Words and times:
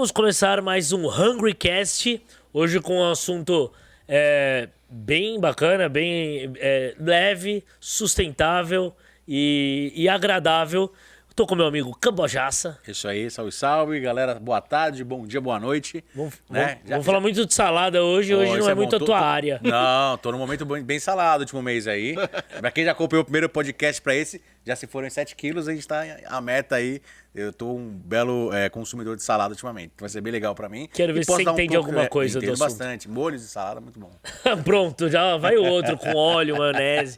Vamos 0.00 0.12
começar 0.12 0.62
mais 0.62 0.94
um 0.94 1.06
Hungry 1.06 1.52
Cast. 1.52 2.22
Hoje 2.54 2.80
com 2.80 3.00
um 3.00 3.10
assunto 3.10 3.70
é, 4.08 4.70
bem 4.88 5.38
bacana, 5.38 5.90
bem 5.90 6.54
é, 6.56 6.94
leve, 6.98 7.62
sustentável 7.78 8.96
e, 9.28 9.92
e 9.94 10.08
agradável. 10.08 10.90
Tô 11.34 11.46
com 11.46 11.54
meu 11.54 11.64
amigo 11.64 11.96
Cambojaça. 11.98 12.78
Isso 12.86 13.08
aí, 13.08 13.30
salve, 13.30 13.52
salve, 13.52 13.98
galera. 14.00 14.34
Boa 14.34 14.60
tarde, 14.60 15.02
bom 15.02 15.26
dia, 15.26 15.40
boa 15.40 15.58
noite. 15.58 16.04
Vamos, 16.14 16.34
né? 16.50 16.74
vamos, 16.74 16.90
vamos 16.90 17.06
falar 17.06 17.20
muito 17.20 17.46
de 17.46 17.54
salada 17.54 18.02
hoje. 18.04 18.34
Hoje 18.34 18.52
Oh, 18.52 18.56
não 18.58 18.68
é, 18.68 18.74
bom. 18.74 18.80
muito 18.82 18.96
a 18.96 18.98
tua 18.98 19.06
tô- 19.06 19.14
área. 19.14 19.60
Não, 19.62 20.18
tô 20.18 20.32
num 20.32 20.38
momento 20.38 20.66
bem, 20.66 20.98
salado 20.98 21.40
último 21.42 21.62
mês 21.62 21.86
aí. 21.86 22.14
pra 22.60 22.70
quem 22.70 22.84
já 22.84 22.92
acompanhou 22.92 23.22
o 23.22 23.24
primeiro 23.24 23.48
podcast 23.48 24.02
pra 24.02 24.14
esse, 24.14 24.42
já 24.66 24.76
se 24.76 24.86
foram 24.86 25.06
em 25.06 25.10
7 25.10 25.34
quilos, 25.34 25.66
a 25.66 25.72
gente 25.72 25.86
tá 25.88 26.02
a 26.26 26.40
meta 26.42 26.74
aí. 26.76 27.00
Eu 27.34 27.52
tô 27.52 27.72
um 27.74 27.88
belo 27.88 28.52
é, 28.52 28.68
consumidor 28.68 29.16
de 29.16 29.22
salada 29.22 29.52
ultimamente. 29.54 29.92
Vai 29.98 30.08
ser 30.10 30.20
bem 30.20 30.32
legal 30.32 30.54
pra 30.54 30.68
mim. 30.68 30.88
Quero 30.92 31.14
ver 31.14 31.24
se 31.24 31.30
você 31.30 31.44
dar 31.44 31.52
um 31.52 31.54
entende 31.54 31.74
pouco- 31.74 31.86
alguma 31.90 32.04
é, 32.04 32.08
coisa 32.08 32.38
do 32.38 32.44
entendo 32.44 32.54
assunto. 32.62 32.68
bastante. 32.78 33.08
Molhos 33.08 33.40
de 33.40 33.46
salada, 33.48 33.80
muito 33.80 33.98
bom. 33.98 34.10
Pronto, 34.64 35.08
já 35.08 35.36
vai 35.38 35.56
o 35.56 35.64
outro 35.64 35.96
com 35.96 36.12
óleo, 36.14 36.58
maionese. 36.58 37.16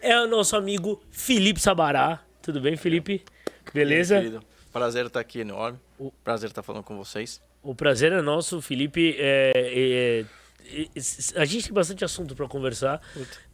É 0.00 0.18
o 0.18 0.26
nosso 0.26 0.56
amigo 0.56 1.00
Felipe 1.12 1.60
Sabará. 1.60 2.20
Tudo 2.42 2.60
bem, 2.60 2.76
Felipe? 2.76 3.24
Beleza? 3.72 4.18
Aí? 4.18 4.38
Prazer 4.72 5.06
estar 5.06 5.20
aqui 5.20 5.40
enorme. 5.40 5.78
Prazer 6.24 6.48
estar 6.50 6.62
falando 6.62 6.82
com 6.82 6.96
vocês. 6.96 7.40
O 7.62 7.74
prazer 7.74 8.10
é 8.12 8.20
nosso, 8.20 8.60
Felipe. 8.60 9.14
É, 9.18 9.52
é- 9.54 10.20
é- 10.20 11.40
a 11.40 11.44
gente 11.44 11.64
tem 11.66 11.72
bastante 11.72 12.04
assunto 12.04 12.34
para 12.34 12.48
conversar. 12.48 13.00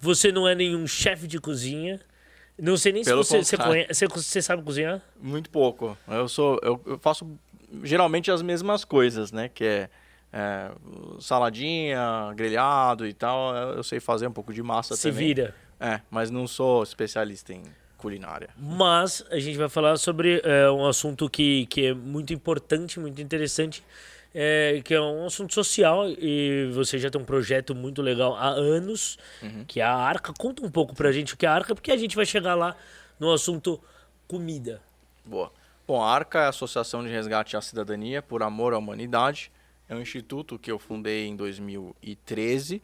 Você 0.00 0.32
não 0.32 0.48
é 0.48 0.54
nenhum 0.54 0.86
chefe 0.86 1.26
de 1.26 1.38
cozinha. 1.38 2.00
Não 2.58 2.76
sei 2.76 2.92
nem 2.92 3.04
Pelo 3.04 3.22
se 3.22 3.36
você, 3.36 3.56
você, 3.56 4.06
você, 4.08 4.42
sabe 4.42 4.62
cozinhar. 4.62 5.00
Muito 5.20 5.50
pouco. 5.50 5.96
Eu 6.08 6.28
sou, 6.28 6.58
eu, 6.62 6.80
eu 6.86 6.98
faço 6.98 7.38
geralmente 7.84 8.30
as 8.30 8.42
mesmas 8.42 8.84
coisas, 8.84 9.30
né? 9.30 9.48
Que 9.48 9.64
é, 9.64 9.90
é, 10.32 10.70
saladinha, 11.20 12.32
grelhado 12.34 13.06
e 13.06 13.12
tal. 13.12 13.54
Eu 13.54 13.82
sei 13.82 14.00
fazer 14.00 14.26
um 14.26 14.32
pouco 14.32 14.52
de 14.52 14.62
massa 14.62 14.96
Se 14.96 15.10
também. 15.10 15.28
vira. 15.28 15.54
É, 15.78 16.00
mas 16.10 16.30
não 16.30 16.48
sou 16.48 16.82
especialista 16.82 17.52
em 17.52 17.62
culinária. 17.98 18.48
Mas 18.56 19.22
a 19.30 19.38
gente 19.38 19.58
vai 19.58 19.68
falar 19.68 19.98
sobre 19.98 20.40
é, 20.42 20.70
um 20.70 20.86
assunto 20.86 21.28
que, 21.28 21.66
que 21.66 21.86
é 21.86 21.94
muito 21.94 22.32
importante, 22.32 22.98
muito 22.98 23.20
interessante, 23.20 23.84
é, 24.34 24.80
que 24.84 24.94
é 24.94 25.00
um 25.00 25.26
assunto 25.26 25.52
social 25.52 26.08
e 26.08 26.70
você 26.72 26.98
já 26.98 27.10
tem 27.10 27.20
um 27.20 27.24
projeto 27.24 27.74
muito 27.74 28.00
legal 28.00 28.34
há 28.36 28.48
anos, 28.48 29.18
que 29.66 29.80
é 29.80 29.84
a 29.84 29.94
Arca. 29.94 30.32
Conta 30.38 30.64
um 30.64 30.70
pouco 30.70 30.94
pra 30.94 31.12
gente 31.12 31.34
o 31.34 31.36
que 31.36 31.44
é 31.44 31.48
a 31.48 31.52
Arca, 31.52 31.74
porque 31.74 31.90
a 31.90 31.96
gente 31.96 32.14
vai 32.16 32.24
chegar 32.24 32.54
lá 32.54 32.76
no 33.18 33.32
assunto 33.32 33.80
comida. 34.26 34.80
Boa. 35.24 35.50
Bom, 35.86 36.02
a 36.02 36.10
ARCA 36.10 36.40
é 36.40 36.44
a 36.44 36.48
Associação 36.48 37.02
de 37.02 37.08
Resgate 37.08 37.56
à 37.56 37.62
Cidadania 37.62 38.20
por 38.20 38.42
Amor 38.42 38.74
à 38.74 38.78
Humanidade. 38.78 39.50
É 39.88 39.94
um 39.94 40.00
instituto 40.02 40.58
que 40.58 40.70
eu 40.70 40.78
fundei 40.78 41.26
em 41.26 41.34
2013, 41.34 42.82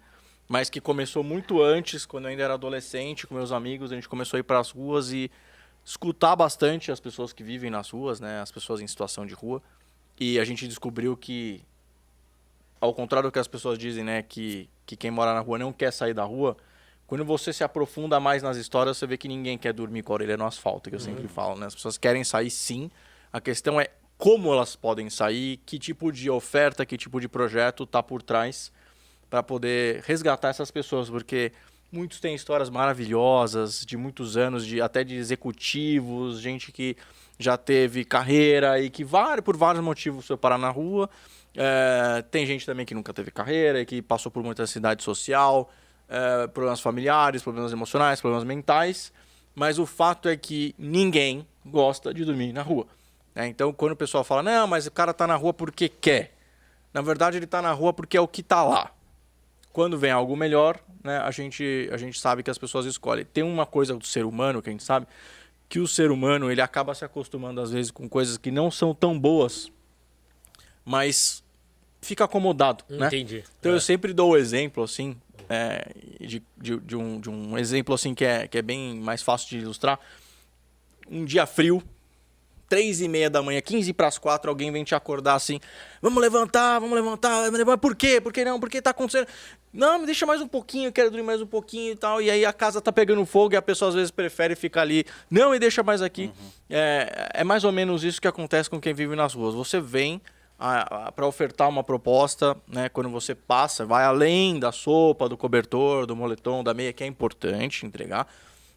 mas 0.55 0.71
que 0.71 0.81
começou 0.81 1.25
muito 1.25 1.61
antes, 1.61 2.07
quando 2.07 2.27
eu 2.27 2.31
ainda 2.31 2.45
era 2.45 2.55
adolescente, 2.55 3.27
com 3.27 3.35
meus 3.35 3.51
amigos. 3.51 3.91
A 3.91 3.97
gente 3.97 4.09
começou 4.09 4.37
a 4.37 4.41
ir 4.41 4.45
para 4.45 4.61
as 4.61 4.71
ruas 4.71 5.11
e 5.11 5.29
escutar 5.85 6.37
bastante 6.37 6.93
as 6.93 7.01
pessoas 7.01 7.33
que 7.33 7.43
vivem 7.43 7.73
nas 7.73 7.91
ruas, 7.91 8.21
né, 8.21 8.41
as 8.41 8.53
pessoas 8.53 8.81
em 8.81 8.87
situação 8.87 9.27
de 9.27 9.35
rua. 9.35 9.61
E 10.17 10.39
a 10.39 10.45
gente 10.45 10.69
descobriu 10.69 11.17
que, 11.17 11.61
ao 12.81 12.95
contrário 12.95 13.29
do 13.29 13.33
que 13.33 13.39
as 13.41 13.49
pessoas 13.49 13.77
dizem, 13.77 14.05
né, 14.05 14.23
que, 14.23 14.71
que 14.87 14.97
quem 14.97 15.11
mora 15.11 15.35
na 15.35 15.41
rua 15.41 15.59
não 15.59 15.73
quer 15.73 15.93
sair 15.93 16.15
da 16.15 16.23
rua, 16.23 16.57
quando 17.05 17.25
você 17.25 17.53
se 17.53 17.65
aprofunda 17.65 18.21
mais 18.21 18.41
nas 18.41 18.57
histórias, 18.57 18.97
você 18.97 19.09
vê 19.09 19.19
que 19.19 19.27
ninguém 19.27 19.59
quer 19.59 19.73
dormir 19.73 20.05
com 20.05 20.13
a 20.13 20.15
orelha 20.15 20.37
no 20.37 20.47
asfalto, 20.47 20.89
que 20.89 20.95
eu 20.95 21.01
sempre 21.01 21.27
falo, 21.27 21.59
né? 21.59 21.67
As 21.67 21.75
pessoas 21.75 21.99
querem 21.99 22.23
sair 22.23 22.49
sim. 22.49 22.93
A 23.33 23.41
questão 23.41 23.81
é 23.81 23.89
como 24.17 24.53
elas 24.53 24.77
podem 24.77 25.11
sair, 25.11 25.57
que 25.67 25.81
tipo 25.81 26.13
de 26.13 26.31
oferta, 26.31 26.87
que 26.87 26.97
tipo 26.97 27.21
de 27.21 27.29
projeto 27.29 27.85
tá 27.85 28.01
por 28.01 28.23
trás 28.23 28.71
para 29.35 29.43
poder 29.43 30.01
resgatar 30.07 30.51
essas 30.51 30.71
pessoas, 30.71 31.11
porque 31.11 31.51
muitos 31.91 32.21
têm 32.21 32.37
histórias 32.37 32.71
maravilhosas 32.71 33.85
de 33.85 33.97
muitos 33.97 34.37
anos, 34.37 34.65
de 34.65 34.81
até 34.81 35.03
de 35.03 35.17
executivos, 35.17 36.41
gente 36.41 36.71
que 36.71 36.97
já 37.37 37.57
teve 37.57 38.05
carreira 38.05 38.79
e 38.79 38.89
que 38.89 39.05
por 39.45 39.57
vários 39.57 39.83
motivos 39.83 40.25
foi 40.29 40.37
parar 40.37 40.57
na 40.57 40.71
rua. 40.71 41.11
É, 41.53 42.23
tem 42.31 42.47
gente 42.47 42.65
também 42.65 42.87
que 42.87 42.95
nunca 42.95 43.13
teve 43.13 43.33
carreira 43.33 43.81
e 43.81 43.85
que 43.85 44.01
passou 44.01 44.31
por 44.31 44.45
muita 44.45 44.63
ansiedade 44.63 45.03
social, 45.03 45.69
é, 46.09 46.47
problemas 46.47 46.81
familiares, 46.81 47.43
problemas 47.43 47.73
emocionais, 47.73 48.21
problemas 48.21 48.45
mentais. 48.47 49.13
Mas 49.53 49.81
o 49.81 49.87
fato 49.87 50.29
é 50.29 50.37
que 50.37 50.77
ninguém 50.79 51.45
gosta 51.67 52.15
de 52.15 52.25
dormir 52.25 52.53
na 52.53 52.63
rua. 52.63 52.87
né? 53.35 53.49
Então, 53.49 53.73
quando 53.73 53.93
o 53.93 53.97
pessoal 53.97 54.23
fala, 54.23 54.45
não, 54.45 54.69
mas 54.69 54.87
o 54.87 54.93
cara 54.93 55.13
tá 55.13 55.27
na 55.27 55.35
rua 55.35 55.53
porque 55.53 55.89
quer. 55.89 56.37
Na 56.93 57.03
verdade, 57.03 57.37
ele 57.37 57.49
tá 57.49 57.61
na 57.61 57.73
rua 57.73 57.93
porque 57.93 58.17
é 58.17 58.21
o 58.21 58.29
que 58.29 58.41
tá 58.41 58.63
lá. 58.63 58.94
Quando 59.75 59.99
vem 59.99 60.13
algo 60.13 60.37
melhor, 60.37 60.79
né, 61.03 61.19
a, 61.19 61.33
gente, 61.33 61.91
a 61.93 61.97
gente 61.97 62.19
sabe 62.21 62.45
que 62.45 62.51
as 62.51 62.57
pessoas 62.57 62.87
escolhem. 62.87 63.25
Tem 63.25 63.43
uma 63.43 63.67
coisa 63.67 63.97
do 63.97 64.07
ser 64.07 64.25
humano 64.25 64.63
que 64.63 64.69
a 64.69 64.73
gente 64.73 64.85
sabe, 64.85 65.05
que 65.69 65.81
o 65.81 65.89
ser 65.89 66.13
humano 66.13 66.49
ele 66.49 66.61
acaba 66.61 66.95
se 66.95 67.05
acostumando 67.05 67.61
às 67.61 67.73
vezes 67.73 67.91
com 67.91 68.09
coisas 68.09 68.39
que 68.39 68.53
não 68.53 68.71
são 68.71 68.95
tão 68.95 69.19
boas, 69.19 69.73
mas 70.85 71.43
fica 72.01 72.23
acomodado, 72.25 72.85
né? 72.89 73.09
Entendi. 73.09 73.43
Então 73.59 73.73
É. 73.73 73.75
eu 73.75 73.81
sempre 73.81 74.13
dou 74.13 74.31
o 74.31 74.37
exemplo, 74.37 74.85
assim, 74.85 75.17
é, 75.49 75.91
de, 76.21 76.41
de, 76.57 76.77
de 76.79 76.97
um, 76.97 77.19
de 77.21 77.29
um 77.29 77.59
exemplo 77.59 77.95
assim 77.97 78.15
que 78.15 78.25
é, 78.25 78.47
que 78.47 78.57
é 78.57 78.63
bem 78.63 78.95
mais 79.01 79.23
fácil 79.23 79.49
de 79.49 79.59
ilustrar. 79.59 79.99
Um 81.11 81.25
dia 81.25 81.47
frio, 81.47 81.83
três 82.75 83.01
e 83.01 83.07
meia 83.07 83.31
da 83.31 83.41
manhã, 83.41 83.61
15 83.61 83.93
para 83.93 84.09
as 84.09 84.19
quatro, 84.19 84.51
alguém 84.51 84.73
vem 84.73 84.83
te 84.83 84.97
acordar 84.97 85.37
assim, 85.37 85.61
vamos 86.03 86.21
levantar, 86.21 86.81
vamos 86.81 86.97
levantar, 86.97 87.49
levantar. 87.49 87.79
por 87.79 87.95
quê? 87.95 88.21
Por 88.21 88.33
que 88.33 88.45
não? 88.45 88.59
Por 88.59 88.69
que 88.69 88.83
tá 88.83 88.91
acontecendo? 88.91 89.29
Não, 89.73 90.01
me 90.01 90.07
deixa 90.07 90.27
mais 90.27 90.41
um 90.41 90.49
pouquinho, 90.49 90.89
eu 90.89 90.93
quero 90.93 91.09
dormir 91.09 91.25
mais 91.25 91.41
um 91.41 91.47
pouquinho 91.47 91.93
e 91.93 91.97
tal. 91.97 92.21
E 92.21 92.29
aí 92.29 92.45
a 92.45 92.53
casa 92.53 92.81
tá 92.81 92.91
pegando 92.91 93.25
fogo 93.25 93.55
e 93.55 93.57
a 93.57 93.63
pessoa 93.63 93.91
às 93.91 93.95
vezes 93.95 94.11
prefere 94.11 94.57
ficar 94.57 94.83
ali, 94.83 95.07
não, 95.31 95.55
e 95.55 95.61
deixa 95.61 95.85
mais 95.85 96.03
aqui. 96.03 96.33
É, 96.69 97.29
é 97.35 97.45
mais 97.45 97.63
ou 97.63 97.71
menos 97.71 98.03
isso 98.03 98.21
que 98.21 98.27
acontece 98.27 98.69
com 98.69 98.81
quem 98.81 98.93
vive 98.93 99.15
nas 99.15 99.35
ruas. 99.35 99.55
Você 99.55 99.79
vem 99.81 100.21
para 101.15 101.29
ofertar 101.29 101.69
uma 101.69 101.85
proposta, 101.85 102.57
né? 102.67 102.89
Quando 102.89 103.09
você 103.09 103.37
passa, 103.37 103.87
vai 103.87 104.03
além 104.05 104.59
da 104.59 104.73
sopa, 104.73 105.29
do 105.29 105.37
cobertor, 105.37 106.07
do 106.07 106.17
moletom, 106.17 106.65
da 106.65 106.75
meia, 106.75 106.93
que 106.93 107.05
é 107.05 107.07
importante 107.07 107.87
entregar. 107.87 108.27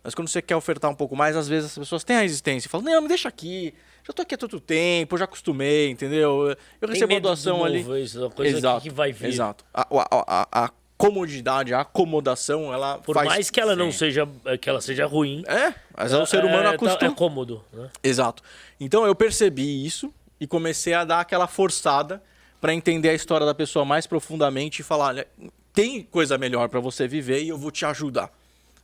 Mas 0.07 0.15
quando 0.15 0.29
você 0.29 0.41
quer 0.41 0.55
ofertar 0.55 0.89
um 0.89 0.95
pouco 0.95 1.17
mais, 1.17 1.35
às 1.35 1.49
vezes 1.49 1.71
as 1.71 1.77
pessoas 1.77 2.01
têm 2.01 2.15
a 2.15 2.21
resistência 2.21 2.65
e 2.65 2.71
falam, 2.71 2.85
não, 2.85 3.01
me 3.01 3.09
deixa 3.09 3.27
aqui, 3.27 3.73
já 4.07 4.13
tô 4.13 4.21
aqui 4.21 4.35
há 4.35 4.37
tanto 4.37 4.57
tempo, 4.57 5.17
já 5.17 5.25
acostumei, 5.25 5.89
entendeu? 5.89 6.55
Eu 6.79 6.87
recebo 6.87 7.13
a 7.13 7.19
doação 7.19 7.65
ali. 7.65 7.81
isso, 8.01 8.21
uma 8.21 8.29
coisa 8.29 8.57
exato, 8.57 8.83
que 8.83 8.89
vai 8.89 9.11
vir. 9.11 9.27
Exato. 9.27 9.65
A, 9.73 9.81
a, 9.81 10.07
a, 10.09 10.63
a 10.63 10.71
comodidade, 10.97 11.73
a 11.73 11.81
acomodação, 11.81 12.73
ela 12.73 12.99
Por 12.99 13.15
faz... 13.15 13.27
mais 13.27 13.49
que 13.49 13.59
ela 13.59 13.75
não 13.75 13.91
Sim. 13.91 13.97
seja, 13.97 14.29
que 14.61 14.69
ela 14.69 14.79
seja 14.79 15.05
ruim, 15.05 15.43
É, 15.45 15.73
mas 15.93 16.13
é 16.13 16.17
o 16.17 16.25
ser 16.25 16.45
humano 16.45 16.59
é, 16.59 16.63
tá- 16.69 16.75
acostuma. 16.75 17.11
é 17.11 17.13
cômodo. 17.13 17.61
Né? 17.73 17.89
Exato. 18.01 18.41
Então 18.79 19.05
eu 19.05 19.13
percebi 19.13 19.85
isso 19.85 20.13
e 20.39 20.47
comecei 20.47 20.93
a 20.93 21.03
dar 21.03 21.19
aquela 21.19 21.47
forçada 21.47 22.23
para 22.61 22.73
entender 22.73 23.09
a 23.09 23.13
história 23.13 23.45
da 23.45 23.53
pessoa 23.53 23.83
mais 23.83 24.07
profundamente 24.07 24.79
e 24.79 24.85
falar, 24.85 25.27
tem 25.73 26.01
coisa 26.01 26.37
melhor 26.37 26.69
para 26.69 26.79
você 26.79 27.09
viver 27.09 27.43
e 27.43 27.49
eu 27.49 27.57
vou 27.57 27.71
te 27.71 27.85
ajudar. 27.85 28.31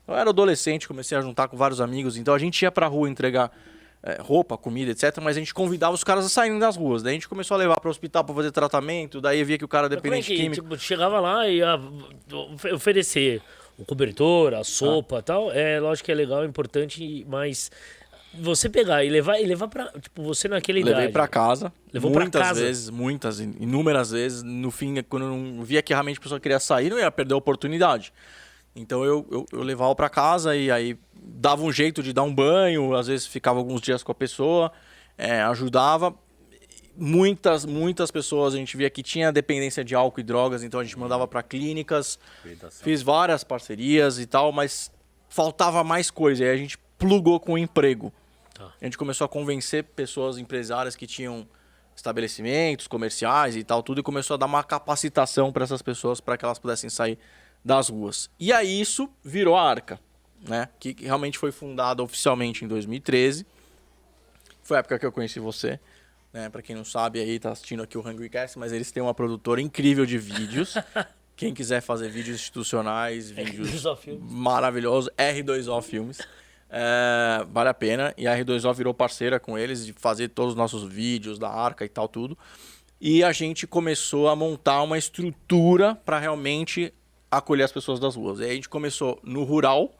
Eu 0.08 0.16
era 0.16 0.30
adolescente, 0.30 0.88
comecei 0.88 1.18
a 1.18 1.22
juntar 1.22 1.48
com 1.48 1.56
vários 1.58 1.80
amigos, 1.80 2.18
então 2.18 2.34
a 2.34 2.40
gente 2.40 2.62
ia 2.62 2.72
pra 2.72 2.88
rua 2.88 3.10
entregar 3.10 3.52
eh, 4.04 4.18
roupa, 4.22 4.58
comida, 4.58 4.92
etc, 4.92 5.18
mas 5.22 5.38
a 5.38 5.40
gente 5.40 5.54
convidava 5.54 5.94
os 5.96 6.04
caras 6.04 6.26
a 6.26 6.30
saírem 6.30 6.60
das 6.60 6.76
ruas. 6.76 7.02
Daí 7.02 7.12
a 7.12 7.14
gente 7.14 7.30
começou 7.30 7.56
a 7.56 7.58
levar 7.58 7.80
para 7.80 7.88
o 7.88 7.92
hospital 7.92 8.24
para 8.24 8.36
fazer 8.36 8.52
tratamento, 8.52 9.22
daí 9.22 9.44
via 9.46 9.58
que 9.58 9.64
o 9.64 9.68
cara 9.68 9.86
é 9.86 9.90
dependente 9.90 10.28
que, 10.28 10.36
químico. 10.36 10.62
tipo, 10.62 10.78
chegava 10.78 11.20
lá 11.22 11.48
e 11.48 11.58
ia 11.58 11.80
ofe- 12.54 12.74
oferecer 12.74 13.42
o 13.78 13.86
cobertor, 13.86 14.54
a 14.54 14.64
sopa 14.64 15.20
e 15.20 15.22
tal, 15.24 15.52
é 15.52 15.80
lógico 15.80 16.06
que 16.06 16.12
é 16.12 16.16
legal, 16.16 16.44
é 16.44 16.46
importante, 16.46 17.26
mas 17.30 17.72
você 18.36 18.68
pegar 18.68 19.04
e 19.06 19.10
levar 19.10 19.40
e 19.40 19.46
levar 19.46 19.68
para 19.68 19.86
tipo 20.00 20.22
você 20.24 20.48
naquela 20.48 20.80
idade. 20.80 20.96
Levei 20.96 21.12
pra 21.12 21.28
casa. 21.28 21.72
Levou 21.94 22.12
pra 22.12 22.22
muitas 22.22 22.42
casa? 22.42 22.62
vezes, 22.62 22.90
muitas, 22.90 23.40
inúmeras 23.40 24.10
vezes. 24.12 24.42
No 24.42 24.72
fim, 24.72 25.02
quando 25.04 25.28
eu 25.28 25.30
não 25.30 25.64
via 25.64 25.82
que 25.84 25.94
realmente 25.94 26.18
a 26.18 26.22
pessoa 26.22 26.40
queria 26.40 26.60
sair, 26.60 26.90
não 26.90 26.98
ia 27.00 27.12
perder 27.12 27.36
a 27.36 27.38
oportunidade. 27.38 28.12
Então 28.76 29.04
eu, 29.06 29.26
eu, 29.30 29.46
eu 29.52 29.62
levava 29.62 29.94
pra 29.96 30.10
casa 30.10 30.56
e 30.56 30.72
aí 30.72 30.98
dava 31.16 31.64
um 31.64 31.72
jeito 31.72 32.02
de 32.02 32.12
dar 32.12 32.24
um 32.24 32.34
banho, 32.34 32.96
às 32.96 33.08
vezes 33.08 33.28
ficava 33.28 33.60
alguns 33.60 33.82
dias 33.82 34.04
com 34.04 34.12
a 34.12 34.16
pessoa, 34.16 34.72
é, 35.18 35.42
ajudava. 35.44 36.14
Muitas, 36.96 37.66
muitas 37.66 38.12
pessoas 38.12 38.54
a 38.54 38.58
gente 38.58 38.78
via 38.78 38.90
que 38.90 39.02
tinha 39.02 39.32
dependência 39.32 39.84
de 39.84 39.96
álcool 39.96 40.20
e 40.20 40.24
drogas, 40.24 40.64
então 40.64 40.80
a 40.80 40.84
gente 40.84 40.98
mandava 40.98 41.28
pra 41.28 41.42
clínicas. 41.42 42.20
Fiz 42.84 43.02
várias 43.02 43.44
parcerias 43.44 44.20
e 44.20 44.28
tal, 44.28 44.52
mas 44.52 44.92
faltava 45.28 45.84
mais 45.84 46.12
coisa. 46.12 46.44
E 46.44 46.48
aí 46.50 46.54
a 46.54 46.58
gente 46.58 46.78
plugou 46.98 47.40
com 47.40 47.54
o 47.54 47.58
emprego. 47.58 48.14
Tá. 48.54 48.72
A 48.80 48.86
gente 48.86 48.98
começou 48.98 49.26
a 49.26 49.30
convencer 49.30 49.84
pessoas 49.84 50.38
empresárias 50.38 50.96
que 50.96 51.08
tinham 51.08 51.48
estabelecimentos 51.96 52.88
comerciais 52.88 53.56
e 53.56 53.64
tal, 53.64 53.82
tudo, 53.82 54.02
e 54.02 54.04
começou 54.04 54.36
a 54.36 54.38
dar 54.38 54.46
uma 54.46 54.64
capacitação 54.64 55.52
para 55.52 55.64
essas 55.64 55.82
pessoas 55.82 56.20
para 56.20 56.38
que 56.38 56.46
elas 56.46 56.60
pudessem 56.60 56.90
sair 56.90 57.18
das 57.64 57.90
ruas. 57.90 58.30
E 58.40 58.52
aí 58.52 58.80
isso 58.82 59.10
virou 59.24 59.56
a 59.56 59.62
Arca, 59.70 60.00
né? 60.48 60.70
Que 60.80 60.96
realmente 61.00 61.38
foi 61.38 61.52
fundada 61.52 62.04
oficialmente 62.04 62.66
em 62.66 62.68
2013. 62.68 63.46
Foi 64.62 64.78
a 64.78 64.80
época 64.80 65.00
que 65.00 65.06
eu 65.06 65.12
conheci 65.12 65.40
você. 65.40 65.80
né? 66.32 66.50
Para 66.50 66.62
quem 66.62 66.76
não 66.76 66.86
sabe 66.86 67.20
aí, 67.20 67.40
tá 67.40 67.52
assistindo 67.52 67.84
aqui 67.84 67.98
o 67.98 68.02
Hungry 68.02 68.30
Cast, 68.30 68.58
mas 68.58 68.72
eles 68.72 68.92
têm 68.92 69.04
uma 69.04 69.14
produtora 69.14 69.62
incrível 69.62 70.06
de 70.06 70.18
vídeos. 70.18 70.76
quem 71.36 71.54
quiser 71.54 71.82
fazer 71.82 72.10
vídeos 72.10 72.36
institucionais, 72.36 73.30
vídeos 73.32 73.84
R2O 73.84 73.98
Filmes. 73.98 74.32
maravilhosos, 74.32 75.10
R2O 75.18 75.82
Filmes. 75.82 76.20
É, 76.70 77.46
vale 77.52 77.70
a 77.70 77.74
pena. 77.74 78.14
E 78.18 78.28
a 78.28 78.38
R2O 78.38 78.74
virou 78.74 78.94
parceira 78.94 79.40
com 79.40 79.58
eles 79.58 79.86
de 79.86 79.94
fazer 79.94 80.30
todos 80.30 80.54
os 80.54 80.58
nossos 80.58 80.84
vídeos 80.84 81.38
da 81.38 81.50
arca 81.50 81.86
e 81.86 81.90
tal, 81.90 82.08
tudo. 82.08 82.38
E 83.00 83.24
a 83.24 83.32
gente 83.32 83.68
começou 83.68 84.30
a 84.30 84.36
montar 84.36 84.82
uma 84.82 84.98
estrutura 84.98 85.94
para 85.94 86.20
realmente 86.20 86.94
acolher 87.38 87.64
as 87.64 87.72
pessoas 87.72 88.00
das 88.00 88.16
ruas. 88.16 88.40
E 88.40 88.44
aí 88.44 88.52
a 88.52 88.56
gente 88.56 88.70
começou 88.70 89.20
no 89.24 89.44
rural, 89.44 89.94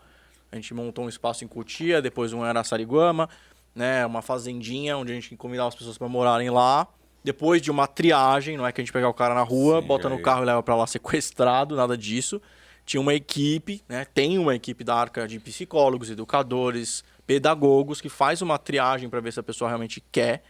a 0.52 0.56
gente 0.56 0.74
montou 0.74 1.06
um 1.06 1.10
espaço 1.10 1.44
em 1.44 1.48
Cotia, 1.48 2.02
depois 2.02 2.34
um 2.34 2.46
em 2.46 2.48
Araçariguama, 2.48 3.30
né, 3.76 4.06
uma 4.06 4.22
fazendinha 4.22 4.98
onde 4.98 5.12
a 5.12 5.16
gente 5.16 5.36
convidava 5.36 5.70
as 5.70 5.76
pessoas 5.76 5.98
para 5.98 6.08
morarem 6.08 6.50
lá. 6.50 6.88
Depois 7.24 7.62
de 7.62 7.72
uma 7.72 7.88
triagem, 7.88 8.58
não 8.58 8.68
é 8.68 8.72
que 8.72 8.82
a 8.82 8.84
gente 8.84 8.92
pegar 8.92 9.10
o 9.10 9.14
cara 9.14 9.34
na 9.34 9.42
rua, 9.42 9.82
Sim, 9.82 9.88
bota 9.88 10.10
no 10.10 10.22
carro 10.22 10.44
e 10.44 10.46
leva 10.46 10.62
para 10.62 10.76
lá 10.76 10.86
sequestrado, 10.88 11.76
nada 11.76 11.98
disso. 11.98 12.42
Tinha 12.86 13.00
uma 13.00 13.14
equipe, 13.14 13.82
né, 13.88 14.06
tem 14.14 14.38
uma 14.38 14.54
equipe 14.54 14.84
da 14.84 14.96
Arca 14.96 15.28
de 15.28 15.40
psicólogos, 15.40 16.10
educadores, 16.10 17.04
pedagogos 17.26 18.02
que 18.02 18.10
faz 18.10 18.42
uma 18.42 18.58
triagem 18.58 19.10
para 19.10 19.22
ver 19.22 19.32
se 19.32 19.40
a 19.40 19.44
pessoa 19.44 19.70
realmente 19.70 20.04
quer. 20.12 20.44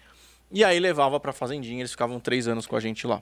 E 0.51 0.63
aí 0.63 0.79
levava 0.79 1.19
para 1.19 1.31
fazendinha, 1.31 1.79
eles 1.79 1.91
ficavam 1.91 2.19
três 2.19 2.47
anos 2.47 2.65
com 2.65 2.75
a 2.75 2.79
gente 2.79 3.06
lá. 3.07 3.21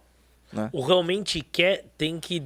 Né? 0.51 0.69
O 0.73 0.81
realmente 0.81 1.41
quer 1.41 1.85
tem 1.97 2.19
que 2.19 2.43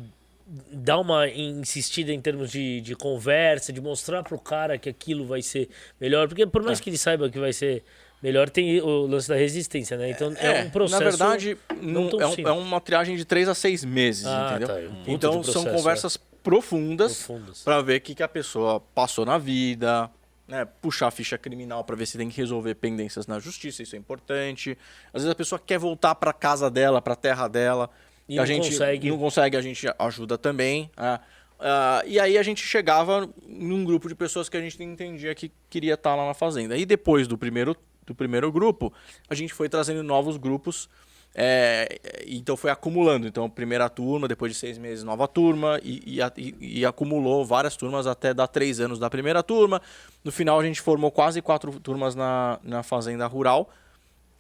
dar 0.72 1.00
uma 1.00 1.28
insistida 1.28 2.12
em 2.14 2.22
termos 2.22 2.52
de, 2.52 2.80
de 2.82 2.96
conversa, 2.96 3.74
de 3.74 3.82
mostrar 3.82 4.24
pro 4.24 4.38
cara 4.40 4.78
que 4.78 4.88
aquilo 4.90 5.26
vai 5.26 5.42
ser 5.42 5.70
melhor. 6.00 6.28
Porque 6.28 6.46
por 6.46 6.62
É. 6.62 6.66
mais 6.66 6.80
que 6.80 6.90
ele 6.90 6.98
saiba 6.98 7.30
que 7.30 7.40
vai 7.40 7.52
ser 7.52 7.84
melhor, 8.22 8.50
tem 8.50 8.80
o 8.82 9.06
lance 9.08 9.28
da 9.28 9.36
resistência, 9.36 9.98
né? 9.98 10.10
Então 10.10 10.34
é, 10.38 10.64
um 10.64 10.70
processo. 10.70 11.00
Na 11.04 11.10
verdade, 11.10 11.58
não 11.82 12.10
é, 12.20 12.26
um- 12.28 12.48
é 12.48 12.52
uma 12.52 12.80
triagem 12.82 13.16
de 13.16 13.26
três 13.26 13.48
a 13.48 13.56
seis 13.56 13.84
meses, 13.84 14.26
Ah, 14.26 14.50
entendeu? 14.52 14.68
tá, 14.68 14.80
é 14.80 14.88
um 14.88 15.04
então 15.08 15.40
de 15.42 15.46
são 15.52 15.64
processo, 15.64 15.76
conversas 15.76 16.18
profundas, 16.44 17.24
Profundas. 17.24 17.62
para 17.64 17.82
ver 17.82 17.98
o 17.98 18.02
que, 18.02 18.14
que 18.16 18.24
a 18.24 18.28
pessoa 18.28 18.80
passou 18.80 19.26
na 19.26 19.38
vida, 19.38 20.10
né? 20.48 20.64
puxar 20.80 21.08
a 21.08 21.12
ficha 21.12 21.38
criminal 21.40 21.84
para 21.84 21.96
ver 21.96 22.06
se 22.06 22.18
tem 22.20 22.30
que 22.30 22.38
resolver 22.38 22.76
pendências 22.76 23.26
na 23.28 23.40
justiça, 23.40 23.82
isso 23.82 23.96
é 23.96 24.00
importante. 24.00 24.78
Às 25.08 25.24
vezes 25.24 25.30
a 25.32 25.36
pessoa 25.36 25.60
quer 25.64 25.80
voltar 25.80 26.14
para 26.16 26.32
casa 26.32 26.70
dela, 26.70 27.02
para 27.02 27.16
terra 27.16 27.48
dela, 27.48 27.90
E 28.28 28.38
a 28.38 28.42
não 28.42 28.46
gente 28.48 28.70
consegue. 28.72 29.10
não 29.10 29.18
consegue, 29.18 29.56
a 29.58 29.62
gente 29.62 29.86
ajuda 30.00 30.38
também. 30.38 30.90
né? 30.98 31.20
Ah, 31.60 32.04
e 32.06 32.20
aí 32.20 32.38
a 32.38 32.44
gente 32.44 32.62
chegava 32.66 33.30
num 33.48 33.86
grupo 33.86 34.10
de 34.10 34.16
pessoas 34.16 34.50
que 34.50 34.58
a 34.58 34.62
gente 34.62 34.82
entendia 34.84 35.34
que 35.34 35.52
queria 35.70 35.94
estar 35.94 36.14
lá 36.16 36.26
na 36.26 36.34
fazenda. 36.34 36.76
E 36.78 36.86
depois 36.86 37.28
do 37.28 37.38
primeiro, 37.38 37.76
do 38.06 38.14
primeiro 38.14 38.52
grupo, 38.52 38.92
a 39.30 39.34
gente 39.36 39.54
foi 39.54 39.70
trazendo 39.70 40.04
novos 40.04 40.38
grupos. 40.38 40.90
é, 41.38 42.00
então 42.28 42.56
foi 42.56 42.72
acumulando. 42.72 43.28
Então, 43.28 43.50
primeira 43.50 43.90
turma, 43.90 44.26
depois 44.28 44.54
de 44.54 44.58
seis 44.58 44.78
meses, 44.78 45.04
nova 45.04 45.28
turma, 45.28 45.80
e, 45.84 46.20
e- 46.38 46.56
e 46.80 46.86
acumulou 46.86 47.46
várias 47.46 47.76
turmas 47.76 48.08
até 48.08 48.34
dar 48.34 48.48
três 48.48 48.80
anos 48.80 48.98
da 49.00 49.10
primeira 49.10 49.44
turma. 49.44 49.82
No 50.24 50.32
final, 50.32 50.58
a 50.60 50.64
gente 50.64 50.80
formou 50.82 51.12
quase 51.12 51.42
quatro 51.42 51.78
turmas 51.82 52.16
na, 52.16 52.58
na 52.64 52.84
Fazenda 52.84 53.28
Rural. 53.28 53.70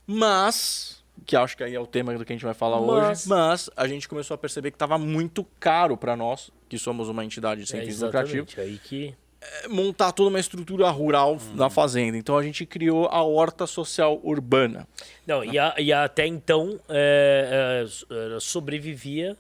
Mas, 0.08 1.04
que 1.26 1.36
acho 1.36 1.56
que 1.56 1.64
aí 1.64 1.74
é 1.76 1.80
o 1.80 1.86
tema 1.88 2.14
do 2.18 2.26
que 2.26 2.34
a 2.34 2.36
gente 2.36 2.46
vai 2.46 2.54
falar 2.54 2.80
Mas- 2.82 3.20
hoje, 3.22 3.30
mas 3.30 3.70
a 3.76 3.88
gente 3.88 4.08
começou 4.08 4.36
a 4.36 4.38
perceber 4.38 4.72
que 4.72 4.76
estava 4.76 4.98
muito 4.98 5.44
caro 5.60 5.96
para 5.98 6.16
nós, 6.16 6.50
que 6.68 6.78
somos 6.78 7.08
uma 7.10 7.24
entidade 7.24 7.66
sem 7.66 7.80
É, 7.80 7.86
fins 7.86 8.02
lucrativos, 8.02 8.54
exatamente. 8.54 8.62
Aí 8.62 8.78
que. 8.80 9.14
é, 9.42 9.68
montar 9.68 10.12
toda 10.12 10.30
uma 10.30 10.40
estrutura 10.40 10.90
rural 10.90 11.38
na 11.54 11.70
fazenda. 11.70 12.18
Então 12.18 12.36
a 12.38 12.42
gente 12.44 12.66
criou 12.66 13.08
a 13.08 13.22
horta 13.24 13.68
social 13.68 14.20
urbana. 14.24 14.88
Não, 15.28 15.44
e, 15.44 15.58
a- 15.60 15.76
e 15.78 15.94
até 15.94 16.26
então 16.26 16.80
é, 16.90 17.86
é, 18.36 18.40
sobrevivia 18.40 19.38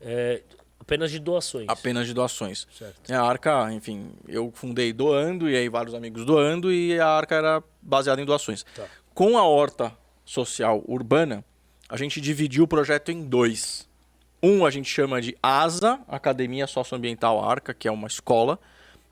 é, 0.00 0.42
apenas 0.80 1.10
de 1.10 1.18
doações. 1.18 1.66
Apenas 1.68 2.06
de 2.06 2.14
doações. 2.14 2.66
Certo. 2.76 3.12
A 3.12 3.20
Arca, 3.22 3.72
enfim, 3.72 4.10
eu 4.28 4.50
fundei 4.54 4.92
doando, 4.92 5.48
e 5.50 5.56
aí 5.56 5.68
vários 5.68 5.94
amigos 5.94 6.24
doando, 6.24 6.72
e 6.72 6.98
a 7.00 7.08
Arca 7.08 7.34
era 7.34 7.62
baseada 7.82 8.20
em 8.20 8.24
doações. 8.24 8.64
Tá. 8.74 8.84
Com 9.14 9.36
a 9.38 9.44
horta 9.46 9.92
social 10.26 10.84
urbana, 10.86 11.42
a 11.88 11.96
gente 11.96 12.20
dividiu 12.20 12.64
o 12.64 12.68
projeto 12.68 13.10
em 13.10 13.22
dois. 13.22 13.88
Um 14.42 14.66
a 14.66 14.70
gente 14.70 14.90
chama 14.90 15.22
de 15.22 15.36
ASA, 15.42 15.98
Academia 16.06 16.66
Socioambiental 16.66 17.42
Arca, 17.42 17.72
que 17.72 17.88
é 17.88 17.90
uma 17.90 18.08
escola. 18.08 18.58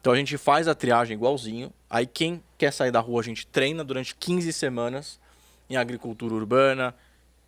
Então 0.01 0.13
a 0.13 0.17
gente 0.17 0.37
faz 0.37 0.69
a 0.69 0.75
triagem 0.75 1.17
igualzinho. 1.17 1.73
Aí 1.89 2.07
quem 2.07 2.43
quer 2.59 2.73
sair 2.73 2.91
da 2.91 3.01
rua, 3.01 3.21
a 3.21 3.25
gente 3.25 3.47
treina 3.47 3.83
durante 3.83 4.15
15 4.17 4.53
semanas 4.53 5.19
em 5.71 5.77
agricultura 5.77 6.35
urbana, 6.35 6.95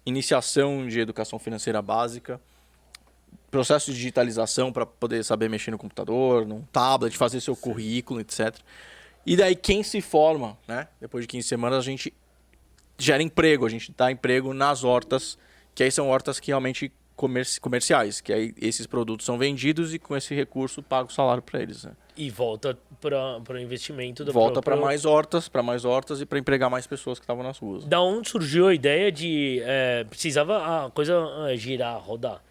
iniciação 0.06 0.86
de 0.86 1.00
educação 1.00 1.38
financeira 1.38 1.82
básica, 1.82 2.40
processo 3.50 3.90
de 3.90 3.96
digitalização 3.96 4.72
para 4.72 4.86
poder 4.86 5.24
saber 5.24 5.50
mexer 5.50 5.70
no 5.70 5.78
computador, 5.78 6.46
num 6.46 6.62
tablet, 6.72 7.16
fazer 7.16 7.40
seu 7.40 7.56
currículo, 7.56 8.20
etc. 8.20 8.56
E 9.26 9.36
daí 9.36 9.56
quem 9.56 9.82
se 9.82 10.00
forma, 10.00 10.56
né? 10.66 10.88
Depois 11.00 11.24
de 11.24 11.28
15 11.28 11.46
semanas 11.46 11.78
a 11.80 11.82
gente 11.82 12.14
gera 12.98 13.22
emprego, 13.22 13.66
a 13.66 13.68
gente 13.68 13.92
dá 13.96 14.10
emprego 14.10 14.52
nas 14.54 14.84
hortas, 14.84 15.38
que 15.74 15.82
aí 15.82 15.90
são 15.90 16.08
hortas 16.08 16.40
que 16.40 16.50
realmente 16.50 16.92
comerci- 17.14 17.60
comerciais, 17.60 18.20
que 18.20 18.32
aí 18.32 18.54
esses 18.60 18.86
produtos 18.86 19.24
são 19.26 19.38
vendidos 19.38 19.94
e 19.94 19.98
com 19.98 20.16
esse 20.16 20.34
recurso 20.34 20.82
paga 20.82 21.08
o 21.08 21.12
salário 21.12 21.42
para 21.42 21.62
eles. 21.62 21.84
Né? 21.84 21.92
E 22.16 22.30
volta 22.30 22.78
para 23.00 23.40
o 23.50 23.58
investimento 23.58 24.24
da 24.24 24.32
Volta 24.32 24.62
para 24.62 24.76
mais 24.76 25.04
hortas, 25.04 25.48
para 25.48 25.62
mais 25.62 25.84
hortas 25.84 26.20
e 26.20 26.26
para 26.26 26.38
empregar 26.38 26.70
mais 26.70 26.86
pessoas 26.86 27.18
que 27.18 27.24
estavam 27.24 27.42
nas 27.42 27.58
ruas. 27.58 27.84
Da 27.84 28.00
onde 28.00 28.28
surgiu 28.28 28.68
a 28.68 28.74
ideia 28.74 29.12
de 29.12 29.60
é, 29.64 30.04
precisava 30.04 30.86
a 30.86 30.90
coisa 30.90 31.14
é, 31.48 31.56
girar, 31.56 31.98
rodar? 31.98 32.42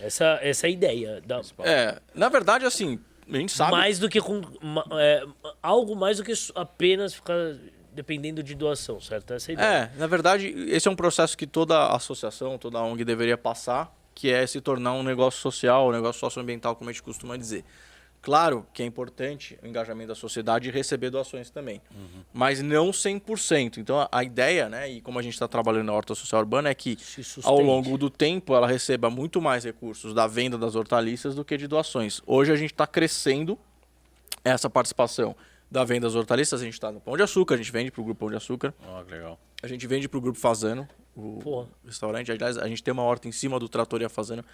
Essa 0.00 0.38
essa 0.40 0.66
é 0.66 0.68
a 0.68 0.70
ideia 0.70 1.20
da 1.26 1.40
É, 1.64 2.00
na 2.14 2.28
verdade 2.28 2.64
assim, 2.64 3.00
a 3.28 3.36
gente 3.36 3.52
sabe 3.52 3.72
mais 3.72 3.98
do 3.98 4.08
que 4.08 4.20
com 4.20 4.40
é, 4.92 5.24
algo 5.60 5.96
mais 5.96 6.18
do 6.18 6.24
que 6.24 6.32
apenas 6.54 7.12
ficar 7.14 7.56
dependendo 7.98 8.44
de 8.44 8.54
doação, 8.54 9.00
certo? 9.00 9.34
Essa 9.34 9.50
é 9.50 9.52
a 9.52 9.54
ideia. 9.54 9.92
É, 9.94 9.98
na 9.98 10.06
verdade, 10.06 10.54
esse 10.68 10.86
é 10.86 10.90
um 10.90 10.94
processo 10.94 11.36
que 11.36 11.48
toda 11.48 11.88
associação, 11.88 12.56
toda 12.56 12.80
ONG 12.80 13.04
deveria 13.04 13.36
passar, 13.36 13.92
que 14.14 14.30
é 14.30 14.46
se 14.46 14.60
tornar 14.60 14.92
um 14.92 15.02
negócio 15.02 15.40
social, 15.40 15.88
um 15.88 15.92
negócio 15.92 16.20
socioambiental, 16.20 16.76
como 16.76 16.90
a 16.90 16.92
gente 16.92 17.02
costuma 17.02 17.36
dizer. 17.36 17.64
Claro 18.22 18.64
que 18.72 18.84
é 18.84 18.86
importante 18.86 19.58
o 19.62 19.66
engajamento 19.66 20.08
da 20.08 20.14
sociedade 20.14 20.68
e 20.68 20.72
receber 20.72 21.10
doações 21.10 21.50
também, 21.50 21.80
mas 22.32 22.62
não 22.62 22.90
100%. 22.90 23.78
Então, 23.78 23.98
a, 24.00 24.08
a 24.12 24.22
ideia, 24.22 24.68
né, 24.68 24.88
e 24.88 25.00
como 25.00 25.18
a 25.18 25.22
gente 25.22 25.34
está 25.34 25.48
trabalhando 25.48 25.86
na 25.86 25.92
horta 25.92 26.14
social 26.14 26.40
urbana, 26.40 26.68
é 26.68 26.74
que 26.74 26.96
ao 27.42 27.60
longo 27.60 27.98
do 27.98 28.08
tempo 28.10 28.54
ela 28.54 28.66
receba 28.66 29.10
muito 29.10 29.40
mais 29.40 29.64
recursos 29.64 30.14
da 30.14 30.26
venda 30.26 30.56
das 30.56 30.76
hortaliças 30.76 31.34
do 31.34 31.44
que 31.44 31.56
de 31.56 31.66
doações. 31.66 32.20
Hoje 32.26 32.52
a 32.52 32.56
gente 32.56 32.72
está 32.72 32.86
crescendo 32.86 33.58
essa 34.44 34.70
participação 34.70 35.34
da 35.70 35.84
venda 35.84 36.06
das 36.06 36.14
hortaliças. 36.14 36.60
A 36.60 36.64
gente 36.64 36.74
está 36.74 36.90
no 36.92 37.00
Pão 37.00 37.16
de 37.16 37.22
Açúcar, 37.22 37.54
a 37.54 37.58
gente 37.58 37.70
vende 37.72 37.90
para 37.90 38.00
o 38.00 38.04
Grupo 38.04 38.20
Pão 38.20 38.30
de 38.30 38.36
Açúcar. 38.36 38.74
Ó, 38.86 39.02
que 39.02 39.10
legal. 39.12 39.38
A 39.62 39.66
gente 39.66 39.86
vende 39.86 40.08
pro 40.08 40.20
Grupo 40.20 40.38
Fazano, 40.38 40.88
o 41.16 41.38
Porra. 41.42 41.68
restaurante. 41.84 42.30
Aliás, 42.30 42.56
a 42.58 42.68
gente 42.68 42.82
tem 42.82 42.92
uma 42.92 43.02
horta 43.02 43.28
em 43.28 43.32
cima 43.32 43.58
do 43.58 43.68
Tratoria 43.68 44.08
Fazano, 44.08 44.44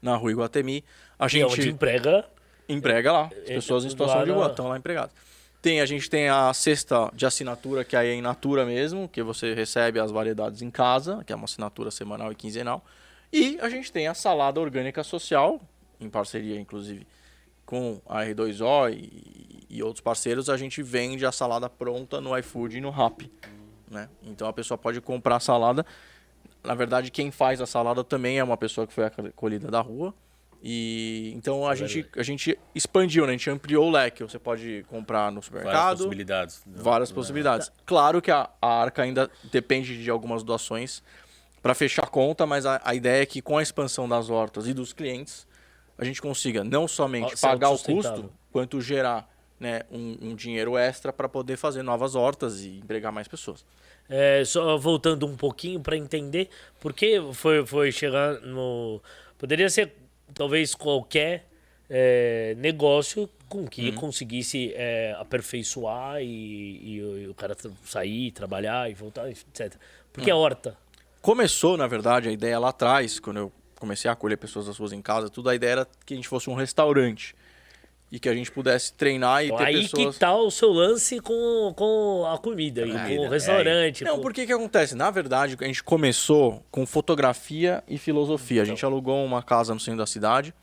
na 0.00 0.16
rua 0.16 0.30
Iguatemi. 0.30 0.84
A 1.18 1.24
é 1.24 1.44
onde 1.44 1.56
gente 1.56 1.68
emprega 1.70 2.24
emprega 2.68 3.12
lá. 3.12 3.24
As 3.26 3.50
É, 3.50 3.54
pessoas 3.54 3.84
em 3.84 3.88
tudo 3.88 3.98
situação 4.04 4.18
lá 4.18 4.24
de 4.24 4.30
rua 4.30 4.46
estão 4.46 4.68
lá 4.68 4.78
empregadas. 4.78 5.12
Tem, 5.60 5.80
a 5.80 5.86
gente 5.86 6.10
tem 6.10 6.28
a 6.28 6.52
cesta 6.52 7.08
de 7.14 7.24
assinatura, 7.24 7.84
que 7.84 7.94
aí 7.94 8.08
é 8.08 8.14
in 8.14 8.20
natura 8.20 8.64
mesmo, 8.64 9.08
que 9.08 9.22
você 9.22 9.54
recebe 9.54 10.00
as 10.00 10.10
variedades 10.10 10.60
em 10.60 10.70
casa, 10.70 11.22
que 11.24 11.32
é 11.32 11.36
uma 11.36 11.44
assinatura 11.44 11.88
semanal 11.90 12.32
e 12.32 12.34
quinzenal. 12.34 12.84
E 13.32 13.58
a 13.60 13.68
gente 13.68 13.92
tem 13.92 14.08
a 14.08 14.14
salada 14.14 14.60
orgânica 14.60 15.04
social, 15.04 15.60
em 16.00 16.10
parceria, 16.10 16.58
inclusive, 16.58 17.06
com 17.72 18.02
a 18.06 18.20
R2O 18.20 18.92
e, 18.92 19.64
e 19.70 19.82
outros 19.82 20.02
parceiros, 20.02 20.50
a 20.50 20.58
gente 20.58 20.82
vende 20.82 21.24
a 21.24 21.32
salada 21.32 21.70
pronta 21.70 22.20
no 22.20 22.36
iFood 22.36 22.76
e 22.76 22.80
no 22.82 22.90
Rappi. 22.90 23.32
Né? 23.90 24.10
Então 24.22 24.46
a 24.46 24.52
pessoa 24.52 24.76
pode 24.76 25.00
comprar 25.00 25.36
a 25.36 25.40
salada. 25.40 25.86
Na 26.62 26.74
verdade, 26.74 27.10
quem 27.10 27.30
faz 27.30 27.62
a 27.62 27.66
salada 27.66 28.04
também 28.04 28.38
é 28.38 28.44
uma 28.44 28.58
pessoa 28.58 28.86
que 28.86 28.92
foi 28.92 29.04
acolhida 29.06 29.70
da 29.70 29.80
rua. 29.80 30.12
E 30.62 31.32
então 31.34 31.66
a, 31.66 31.72
É 31.72 31.76
gente, 31.76 31.94
verdade. 31.94 32.20
a 32.20 32.22
gente 32.22 32.58
expandiu, 32.74 33.24
né? 33.24 33.30
A 33.30 33.36
gente 33.36 33.48
ampliou 33.48 33.88
o 33.88 33.90
leque. 33.90 34.22
Você 34.22 34.38
pode 34.38 34.84
comprar 34.90 35.32
no 35.32 35.40
Várias 35.40 35.44
supermercado. 35.46 35.96
possibilidades. 35.96 36.62
Várias 36.66 37.10
possibilidades. 37.10 37.72
Claro 37.86 38.20
que 38.20 38.30
a, 38.30 38.50
a 38.60 38.68
Arca 38.82 39.02
ainda 39.02 39.30
depende 39.50 40.02
de 40.02 40.10
algumas 40.10 40.42
doações 40.42 41.02
para 41.62 41.74
fechar 41.74 42.02
a 42.02 42.06
conta, 42.06 42.44
mas 42.44 42.66
a, 42.66 42.82
a 42.84 42.94
ideia 42.94 43.22
é 43.22 43.26
que 43.26 43.40
com 43.40 43.56
a 43.56 43.62
expansão 43.62 44.06
das 44.06 44.28
hortas 44.28 44.68
e 44.68 44.74
dos 44.74 44.92
clientes, 44.92 45.46
a 46.02 46.04
gente 46.04 46.20
consiga 46.20 46.62
não 46.64 46.86
somente 46.88 47.36
ser 47.38 47.46
pagar 47.46 47.70
o 47.70 47.78
custo, 47.78 48.30
quanto 48.50 48.80
gerar 48.80 49.30
né, 49.58 49.82
um, 49.90 50.18
um 50.30 50.34
dinheiro 50.34 50.76
extra 50.76 51.12
para 51.12 51.28
poder 51.28 51.56
fazer 51.56 51.82
novas 51.82 52.14
hortas 52.14 52.62
e 52.64 52.78
empregar 52.78 53.12
mais 53.12 53.28
pessoas. 53.28 53.64
É, 54.08 54.42
só 54.44 54.76
voltando 54.76 55.26
um 55.26 55.36
pouquinho 55.36 55.80
para 55.80 55.96
entender 55.96 56.48
por 56.80 56.92
que 56.92 57.20
foi, 57.32 57.64
foi 57.64 57.92
chegar 57.92 58.40
no. 58.40 59.00
Poderia 59.38 59.70
ser 59.70 59.92
talvez 60.34 60.74
qualquer 60.74 61.46
é, 61.88 62.54
negócio 62.58 63.28
com 63.48 63.66
que 63.66 63.90
Uhum. 63.90 63.94
conseguisse 63.96 64.72
é, 64.74 65.14
aperfeiçoar 65.18 66.22
e, 66.22 66.94
e 66.96 67.02
o- 67.02 67.18
e 67.18 67.28
o 67.28 67.34
cara 67.34 67.54
sair, 67.84 68.30
trabalhar 68.32 68.90
e 68.90 68.94
voltar, 68.94 69.28
etc. 69.30 69.74
Porque 70.12 70.30
Uhum. 70.30 70.36
a 70.38 70.40
horta. 70.40 70.76
Começou, 71.20 71.76
na 71.76 71.86
verdade, 71.86 72.28
a 72.28 72.32
ideia 72.32 72.58
lá 72.58 72.70
atrás, 72.70 73.20
quando 73.20 73.36
eu 73.36 73.52
comecei 73.82 74.08
a 74.08 74.12
acolher 74.12 74.36
pessoas 74.36 74.66
das 74.66 74.78
ruas 74.78 74.92
em 74.92 75.02
casa, 75.02 75.28
tudo 75.28 75.48
a 75.50 75.54
ideia 75.56 75.72
era 75.72 75.88
que 76.06 76.14
a 76.14 76.16
gente 76.16 76.28
fosse 76.28 76.48
um 76.48 76.54
restaurante. 76.54 77.34
E 78.12 78.20
que 78.20 78.28
a 78.28 78.34
gente 78.34 78.52
pudesse 78.52 78.92
treinar 78.92 79.42
e 79.42 79.46
Então, 79.46 79.56
ter 79.58 79.64
aí 79.64 79.82
pessoas... 79.82 80.14
que 80.14 80.20
tá 80.20 80.36
o 80.36 80.50
seu 80.50 80.70
lance 80.70 81.18
com, 81.18 81.72
com 81.74 82.26
a 82.32 82.38
comida, 82.38 82.86
e 82.86 82.92
com 82.92 83.26
o 83.26 83.28
restaurante. 83.28 84.04
Não, 84.04 84.16
com- 84.16 84.22
porque 84.22 84.46
que 84.46 84.52
acontece? 84.52 84.94
Na 84.94 85.10
verdade, 85.10 85.56
a 85.60 85.64
gente 85.64 85.82
começou 85.82 86.62
com 86.70 86.84
fotografia 86.86 87.82
e 87.88 87.96
filosofia. 87.98 88.62
A 88.62 88.64
gente 88.66 88.84
alugou 88.84 89.24
uma 89.24 89.42
casa 89.42 89.72
no 89.74 89.80
centro 89.80 89.98
da 89.98 90.06
cidade 90.06 90.54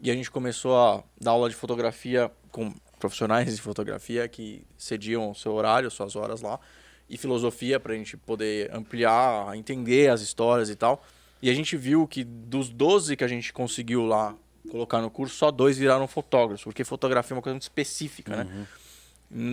e 0.00 0.10
a 0.10 0.14
gente 0.14 0.30
começou 0.30 0.76
a 0.78 1.02
dar 1.20 1.32
aula 1.32 1.48
de 1.50 1.56
fotografia 1.56 2.30
com 2.52 2.72
profissionais 3.00 3.54
de 3.56 3.60
fotografia 3.60 4.28
que 4.28 4.64
cediam 4.78 5.30
o 5.30 5.34
seu 5.34 5.52
horário, 5.54 5.90
suas 5.90 6.14
horas 6.14 6.40
lá, 6.40 6.58
e 7.10 7.18
filosofia 7.18 7.80
para 7.80 7.94
a 7.94 7.96
gente 7.96 8.16
poder 8.16 8.70
ampliar, 8.72 9.56
entender 9.56 10.08
as 10.08 10.20
histórias 10.20 10.70
e 10.70 10.76
tal. 10.76 11.04
E 11.42 11.50
a 11.50 11.54
gente 11.54 11.76
viu 11.76 12.06
que 12.06 12.22
dos 12.24 12.68
12 12.70 13.16
que 13.16 13.24
a 13.24 13.28
gente 13.28 13.52
conseguiu 13.52 14.06
lá 14.06 14.34
colocar 14.70 15.00
no 15.02 15.10
curso, 15.10 15.34
só 15.34 15.50
dois 15.50 15.76
viraram 15.76 16.06
fotógrafos, 16.06 16.62
porque 16.64 16.84
fotografia 16.84 17.34
é 17.34 17.36
uma 17.36 17.42
coisa 17.42 17.54
muito 17.54 17.62
específica, 17.62 18.44
né? 18.44 18.66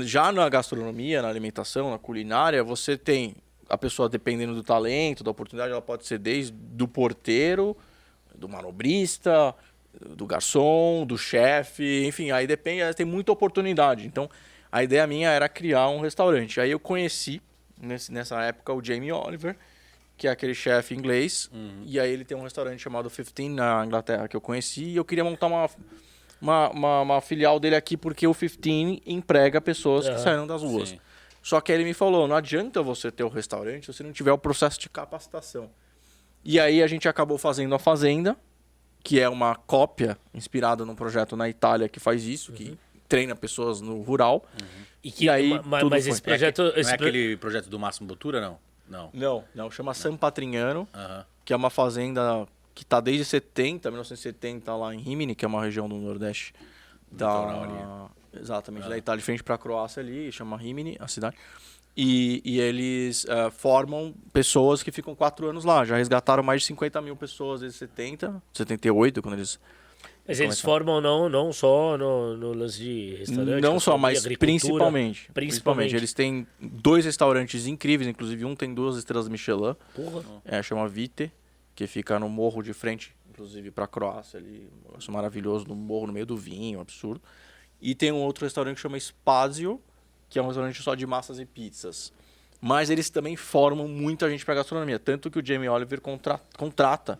Já 0.05 0.31
na 0.31 0.48
gastronomia, 0.50 1.22
na 1.22 1.29
alimentação, 1.29 1.89
na 1.89 1.98
culinária, 1.98 2.63
você 2.63 2.98
tem 2.98 3.36
a 3.67 3.77
pessoa 3.77 4.10
dependendo 4.10 4.53
do 4.53 4.62
talento, 4.63 5.24
da 5.24 5.31
oportunidade, 5.31 5.72
ela 5.72 5.81
pode 5.81 6.05
ser 6.05 6.19
desde 6.19 6.51
do 6.51 6.88
porteiro, 6.88 7.75
do 8.36 8.48
manobrista, 8.50 9.55
do 10.15 10.25
garçom, 10.25 11.05
do 11.05 11.17
chefe, 11.17 12.05
enfim, 12.05 12.29
aí 12.31 12.46
depende, 12.46 12.93
tem 12.93 13.05
muita 13.05 13.31
oportunidade. 13.31 14.05
Então, 14.05 14.29
a 14.72 14.84
ideia 14.84 15.08
minha 15.08 15.29
era 15.29 15.48
criar 15.50 15.89
um 15.89 16.01
restaurante. 16.01 16.60
Aí 16.60 16.72
eu 16.72 16.79
conheci 16.79 17.41
nesse- 17.81 18.12
nessa 18.12 18.41
época 18.43 18.74
o 18.74 18.84
Jamie 18.84 19.12
Oliver, 19.12 19.55
que 20.19 20.27
é 20.27 20.31
aquele 20.31 20.53
chefe 20.53 20.93
inglês, 20.93 21.49
e 21.85 21.99
aí 21.99 22.11
ele 22.11 22.23
tem 22.25 22.38
um 22.38 22.43
restaurante 22.43 22.79
chamado 22.79 23.09
15 23.09 23.49
na 23.49 23.83
Inglaterra 23.85 24.27
que 24.27 24.35
eu 24.35 24.41
conheci, 24.41 24.83
e 24.83 24.95
eu 24.97 25.05
queria 25.05 25.23
montar 25.23 25.47
uma 25.47 25.67
uma, 26.41 26.69
uma, 26.69 27.01
uma 27.01 27.21
filial 27.21 27.59
dele 27.59 27.75
aqui 27.75 27.97
porque 27.97 28.25
o 28.27 28.33
15 28.33 29.01
emprega 29.05 29.59
pessoas 29.59 30.05
que 30.05 30.11
Aham. 30.11 30.19
saíram 30.23 30.47
das 30.47 30.61
ruas. 30.61 30.89
Sim. 30.89 30.99
Só 31.43 31.59
que 31.59 31.71
aí 31.71 31.77
ele 31.77 31.83
me 31.85 31.93
falou, 31.93 32.27
não 32.27 32.35
adianta 32.35 32.81
você 32.81 33.11
ter 33.11 33.23
o 33.23 33.27
restaurante 33.29 33.85
se 33.88 33.93
você 33.93 34.03
não 34.03 34.11
tiver 34.13 34.31
o 34.31 34.38
processo 34.38 34.79
de 34.79 34.88
capacitação. 34.89 35.69
E 36.43 36.57
aí 36.59 36.81
a 36.83 36.88
gente 36.88 37.07
acabou 37.09 37.38
fazendo 37.38 37.75
a 37.75 37.79
Fazenda, 37.79 38.38
que 39.03 39.19
é 39.19 39.27
uma 39.27 39.53
cópia 39.55 40.17
inspirada 40.33 40.85
num 40.85 40.95
projeto 40.95 41.35
na 41.35 41.49
Itália 41.49 41.89
que 41.89 41.99
faz 41.99 42.23
isso, 42.25 42.53
que 42.53 42.77
treina 43.09 43.35
pessoas 43.35 43.81
no 43.81 44.01
rural. 44.01 44.45
E 45.03 45.11
que, 45.11 45.25
E 45.25 45.29
aí, 45.29 45.59
mas 45.65 45.81
foi. 46.03 46.11
esse 46.11 46.21
projeto. 46.21 46.61
Não 46.63 46.71
é, 46.71 46.79
esse 46.79 46.95
pro- 46.97 47.07
aquele 47.07 47.35
projeto 47.38 47.69
do 47.69 47.77
Máximo 47.79 48.07
Botura, 48.07 48.39
não? 48.39 48.57
Não. 48.89 49.10
Não, 49.13 49.43
não, 49.53 49.72
chama 49.72 49.93
San 49.93 50.17
Patrignano, 50.17 50.88
que 51.46 51.53
é 51.53 51.55
uma 51.55 51.69
fazenda 51.69 52.48
que 52.74 52.84
está 52.84 53.00
desde 53.00 53.25
70, 53.25 53.89
1970 53.89 54.75
lá 54.75 54.96
em 54.96 55.00
Rimini, 55.00 55.36
que 55.36 55.46
é 55.46 55.48
uma 55.48 55.62
região 55.62 55.88
do 55.88 55.96
Nordeste 55.98 56.53
da 57.12 58.10
exatamente 58.34 58.88
da 58.88 58.98
Itália, 58.98 59.19
de 59.19 59.25
frente 59.25 59.43
para 59.43 59.55
a 59.55 59.58
Croácia 59.58 60.01
ali, 60.01 60.31
chama 60.31 60.58
Rimini, 60.58 60.96
a 61.00 61.08
cidade. 61.08 61.36
E, 61.98 62.41
e 62.46 62.60
eles 62.60 63.25
eh, 63.27 63.50
formam 63.50 64.13
pessoas 64.31 64.81
que 64.81 64.91
ficam 64.91 65.13
quatro 65.13 65.50
anos 65.50 65.65
lá. 65.65 65.84
Já 65.84 65.98
resgataram 65.98 66.41
mais 66.41 66.62
de 66.62 66.67
50 66.67 67.01
mil 67.01 67.15
pessoas 67.15 67.60
desde 67.62 67.77
70, 67.77 68.41
78, 68.53 69.22
quando 69.22 69.34
eles 69.34 69.60
Mas 70.29 70.39
eles 70.39 70.62
formam 70.62 71.01
não, 71.01 71.27
não 71.27 71.51
só 71.51 71.98
no, 71.98 72.38
no 72.38 72.53
lance 72.53 72.77
de 72.77 73.15
restaurante. 73.15 73.62
Não 73.62 73.79
só, 73.79 73.98
mas 73.98 74.21
principalmente, 74.21 74.39
Principalmente. 74.39 75.31
principalmente. 75.33 75.95
Eles 75.95 76.13
têm 76.13 76.45
dois 76.59 77.03
restaurantes 77.03 77.65
incríveis, 77.65 78.07
inclusive 78.07 78.45
um 78.45 78.55
tem 78.55 78.74
duas 78.74 78.95
estrelas 78.95 79.27
Michelin, 79.27 79.75
Porra. 79.95 80.24
é, 80.45 80.62
chama 80.62 80.88
Vite, 80.88 81.31
que 81.75 81.88
fica 81.88 82.19
no 82.19 82.29
morro 82.29 82.62
de 82.62 82.74
frente, 82.74 83.15
inclusive 83.29 83.71
para 83.71 83.86
a 83.86 83.88
Croácia 83.88 84.39
ali, 84.39 84.69
um 84.86 84.88
negócio 84.89 85.12
maravilhoso, 85.12 85.65
no 85.67 85.75
morro, 85.75 86.07
no 86.07 86.13
meio 86.13 86.25
do 86.25 86.38
vinho, 86.38 86.77
um 86.77 86.81
absurdo. 86.81 87.21
E 87.81 87.95
tem 87.95 88.12
um 88.12 88.17
outro 88.21 88.45
restaurante 88.45 88.75
que 88.75 88.81
chama 88.81 88.98
Spazio, 89.00 89.81
que 90.29 90.38
é 90.38 90.41
um 90.41 90.48
restaurante 90.48 90.81
só 90.83 90.93
de 90.93 91.07
massas 91.07 91.39
e 91.39 91.45
pizzas. 91.45 92.13
Mas 92.62 92.89
eles 92.89 93.09
também 93.09 93.36
formam 93.38 93.88
muita 93.88 94.29
gente 94.29 94.43
para 94.45 94.53
gastronomia, 94.55 95.00
tanto 95.00 95.31
que 95.31 95.39
o 95.39 95.45
Jamie 95.45 95.69
Oliver 95.69 96.01
contra- 96.01 96.39
contrata 96.57 97.17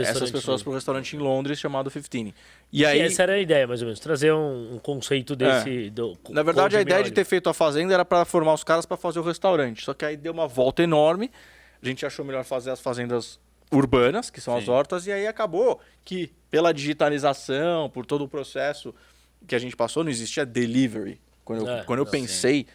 essas 0.00 0.30
pessoas 0.30 0.62
para 0.62 0.70
um 0.70 0.74
restaurante 0.74 1.16
em 1.16 1.18
Londres 1.18 1.58
chamado 1.58 1.90
15. 1.90 2.32
E 2.72 2.80
E 2.80 2.86
aí, 2.86 3.00
essa 3.00 3.24
era 3.24 3.32
a 3.34 3.38
ideia, 3.38 3.66
mais 3.66 3.80
ou 3.82 3.86
menos. 3.86 3.98
Trazer 4.00 4.32
um, 4.32 4.74
um 4.74 4.78
conceito 4.78 5.34
desse. 5.34 5.90
do- 5.90 6.16
É. 6.28 6.32
Na 6.32 6.42
verdade, 6.42 6.76
a 6.76 6.78
o 6.78 6.82
ideia 6.82 7.02
de 7.02 7.10
ter 7.10 7.24
feito 7.24 7.48
a 7.48 7.54
fazenda 7.54 7.92
era 7.92 8.04
para 8.04 8.24
formar 8.24 8.54
os 8.54 8.62
caras 8.62 8.86
para 8.86 8.96
fazer 8.96 9.18
o 9.18 9.22
restaurante. 9.22 9.84
Só 9.84 9.92
que 9.92 10.04
aí 10.04 10.16
deu 10.16 10.32
uma 10.32 10.46
volta 10.46 10.82
enorme. 10.82 11.30
A 11.82 11.86
gente 11.86 12.06
achou 12.06 12.24
melhor 12.24 12.44
fazer 12.44 12.70
as 12.70 12.80
fazendas 12.80 13.38
urbanas, 13.72 14.30
que 14.30 14.40
são 14.40 14.56
as 14.56 14.64
Sim. 14.64 14.70
hortas, 14.70 15.06
e 15.06 15.12
aí 15.12 15.26
acabou 15.26 15.80
que, 16.04 16.30
pela 16.50 16.72
digitalização, 16.72 17.90
por 17.90 18.06
todo 18.06 18.24
o 18.24 18.28
processo 18.28 18.94
que 19.46 19.54
a 19.54 19.58
gente 19.58 19.76
passou, 19.76 20.04
não 20.04 20.10
existia 20.10 20.46
delivery. 20.46 21.20
Quando 21.44 21.66
eu, 21.66 21.72
É, 21.72 21.82
quando 21.84 21.98
eu 21.98 22.04
não, 22.04 22.10
pensei 22.10 22.66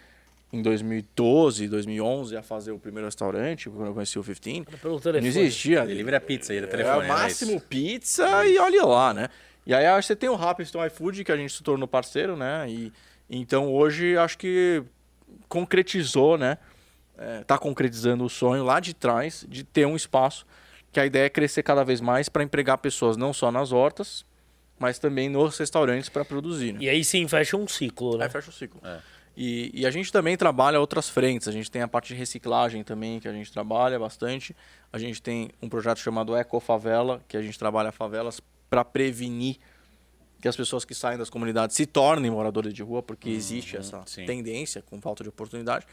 em 0.51 0.61
2012, 0.61 1.67
2011 1.67 2.35
a 2.35 2.41
fazer 2.41 2.71
o 2.71 2.79
primeiro 2.79 3.05
restaurante, 3.05 3.69
quando 3.69 3.87
eu 3.87 3.93
conheci 3.93 4.17
o 4.17 4.23
15, 4.23 4.39
Oliver. 4.49 4.79
Pelo 4.79 4.99
não 5.21 5.27
existia. 5.27 5.85
Delivery 5.85 6.15
é 6.15 6.19
pizza 6.19 6.53
aí, 6.53 6.61
da 6.61 6.67
É 6.67 6.69
telefone. 6.69 7.05
o 7.05 7.07
máximo 7.07 7.53
né? 7.53 7.61
pizza 7.69 8.45
e 8.47 8.57
olha 8.57 8.85
lá, 8.85 9.13
né? 9.13 9.29
E 9.65 9.73
aí 9.73 10.01
você 10.01 10.15
tem 10.15 10.29
o 10.29 10.35
Rapidson 10.35 10.83
iFood, 10.85 11.23
que 11.23 11.31
a 11.31 11.37
gente 11.37 11.53
se 11.53 11.61
tornou 11.61 11.87
parceiro, 11.87 12.35
né? 12.35 12.65
E 12.67 12.91
então 13.29 13.71
hoje 13.71 14.17
acho 14.17 14.37
que 14.37 14.83
concretizou, 15.47 16.37
né? 16.37 16.57
É, 17.17 17.43
tá 17.43 17.57
concretizando 17.57 18.23
o 18.23 18.29
sonho 18.29 18.63
lá 18.63 18.79
de 18.79 18.93
trás 18.93 19.45
de 19.47 19.63
ter 19.63 19.85
um 19.85 19.95
espaço 19.95 20.45
que 20.91 20.99
a 20.99 21.05
ideia 21.05 21.25
é 21.25 21.29
crescer 21.29 21.61
cada 21.61 21.83
vez 21.83 22.01
mais 22.01 22.29
para 22.29 22.41
empregar 22.41 22.77
pessoas 22.77 23.17
não 23.17 23.33
só 23.33 23.51
nas 23.51 23.71
hortas, 23.71 24.25
mas 24.79 24.97
também 24.97 25.29
nos 25.29 25.57
restaurantes 25.57 26.09
para 26.09 26.23
produzir. 26.25 26.73
Né? 26.73 26.79
E 26.81 26.89
aí 26.89 27.03
sim 27.03 27.27
fecha 27.27 27.57
um 27.57 27.67
ciclo, 27.67 28.17
né? 28.17 28.23
Aí 28.23 28.29
fecha 28.31 28.49
o 28.49 28.53
ciclo. 28.53 28.81
É. 28.83 28.99
E, 29.35 29.71
e 29.73 29.85
a 29.85 29.91
gente 29.91 30.11
também 30.11 30.35
trabalha 30.35 30.79
outras 30.79 31.09
frentes. 31.09 31.47
A 31.47 31.51
gente 31.51 31.71
tem 31.71 31.81
a 31.81 31.87
parte 31.87 32.09
de 32.09 32.15
reciclagem 32.15 32.83
também, 32.83 33.19
que 33.19 33.27
a 33.27 33.33
gente 33.33 33.51
trabalha 33.51 33.97
bastante. 33.97 34.55
A 34.91 34.97
gente 34.97 35.21
tem 35.21 35.49
um 35.61 35.69
projeto 35.69 35.99
chamado 35.99 36.35
Eco 36.35 36.59
Favela, 36.59 37.21
que 37.27 37.37
a 37.37 37.41
gente 37.41 37.57
trabalha 37.57 37.91
favelas 37.91 38.41
para 38.69 38.83
prevenir 38.83 39.57
que 40.41 40.47
as 40.47 40.55
pessoas 40.55 40.85
que 40.85 40.95
saem 40.95 41.17
das 41.17 41.29
comunidades 41.29 41.75
se 41.75 41.85
tornem 41.85 42.31
moradores 42.31 42.73
de 42.73 42.81
rua, 42.81 43.03
porque 43.03 43.29
existe 43.29 43.75
essa 43.75 44.01
sim. 44.05 44.25
tendência 44.25 44.81
com 44.81 45.01
falta 45.01 45.23
de 45.23 45.29
oportunidade. 45.29 45.85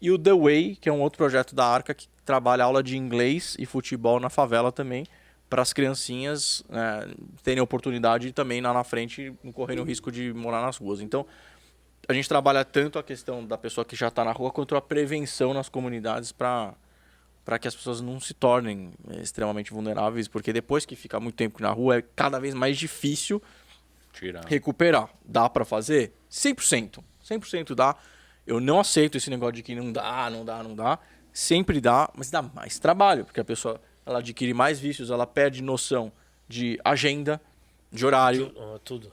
E 0.00 0.10
o 0.10 0.18
The 0.18 0.32
Way, 0.32 0.76
que 0.76 0.88
é 0.88 0.92
um 0.92 1.00
outro 1.00 1.18
projeto 1.18 1.54
da 1.54 1.66
Arca 1.66 1.92
que 1.92 2.08
trabalha 2.24 2.64
aula 2.64 2.82
de 2.82 2.96
inglês 2.96 3.56
e 3.58 3.66
futebol 3.66 4.18
na 4.18 4.30
favela 4.30 4.72
também, 4.72 5.06
para 5.50 5.60
as 5.60 5.72
criancinhas 5.72 6.64
né, 6.68 7.08
terem 7.42 7.60
oportunidade 7.60 8.32
também 8.32 8.60
lá 8.60 8.72
na 8.72 8.84
frente 8.84 9.34
não 9.42 9.52
correrem 9.52 9.82
o 9.82 9.86
risco 9.86 10.10
de 10.10 10.32
morar 10.32 10.62
nas 10.62 10.76
ruas. 10.76 11.00
Então, 11.00 11.26
a 12.10 12.12
gente 12.12 12.28
trabalha 12.28 12.64
tanto 12.64 12.98
a 12.98 13.02
questão 13.02 13.44
da 13.46 13.56
pessoa 13.56 13.84
que 13.84 13.94
já 13.94 14.08
está 14.08 14.24
na 14.24 14.32
rua 14.32 14.50
quanto 14.50 14.74
a 14.74 14.80
prevenção 14.80 15.54
nas 15.54 15.68
comunidades 15.68 16.32
para 16.32 16.74
para 17.44 17.58
que 17.58 17.66
as 17.66 17.74
pessoas 17.74 18.00
não 18.00 18.20
se 18.20 18.34
tornem 18.34 18.92
eh, 19.08 19.22
extremamente 19.22 19.72
vulneráveis, 19.72 20.28
porque 20.28 20.52
depois 20.52 20.84
que 20.84 20.94
fica 20.94 21.18
muito 21.18 21.34
tempo 21.34 21.60
na 21.62 21.70
rua 21.70 21.96
é 21.96 22.02
cada 22.14 22.38
vez 22.38 22.54
mais 22.54 22.78
difícil 22.78 23.42
Tira. 24.12 24.42
recuperar. 24.46 25.08
Dá 25.24 25.48
para 25.48 25.64
fazer? 25.64 26.12
100%. 26.30 27.02
100% 27.24 27.74
dá. 27.74 27.96
Eu 28.46 28.60
não 28.60 28.78
aceito 28.78 29.16
esse 29.16 29.30
negócio 29.30 29.54
de 29.54 29.62
que 29.62 29.74
não 29.74 29.90
dá, 29.90 30.28
não 30.30 30.44
dá, 30.44 30.62
não 30.62 30.76
dá. 30.76 30.98
Sempre 31.32 31.80
dá, 31.80 32.10
mas 32.14 32.30
dá 32.30 32.42
mais 32.42 32.78
trabalho, 32.78 33.24
porque 33.24 33.40
a 33.40 33.44
pessoa 33.44 33.80
ela 34.04 34.18
adquire 34.18 34.52
mais 34.52 34.78
vícios, 34.78 35.10
ela 35.10 35.26
perde 35.26 35.62
noção 35.62 36.12
de 36.46 36.78
agenda, 36.84 37.40
de 37.90 38.04
horário, 38.04 38.52
Tudo. 38.84 39.12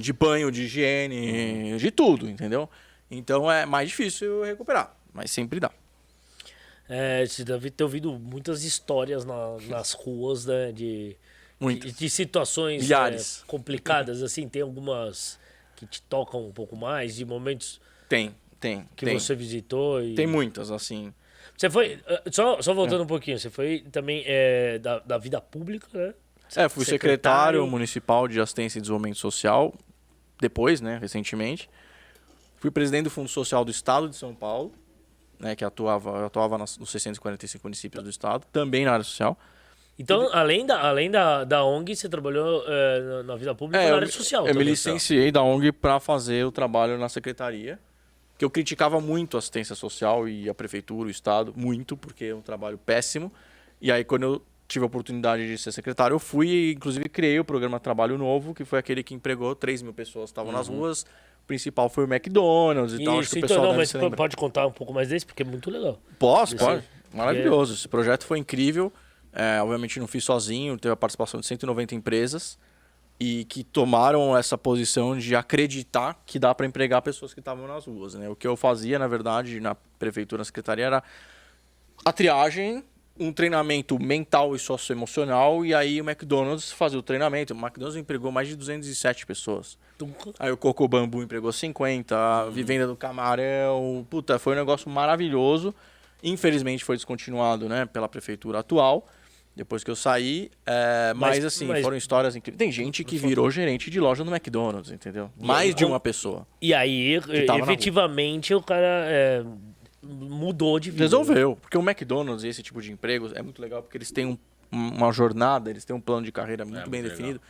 De 0.00 0.12
banho, 0.12 0.50
de 0.50 0.62
higiene, 0.62 1.76
de 1.78 1.90
tudo, 1.90 2.28
entendeu? 2.28 2.68
Então 3.10 3.50
é 3.50 3.64
mais 3.66 3.88
difícil 3.88 4.42
recuperar, 4.42 4.94
mas 5.12 5.30
sempre 5.30 5.58
dá. 5.60 5.70
É, 6.88 7.24
você 7.26 7.44
deve 7.44 7.70
ter 7.70 7.84
ouvido 7.84 8.12
muitas 8.18 8.64
histórias 8.64 9.24
na- 9.24 9.56
nas 9.68 9.92
ruas, 9.92 10.46
né? 10.46 10.72
De, 10.72 11.16
de, 11.60 11.92
de 11.92 12.10
situações 12.10 12.90
é, 12.90 13.46
complicadas, 13.46 14.22
assim. 14.22 14.48
Tem 14.48 14.62
algumas 14.62 15.38
que 15.76 15.86
te 15.86 16.00
tocam 16.02 16.46
um 16.46 16.52
pouco 16.52 16.74
mais, 16.76 17.16
de 17.16 17.24
momentos 17.24 17.80
Tem, 18.08 18.34
tem, 18.58 18.86
que 18.96 19.04
tem. 19.04 19.18
você 19.18 19.34
visitou. 19.34 20.02
E... 20.02 20.14
Tem 20.14 20.26
muitas, 20.26 20.70
assim. 20.70 21.12
Você 21.56 21.68
foi. 21.68 22.00
eh, 22.06 22.22
Só, 22.32 22.60
só 22.62 22.72
voltando 22.72 23.02
um 23.02 23.06
pouquinho, 23.06 23.38
você 23.38 23.50
foi 23.50 23.80
também 23.92 24.22
é, 24.26 24.78
da, 24.78 24.98
da 25.00 25.18
vida 25.18 25.40
pública, 25.40 25.86
né? 25.92 26.14
É, 26.56 26.68
fui 26.68 26.84
secretário, 26.84 26.86
Secretário. 26.86 27.66
municipal 27.66 28.26
de 28.28 28.40
assistência 28.40 28.78
e 28.78 28.80
desenvolvimento 28.80 29.18
social, 29.18 29.74
depois, 30.40 30.80
né, 30.80 30.98
recentemente. 31.00 31.68
Fui 32.56 32.70
presidente 32.70 33.04
do 33.04 33.10
Fundo 33.10 33.28
Social 33.28 33.64
do 33.64 33.70
Estado 33.70 34.08
de 34.08 34.16
São 34.16 34.34
Paulo, 34.34 34.72
né, 35.38 35.54
que 35.54 35.64
atuava, 35.64 36.10
eu 36.18 36.26
atuava 36.26 36.58
nas, 36.58 36.76
nos 36.78 36.90
645 36.90 37.64
municípios 37.66 38.02
do 38.02 38.10
estado, 38.10 38.44
também 38.52 38.84
na 38.84 38.92
área 38.92 39.04
social. 39.04 39.38
Então, 39.98 40.28
além 40.32 40.64
da, 40.64 40.80
além 40.88 41.10
da, 41.10 41.42
da 41.44 41.64
ONG, 41.64 41.94
você 41.96 42.08
trabalhou 42.08 42.62
eh, 42.68 43.22
na, 43.24 43.34
vida 43.34 43.52
pública 43.54 43.82
É, 43.82 43.86
na 43.86 43.90
eu, 43.90 43.94
área 43.96 44.06
me- 44.06 44.12
social. 44.12 44.42
eu 44.42 44.46
me 44.46 44.52
também. 44.52 44.68
licenciei 44.68 45.32
da 45.32 45.42
ONG 45.42 45.72
para 45.72 45.98
fazer 45.98 46.44
o 46.46 46.52
trabalho 46.52 46.96
na 46.98 47.08
secretaria, 47.08 47.80
que 48.38 48.44
eu 48.44 48.50
criticava 48.50 49.00
muito 49.00 49.36
a 49.36 49.38
assistência 49.38 49.74
social 49.74 50.28
e 50.28 50.48
a 50.48 50.54
prefeitura, 50.54 51.08
o 51.08 51.10
estado, 51.10 51.52
muito, 51.56 51.96
porque 51.96 52.26
é 52.26 52.34
um 52.34 52.40
trabalho 52.40 52.78
péssimo. 52.78 53.32
E 53.80 53.90
aí, 53.90 54.04
quando 54.04 54.22
eu 54.22 54.42
tive 54.68 54.84
a 54.84 54.86
oportunidade 54.86 55.46
de 55.48 55.56
ser 55.58 55.72
secretário, 55.72 56.14
eu 56.14 56.18
fui 56.18 56.46
e, 56.48 56.72
inclusive, 56.74 57.08
criei 57.08 57.40
o 57.40 57.44
programa 57.44 57.80
Trabalho 57.80 58.18
Novo, 58.18 58.54
que 58.54 58.64
foi 58.64 58.78
aquele 58.78 59.02
que 59.02 59.14
empregou 59.14 59.54
3 59.54 59.80
mil 59.82 59.94
pessoas 59.94 60.26
que 60.26 60.32
estavam 60.32 60.52
nas 60.52 60.68
ruas. 60.68 61.02
O 61.42 61.46
principal 61.48 61.88
foi 61.88 62.04
o 62.04 62.12
McDonald's 62.12 63.00
e 63.00 63.02
tal. 63.02 63.18
Acho 63.18 63.30
que 63.30 63.36
o 63.36 63.38
Isso, 63.38 63.46
pessoal 63.46 63.60
então, 63.60 63.70
não, 63.72 63.78
mas 63.78 63.92
lembrar. 63.94 64.16
pode 64.16 64.36
contar 64.36 64.66
um 64.66 64.70
pouco 64.72 64.92
mais 64.92 65.08
desse, 65.08 65.24
porque 65.24 65.42
é 65.42 65.46
muito 65.46 65.70
legal. 65.70 65.98
Posso, 66.18 66.52
Desse- 66.54 66.64
pode. 66.64 66.84
Maravilhoso. 67.14 67.72
Esse 67.72 67.88
projeto 67.88 68.24
foi 68.26 68.38
incrível. 68.38 68.92
É, 69.32 69.60
obviamente 69.62 69.98
não 69.98 70.06
fiz 70.06 70.22
sozinho, 70.24 70.76
teve 70.78 70.92
a 70.92 70.96
participação 70.96 71.40
de 71.40 71.46
190 71.46 71.94
empresas 71.94 72.58
e 73.20 73.44
que 73.46 73.64
tomaram 73.64 74.36
essa 74.36 74.56
posição 74.58 75.16
de 75.16 75.34
acreditar 75.34 76.22
que 76.26 76.38
dá 76.38 76.54
para 76.54 76.66
empregar 76.66 77.00
pessoas 77.02 77.32
que 77.32 77.40
estavam 77.40 77.66
nas 77.66 77.86
ruas. 77.86 78.14
Né? 78.14 78.28
O 78.28 78.36
que 78.36 78.46
eu 78.46 78.56
fazia, 78.56 78.98
na 78.98 79.08
verdade, 79.08 79.58
na 79.60 79.74
prefeitura, 79.98 80.40
na 80.40 80.44
secretaria, 80.44 80.84
era 80.86 81.02
a 82.04 82.12
triagem, 82.12 82.84
um 83.18 83.32
treinamento 83.32 83.98
mental 83.98 84.54
e 84.54 84.58
socioemocional, 84.58 85.64
e 85.64 85.74
aí 85.74 86.00
o 86.00 86.08
McDonald's 86.08 86.70
fazia 86.70 86.98
o 86.98 87.02
treinamento. 87.02 87.52
O 87.52 87.56
McDonald's 87.58 87.96
empregou 87.96 88.30
mais 88.30 88.48
de 88.48 88.56
207 88.56 89.26
pessoas. 89.26 89.76
Aí 90.38 90.50
o 90.50 90.56
Coco 90.56 90.86
Bambu 90.86 91.22
empregou 91.22 91.52
50, 91.52 92.16
a 92.16 92.50
Vivenda 92.50 92.86
do 92.86 92.94
Camarão. 92.96 94.06
Puta, 94.08 94.38
foi 94.38 94.54
um 94.54 94.56
negócio 94.56 94.88
maravilhoso. 94.88 95.74
Infelizmente 96.22 96.84
foi 96.84 96.96
descontinuado 96.96 97.68
né, 97.68 97.86
pela 97.86 98.08
prefeitura 98.08 98.60
atual, 98.60 99.06
depois 99.54 99.82
que 99.82 99.90
eu 99.90 99.96
saí. 99.96 100.50
É, 100.66 101.12
mas, 101.14 101.36
Mas- 101.36 101.44
assim, 101.44 101.66
mas- 101.66 101.82
foram 101.82 101.96
histórias 101.96 102.36
incríveis. 102.36 102.58
Tem 102.58 102.70
gente 102.70 103.02
que 103.02 103.16
virou 103.16 103.50
gerente 103.50 103.90
de 103.90 103.98
loja 103.98 104.22
no 104.22 104.30
McDonald's, 104.30 104.92
entendeu? 104.92 105.30
Mais 105.40 105.74
de 105.74 105.84
uma 105.84 105.98
pessoa. 105.98 106.46
E 106.62 106.72
aí, 106.72 107.14
efetivamente, 107.62 108.54
o 108.54 108.62
cara 108.62 109.04
é, 109.06 109.44
mudou 110.02 110.78
de 110.78 110.90
vida. 110.90 111.04
Resolveu. 111.04 111.56
Porque 111.60 111.76
o 111.76 111.82
McDonald's 111.82 112.44
e 112.44 112.48
esse 112.48 112.62
tipo 112.62 112.80
de 112.80 112.92
empregos 112.92 113.32
é 113.34 113.42
muito 113.42 113.60
legal 113.60 113.82
porque 113.82 113.96
eles 113.98 114.10
têm 114.10 114.26
um- 114.26 114.38
uma 114.70 115.10
jornada, 115.12 115.70
eles 115.70 115.84
têm 115.84 115.94
um 115.96 116.00
plano 116.00 116.24
de 116.24 116.32
carreira 116.32 116.64
muito 116.64 116.76
muito 116.76 116.90
bem 116.90 117.02
definido. 117.02 117.40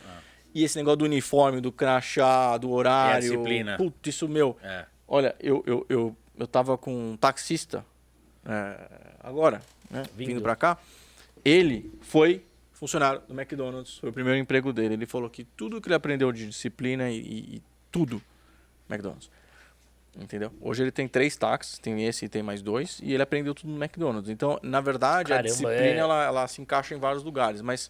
E 0.53 0.63
esse 0.63 0.77
negócio 0.77 0.97
do 0.97 1.05
uniforme, 1.05 1.61
do 1.61 1.71
crachá, 1.71 2.57
do 2.57 2.71
horário. 2.71 3.13
É 3.13 3.17
a 3.17 3.19
disciplina. 3.19 3.77
Putz, 3.77 3.95
isso 4.15 4.27
meu. 4.27 4.57
É. 4.63 4.85
Olha, 5.07 5.35
eu, 5.39 5.63
eu, 5.67 5.85
eu, 5.89 6.15
eu 6.37 6.47
tava 6.47 6.77
com 6.77 7.11
um 7.11 7.17
taxista 7.17 7.85
é, 8.45 8.87
agora, 9.19 9.61
né? 9.91 10.03
Vindo. 10.15 10.27
Vindo 10.29 10.41
pra 10.41 10.55
cá. 10.55 10.77
Ele 11.45 11.91
foi 12.01 12.43
funcionário 12.73 13.21
do 13.27 13.33
McDonald's, 13.39 13.97
foi 13.97 14.09
o 14.09 14.13
primeiro 14.13 14.39
emprego 14.39 14.71
dele. 14.73 14.93
Ele 14.95 15.05
falou 15.05 15.29
que 15.29 15.43
tudo 15.43 15.79
que 15.81 15.87
ele 15.87 15.95
aprendeu 15.95 16.31
de 16.31 16.47
disciplina 16.47 17.09
e, 17.11 17.19
e- 17.19 17.55
e 17.57 17.61
tudo, 17.91 18.21
McDonald's. 18.89 19.29
Entendeu? 20.17 20.51
Hoje 20.59 20.83
ele 20.83 20.91
tem 20.91 21.07
três 21.07 21.37
táxis, 21.37 21.77
tem 21.79 22.05
esse 22.05 22.25
e 22.25 22.29
tem 22.29 22.41
mais 22.43 22.61
dois, 22.61 22.99
e 23.01 23.13
ele 23.13 23.23
aprendeu 23.23 23.53
tudo 23.53 23.71
no 23.71 23.81
McDonald's. 23.81 24.29
Então, 24.29 24.59
na 24.61 24.81
verdade, 24.81 25.29
Caramba, 25.29 25.47
a 25.47 25.51
disciplina 25.51 25.77
é- 25.77 25.97
ela, 25.97 26.23
ela 26.23 26.47
se 26.47 26.61
encaixa 26.61 26.93
em 26.95 26.97
vários 26.99 27.23
lugares. 27.23 27.61
Mas 27.61 27.89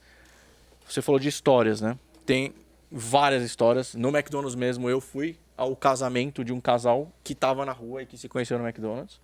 você 0.87 1.01
falou 1.01 1.19
de 1.19 1.27
histórias, 1.27 1.81
né? 1.81 1.97
Tem 2.25 2.53
várias 2.91 3.41
histórias. 3.43 3.95
No 3.95 4.09
McDonald's 4.09 4.55
mesmo, 4.55 4.89
eu 4.89 4.99
fui 5.01 5.37
ao 5.57 5.75
casamento 5.75 6.43
de 6.43 6.53
um 6.53 6.59
casal 6.61 7.11
que 7.23 7.33
estava 7.33 7.65
na 7.65 7.71
rua 7.71 8.03
e 8.03 8.05
que 8.05 8.17
se 8.17 8.29
conheceu 8.29 8.57
no 8.59 8.65
McDonald's. 8.65 9.19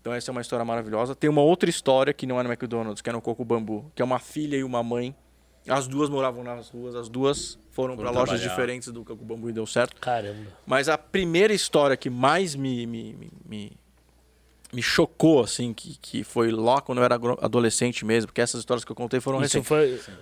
Então 0.00 0.14
essa 0.14 0.30
é 0.30 0.32
uma 0.32 0.40
história 0.40 0.64
maravilhosa. 0.64 1.14
Tem 1.14 1.28
uma 1.28 1.42
outra 1.42 1.68
história 1.68 2.12
que 2.14 2.26
não 2.26 2.40
é 2.40 2.42
no 2.42 2.48
McDonald's, 2.50 3.02
que 3.02 3.10
é 3.10 3.12
no 3.12 3.20
Coco 3.20 3.44
Bambu, 3.44 3.90
que 3.94 4.00
é 4.00 4.04
uma 4.04 4.18
filha 4.18 4.56
e 4.56 4.64
uma 4.64 4.82
mãe. 4.82 5.14
As 5.68 5.86
duas 5.86 6.08
moravam 6.08 6.42
nas 6.42 6.70
ruas, 6.70 6.94
as 6.94 7.08
duas 7.08 7.58
foram 7.80 7.96
para 7.96 8.10
lojas 8.10 8.40
diferentes 8.40 8.88
do 8.88 9.04
Coco 9.04 9.24
Bambu 9.24 9.50
e 9.50 9.52
deu 9.52 9.66
certo. 9.66 10.00
Caramba. 10.00 10.46
Mas 10.66 10.88
a 10.88 10.98
primeira 10.98 11.52
história 11.52 11.96
que 11.96 12.10
mais 12.10 12.54
me, 12.54 12.86
me, 12.86 13.30
me, 13.44 13.72
me, 14.72 14.82
chocou, 14.82 15.42
assim, 15.42 15.72
que, 15.72 15.96
que 15.98 16.24
foi 16.24 16.50
lá 16.50 16.80
quando 16.80 16.98
eu 16.98 17.04
era 17.04 17.16
adolescente 17.40 18.04
mesmo, 18.04 18.28
porque 18.28 18.40
essas 18.40 18.60
histórias 18.60 18.84
que 18.84 18.92
eu 18.92 18.96
contei 18.96 19.20
foram 19.20 19.42
Isso 19.42 19.58
recentes. 19.58 19.68
foi. 19.68 20.14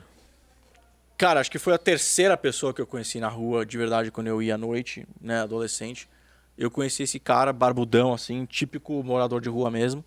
Cara, 1.17 1.41
acho 1.41 1.51
que 1.51 1.59
foi 1.59 1.75
a 1.75 1.79
terceira 1.79 2.37
pessoa 2.37 2.73
que 2.73 2.81
eu 2.81 2.87
conheci 2.87 3.19
na 3.19 3.29
rua, 3.29 3.67
de 3.67 3.77
verdade, 3.77 4.11
quando 4.13 4.29
eu 4.29 4.41
ia 4.41 4.55
à 4.55 4.59
noite, 4.59 5.05
né, 5.21 5.41
adolescente. 5.41 6.09
Eu 6.57 6.71
conheci 6.71 7.03
esse 7.03 7.19
cara, 7.19 7.53
barbudão, 7.53 8.13
assim, 8.13 8.45
típico 8.45 9.03
morador 9.03 9.41
de 9.41 9.49
rua 9.49 9.71
mesmo. 9.71 10.05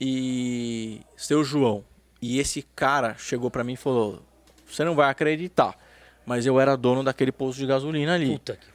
E. 0.00 1.00
Seu 1.16 1.42
João. 1.44 1.84
E 2.20 2.38
esse 2.38 2.62
cara 2.74 3.16
chegou 3.18 3.50
pra 3.50 3.62
mim 3.62 3.74
e 3.74 3.76
falou: 3.76 4.22
Você 4.66 4.84
não 4.84 4.94
vai 4.94 5.10
acreditar, 5.10 5.76
mas 6.26 6.46
eu 6.46 6.58
era 6.60 6.76
dono 6.76 7.02
daquele 7.02 7.32
posto 7.32 7.58
de 7.58 7.66
gasolina 7.66 8.14
ali. 8.14 8.32
Puta 8.32 8.56
que. 8.56 8.66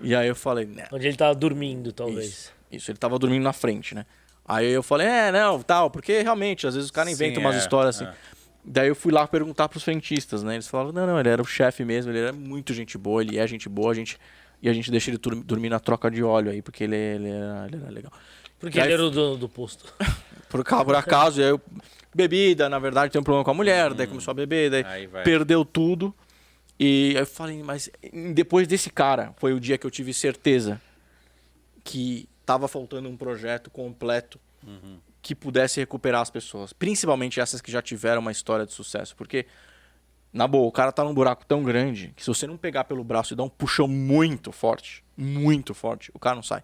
E 0.00 0.14
aí 0.14 0.28
eu 0.28 0.34
falei: 0.36 0.66
Né, 0.66 0.86
Onde 0.92 1.06
ele 1.08 1.16
tava 1.16 1.34
dormindo, 1.34 1.92
talvez. 1.92 2.26
isso, 2.26 2.52
isso, 2.70 2.90
ele 2.90 2.98
tava 2.98 3.18
dormindo 3.18 3.42
na 3.42 3.52
frente, 3.52 3.94
né? 3.94 4.06
Aí 4.44 4.70
eu 4.70 4.82
falei, 4.82 5.06
é, 5.06 5.30
não, 5.30 5.60
tal, 5.60 5.90
porque 5.90 6.22
realmente, 6.22 6.66
às 6.66 6.74
vezes 6.74 6.86
os 6.86 6.90
caras 6.90 7.10
Sim, 7.10 7.16
inventam 7.16 7.42
umas 7.42 7.56
é, 7.56 7.58
histórias 7.58 7.96
assim. 7.96 8.06
é. 8.06 8.14
Daí 8.64 8.88
eu 8.88 8.94
fui 8.94 9.12
lá 9.12 9.26
perguntar 9.26 9.68
pros 9.68 9.82
frentistas, 9.82 10.42
né? 10.42 10.54
Eles 10.54 10.66
falaram, 10.66 10.90
não, 10.92 11.06
não, 11.06 11.20
ele 11.20 11.28
era 11.28 11.42
o 11.42 11.44
chefe 11.44 11.84
mesmo, 11.84 12.10
ele 12.10 12.18
era 12.20 12.32
muito 12.32 12.72
gente 12.72 12.96
boa, 12.96 13.22
ele 13.22 13.38
é 13.38 13.46
gente 13.46 13.68
boa, 13.68 13.92
a 13.92 13.94
gente. 13.94 14.18
E 14.62 14.68
a 14.68 14.72
gente 14.72 14.90
deixa 14.90 15.10
ele 15.10 15.18
dormir 15.18 15.68
na 15.68 15.78
troca 15.78 16.10
de 16.10 16.22
óleo 16.22 16.50
aí, 16.50 16.62
porque 16.62 16.84
ele, 16.84 16.96
ele, 16.96 17.28
era, 17.28 17.66
ele 17.66 17.76
era 17.82 17.90
legal. 17.90 18.12
Porque 18.58 18.80
Aí- 18.80 18.86
ele 18.86 18.94
era 18.94 19.04
o 19.04 19.10
dono 19.10 19.36
do 19.36 19.48
posto. 19.48 19.92
Por, 20.48 20.64
por 20.64 20.94
acaso, 20.96 21.40
e 21.42 21.44
aí 21.44 21.50
eu. 21.50 21.60
Bebida, 22.14 22.70
na 22.70 22.78
verdade, 22.78 23.12
tem 23.12 23.20
um 23.20 23.22
problema 23.22 23.44
com 23.44 23.50
a 23.50 23.54
mulher, 23.54 23.92
daí 23.92 24.06
começou 24.06 24.32
a 24.32 24.34
beber, 24.34 24.70
daí 24.70 25.06
Hum. 25.06 25.10
Perdeu 25.22 25.62
tudo. 25.62 26.14
E 26.78 27.14
eu 27.16 27.26
falei, 27.26 27.62
mas 27.62 27.90
depois 28.34 28.66
desse 28.68 28.88
cara, 28.90 29.34
foi 29.38 29.52
o 29.52 29.58
dia 29.60 29.76
que 29.76 29.86
eu 29.86 29.90
tive 29.90 30.14
certeza 30.14 30.80
que 31.82 32.28
tava 32.46 32.68
faltando 32.68 33.08
um 33.08 33.16
projeto 33.16 33.70
completo 33.70 34.38
Uhum. 34.66 34.98
que 35.22 35.34
pudesse 35.36 35.78
recuperar 35.78 36.20
as 36.20 36.30
pessoas. 36.30 36.72
Principalmente 36.72 37.38
essas 37.40 37.60
que 37.60 37.70
já 37.70 37.80
tiveram 37.80 38.20
uma 38.20 38.32
história 38.32 38.66
de 38.66 38.72
sucesso. 38.72 39.14
Porque, 39.16 39.46
na 40.32 40.46
boa, 40.48 40.66
o 40.66 40.72
cara 40.72 40.90
tá 40.90 41.04
num 41.04 41.14
buraco 41.14 41.44
tão 41.46 41.62
grande 41.62 42.12
que 42.16 42.22
se 42.22 42.28
você 42.28 42.46
não 42.46 42.56
pegar 42.56 42.84
pelo 42.84 43.04
braço 43.04 43.32
e 43.32 43.36
dar 43.36 43.44
um 43.44 43.48
puxão 43.48 43.86
muito 43.86 44.50
forte, 44.50 45.04
muito 45.16 45.74
forte, 45.74 46.10
o 46.12 46.18
cara 46.18 46.34
não 46.36 46.42
sai. 46.42 46.62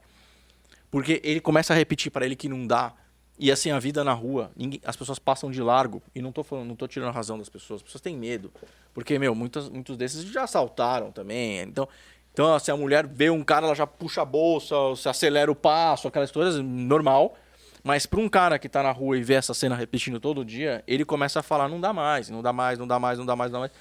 Porque 0.91 1.21
ele 1.25 1.41
começa 1.41 1.73
a 1.73 1.77
repetir 1.77 2.11
pra 2.11 2.25
ele 2.27 2.35
que 2.37 2.49
não 2.49 2.67
dá. 2.67 2.93
E 3.39 3.51
assim, 3.51 3.71
a 3.71 3.79
vida 3.81 4.05
na 4.05 4.13
rua, 4.13 4.51
ninguém- 4.57 4.81
as 4.85 4.95
pessoas 4.97 5.19
passam 5.19 5.51
de 5.51 5.61
largo. 5.61 6.03
E 6.15 6.23
não 6.23 6.31
tô 6.31 6.43
falando, 6.45 6.69
não 6.69 6.77
tô 6.77 6.87
tirando 6.87 7.09
a 7.09 7.13
razão 7.13 7.37
das 7.39 7.49
pessoas. 7.49 7.79
As 7.79 7.83
pessoas 7.83 8.01
têm 8.01 8.17
medo. 8.17 8.53
Porque, 8.93 9.19
meu, 9.19 9.35
muitas, 9.35 9.69
muitos 9.69 9.97
desses 9.97 10.23
já 10.25 10.45
assaltaram 10.45 11.11
também. 11.11 11.61
Então, 11.63 11.89
então, 12.33 12.59
se 12.59 12.71
a 12.71 12.77
mulher 12.77 13.07
vê 13.07 13.31
um 13.31 13.43
cara, 13.43 13.67
ela 13.67 13.75
já 13.75 13.87
puxa 13.87 14.23
a 14.23 14.25
bolsa, 14.25 14.75
se 14.97 15.09
acelera 15.09 15.51
o 15.51 15.55
passo, 15.55 16.07
aquelas 16.09 16.31
coisas, 16.31 16.61
normal. 16.65 17.37
Mas 17.83 18.07
pra 18.07 18.19
um 18.21 18.29
cara 18.29 18.59
que 18.59 18.69
tá 18.69 18.83
na 18.83 18.91
rua 18.93 19.19
e 19.19 19.23
vê 19.23 19.35
essa 19.35 19.53
cena 19.53 19.75
repetindo 19.77 20.19
todo 20.19 20.45
dia, 20.45 20.83
ele 20.87 21.05
começa 21.05 21.41
a 21.41 21.43
falar, 21.43 21.69
não 21.69 21.81
dá 21.81 21.93
mais, 21.93 22.31
não 22.31 22.41
dá 22.41 22.53
mais, 22.53 22.79
não 22.79 22.87
dá 22.87 22.99
mais, 22.99 23.19
não 23.19 23.27
dá 23.27 23.37
mais, 23.37 23.53
não 23.53 23.59
dá 23.59 23.61
mais. 23.69 23.73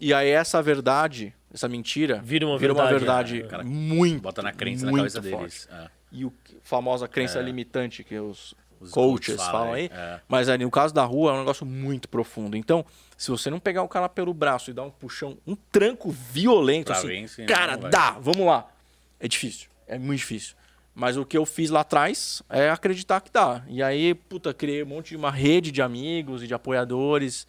E 0.00 0.12
aí 0.12 0.28
essa 0.30 0.60
verdade, 0.60 1.32
essa 1.54 1.68
mentira, 1.68 2.20
Vira 2.22 2.44
uma 2.46 2.58
vira 2.58 2.72
uma 2.72 2.86
verdade, 2.86 3.34
verdade 3.34 3.42
é. 3.42 3.46
O 3.46 3.48
cara 3.48 3.62
muito, 3.64 4.20
Bota 4.22 4.42
na 4.42 4.52
crença 4.52 4.86
na 4.90 4.92
cabeça 4.96 5.22
forte. 5.22 5.38
deles. 5.38 5.68
É. 5.70 5.86
E 6.12 6.24
o 6.24 6.32
famosa 6.62 7.06
crença 7.06 7.40
limitante 7.40 8.02
que 8.02 8.18
os, 8.18 8.54
Os 8.80 8.90
coaches 8.90 9.36
falam 9.36 9.52
falam 9.52 9.72
aí. 9.74 9.90
é. 9.92 10.20
Mas 10.28 10.48
ali 10.48 10.64
no 10.64 10.70
caso 10.70 10.92
da 10.94 11.04
rua 11.04 11.30
é 11.32 11.34
um 11.34 11.38
negócio 11.38 11.64
muito 11.66 12.08
profundo. 12.08 12.56
Então, 12.56 12.84
se 13.16 13.30
você 13.30 13.48
não 13.50 13.58
pegar 13.58 13.82
o 13.82 13.88
cara 13.88 14.08
pelo 14.08 14.32
braço 14.34 14.70
e 14.70 14.74
dar 14.74 14.82
um 14.82 14.90
puxão, 14.90 15.38
um 15.46 15.54
tranco 15.54 16.10
violento 16.10 16.86
Pra 16.86 16.96
assim, 16.96 17.08
cara, 17.46 17.72
não 17.72 17.90
dá, 17.90 18.10
vamos 18.20 18.46
lá. 18.46 18.68
É 19.18 19.26
difícil, 19.26 19.68
é 19.86 19.98
muito 19.98 20.18
difícil. 20.18 20.54
Mas 20.94 21.16
o 21.18 21.26
que 21.26 21.36
eu 21.36 21.44
fiz 21.44 21.68
lá 21.68 21.80
atrás 21.80 22.42
é 22.48 22.70
acreditar 22.70 23.20
que 23.20 23.30
dá. 23.30 23.62
E 23.68 23.82
aí, 23.82 24.14
puta, 24.14 24.54
criei 24.54 24.82
um 24.82 24.86
monte 24.86 25.08
de 25.10 25.16
uma 25.16 25.30
rede 25.30 25.70
de 25.70 25.82
amigos 25.82 26.42
e 26.42 26.46
de 26.46 26.54
apoiadores 26.54 27.46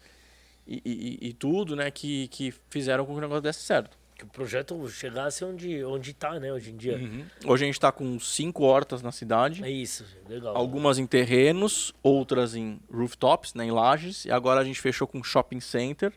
e, 0.66 0.82
e- 0.84 1.18
e- 1.24 1.28
e 1.28 1.32
tudo, 1.32 1.74
né, 1.74 1.90
que, 1.90 2.28
que 2.28 2.52
fizeram 2.68 3.06
com 3.06 3.12
que 3.12 3.18
o 3.18 3.20
negócio 3.22 3.40
desse 3.42 3.60
certo. 3.62 3.96
Que 4.18 4.24
o 4.24 4.26
projeto 4.26 4.88
chegasse 4.88 5.44
onde, 5.44 5.84
onde 5.84 6.12
tá, 6.12 6.40
né, 6.40 6.52
hoje 6.52 6.72
em 6.72 6.76
dia. 6.76 7.00
Hoje 7.46 7.64
a 7.64 7.66
gente 7.68 7.78
tá 7.78 7.92
com 7.92 8.18
cinco 8.18 8.64
hortas 8.64 9.00
na 9.00 9.12
cidade. 9.12 9.62
É 9.64 9.70
isso, 9.70 10.04
legal. 10.28 10.56
Algumas 10.56 10.98
em 10.98 11.06
terrenos, 11.06 11.94
outras 12.02 12.56
em 12.56 12.80
rooftops, 12.92 13.54
né, 13.54 13.64
em 13.66 13.70
lajes. 13.70 14.24
E 14.24 14.30
agora 14.32 14.60
a 14.60 14.64
gente 14.64 14.80
fechou 14.80 15.06
com 15.06 15.18
um 15.20 15.22
shopping 15.22 15.60
center. 15.60 16.12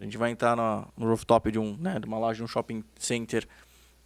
A 0.00 0.04
gente 0.04 0.16
vai 0.16 0.30
entrar 0.30 0.54
na- 0.56 0.86
no 0.96 1.08
rooftop 1.08 1.50
de, 1.50 1.58
um, 1.58 1.76
né, 1.76 1.98
de 1.98 2.06
uma 2.06 2.16
laje 2.18 2.36
de 2.38 2.44
um 2.44 2.46
shopping 2.46 2.84
center 2.96 3.44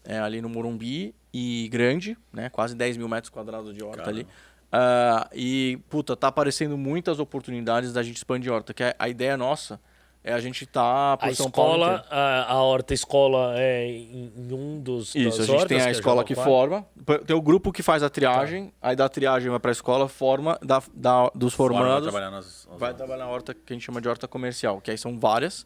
é, 0.03 0.19
ali 0.19 0.41
no 0.41 0.49
Morumbi. 0.49 1.15
E 1.33 1.69
grande, 1.71 2.17
né, 2.33 2.49
quase 2.49 2.75
10 2.75 2.97
mil 2.97 3.07
metros 3.07 3.29
quadrados 3.29 3.75
de 3.75 3.85
horta 3.85 3.99
Caramba. 3.99 4.21
ali. 4.21 4.27
Ah, 4.73 5.29
e, 5.35 5.79
puta, 5.91 6.17
tá 6.17 6.29
aparecendo 6.29 6.79
muitas 6.79 7.19
oportunidades 7.19 7.93
da 7.93 8.03
gente 8.03 8.17
expandir 8.17 8.51
horta. 8.51 8.73
Que 8.73 8.83
é- 8.83 8.97
a 8.99 9.11
ideia 9.11 9.37
nossa 9.37 9.79
é 10.27 10.33
a 10.35 10.41
gente 10.41 10.67
tá 10.67 11.17
por 11.17 11.29
A 11.29 11.35
São 11.35 11.51
Paulo 11.51 11.85
escola, 11.85 11.93
inteiro. 11.99 12.15
a, 12.15 12.53
a 12.53 12.63
horta 12.63 12.93
escola 12.93 13.55
é 13.59 13.87
em, 13.87 14.33
em 14.37 14.53
um 14.53 14.81
dos. 14.81 15.15
Isso, 15.15 15.39
das 15.39 15.41
a 15.41 15.43
gente 15.45 15.51
hortas, 15.53 15.69
tem 15.69 15.81
a 15.81 15.91
escola 15.91 16.25
que 16.25 16.35
Jabaquara. 16.35 16.57
forma. 16.59 16.87
Tem 17.25 17.37
o 17.37 17.41
grupo 17.41 17.71
que 17.73 17.83
faz 17.83 18.03
a 18.03 18.11
triagem, 18.11 18.73
aí 18.83 18.97
da 18.97 19.09
triagem 19.09 19.49
vai 19.49 19.61
pra 19.61 19.71
escola, 19.73 20.09
forma 20.09 20.59
da, 20.63 20.83
da- 20.93 21.31
dos 21.35 21.55
formandos. 21.55 22.03
trabalhar 22.11 22.31
nas, 22.31 22.67
nas- 22.69 22.79
Vai 22.79 22.93
trabalhar 22.93 23.25
na 23.25 23.31
horta 23.31 23.55
que 23.55 23.73
a 23.73 23.77
gente 23.77 23.85
chama 23.87 24.01
de 24.01 24.09
horta 24.09 24.27
comercial, 24.29 24.81
que 24.81 24.91
aí 24.91 24.99
são 24.99 25.19
várias. 25.19 25.65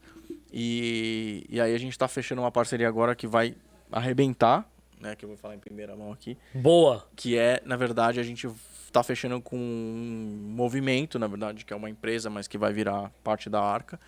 E, 0.53 1.46
e 1.49 1.61
aí 1.61 1.75
a 1.75 1.79
gente 1.79 1.96
tá 1.99 2.07
fechando 2.09 2.40
uma 2.42 2.51
parceria 2.51 2.88
agora 2.88 3.14
que 3.14 3.27
vai 3.27 3.55
arrebentar, 3.90 4.68
né? 5.01 5.14
Que 5.16 5.25
eu 5.25 5.29
vou 5.29 5.38
falar 5.38 5.55
em 5.55 5.59
primeira 5.59 5.96
mão 5.96 6.12
aqui. 6.12 6.37
Boa. 6.55 7.07
Que 7.16 7.38
é, 7.38 7.62
na 7.64 7.77
verdade, 7.77 8.20
a 8.20 8.23
gente 8.23 8.49
está 8.85 9.03
fechando 9.03 9.40
com 9.40 9.57
um 9.57 10.53
movimento, 10.55 11.18
na 11.18 11.27
verdade, 11.29 11.64
que 11.64 11.73
é 11.73 11.77
uma 11.77 11.88
empresa, 11.88 12.29
mas 12.29 12.49
que 12.49 12.59
vai 12.59 12.73
virar 12.73 13.11
parte 13.23 13.49
da 13.49 13.61
Arca, 13.62 13.99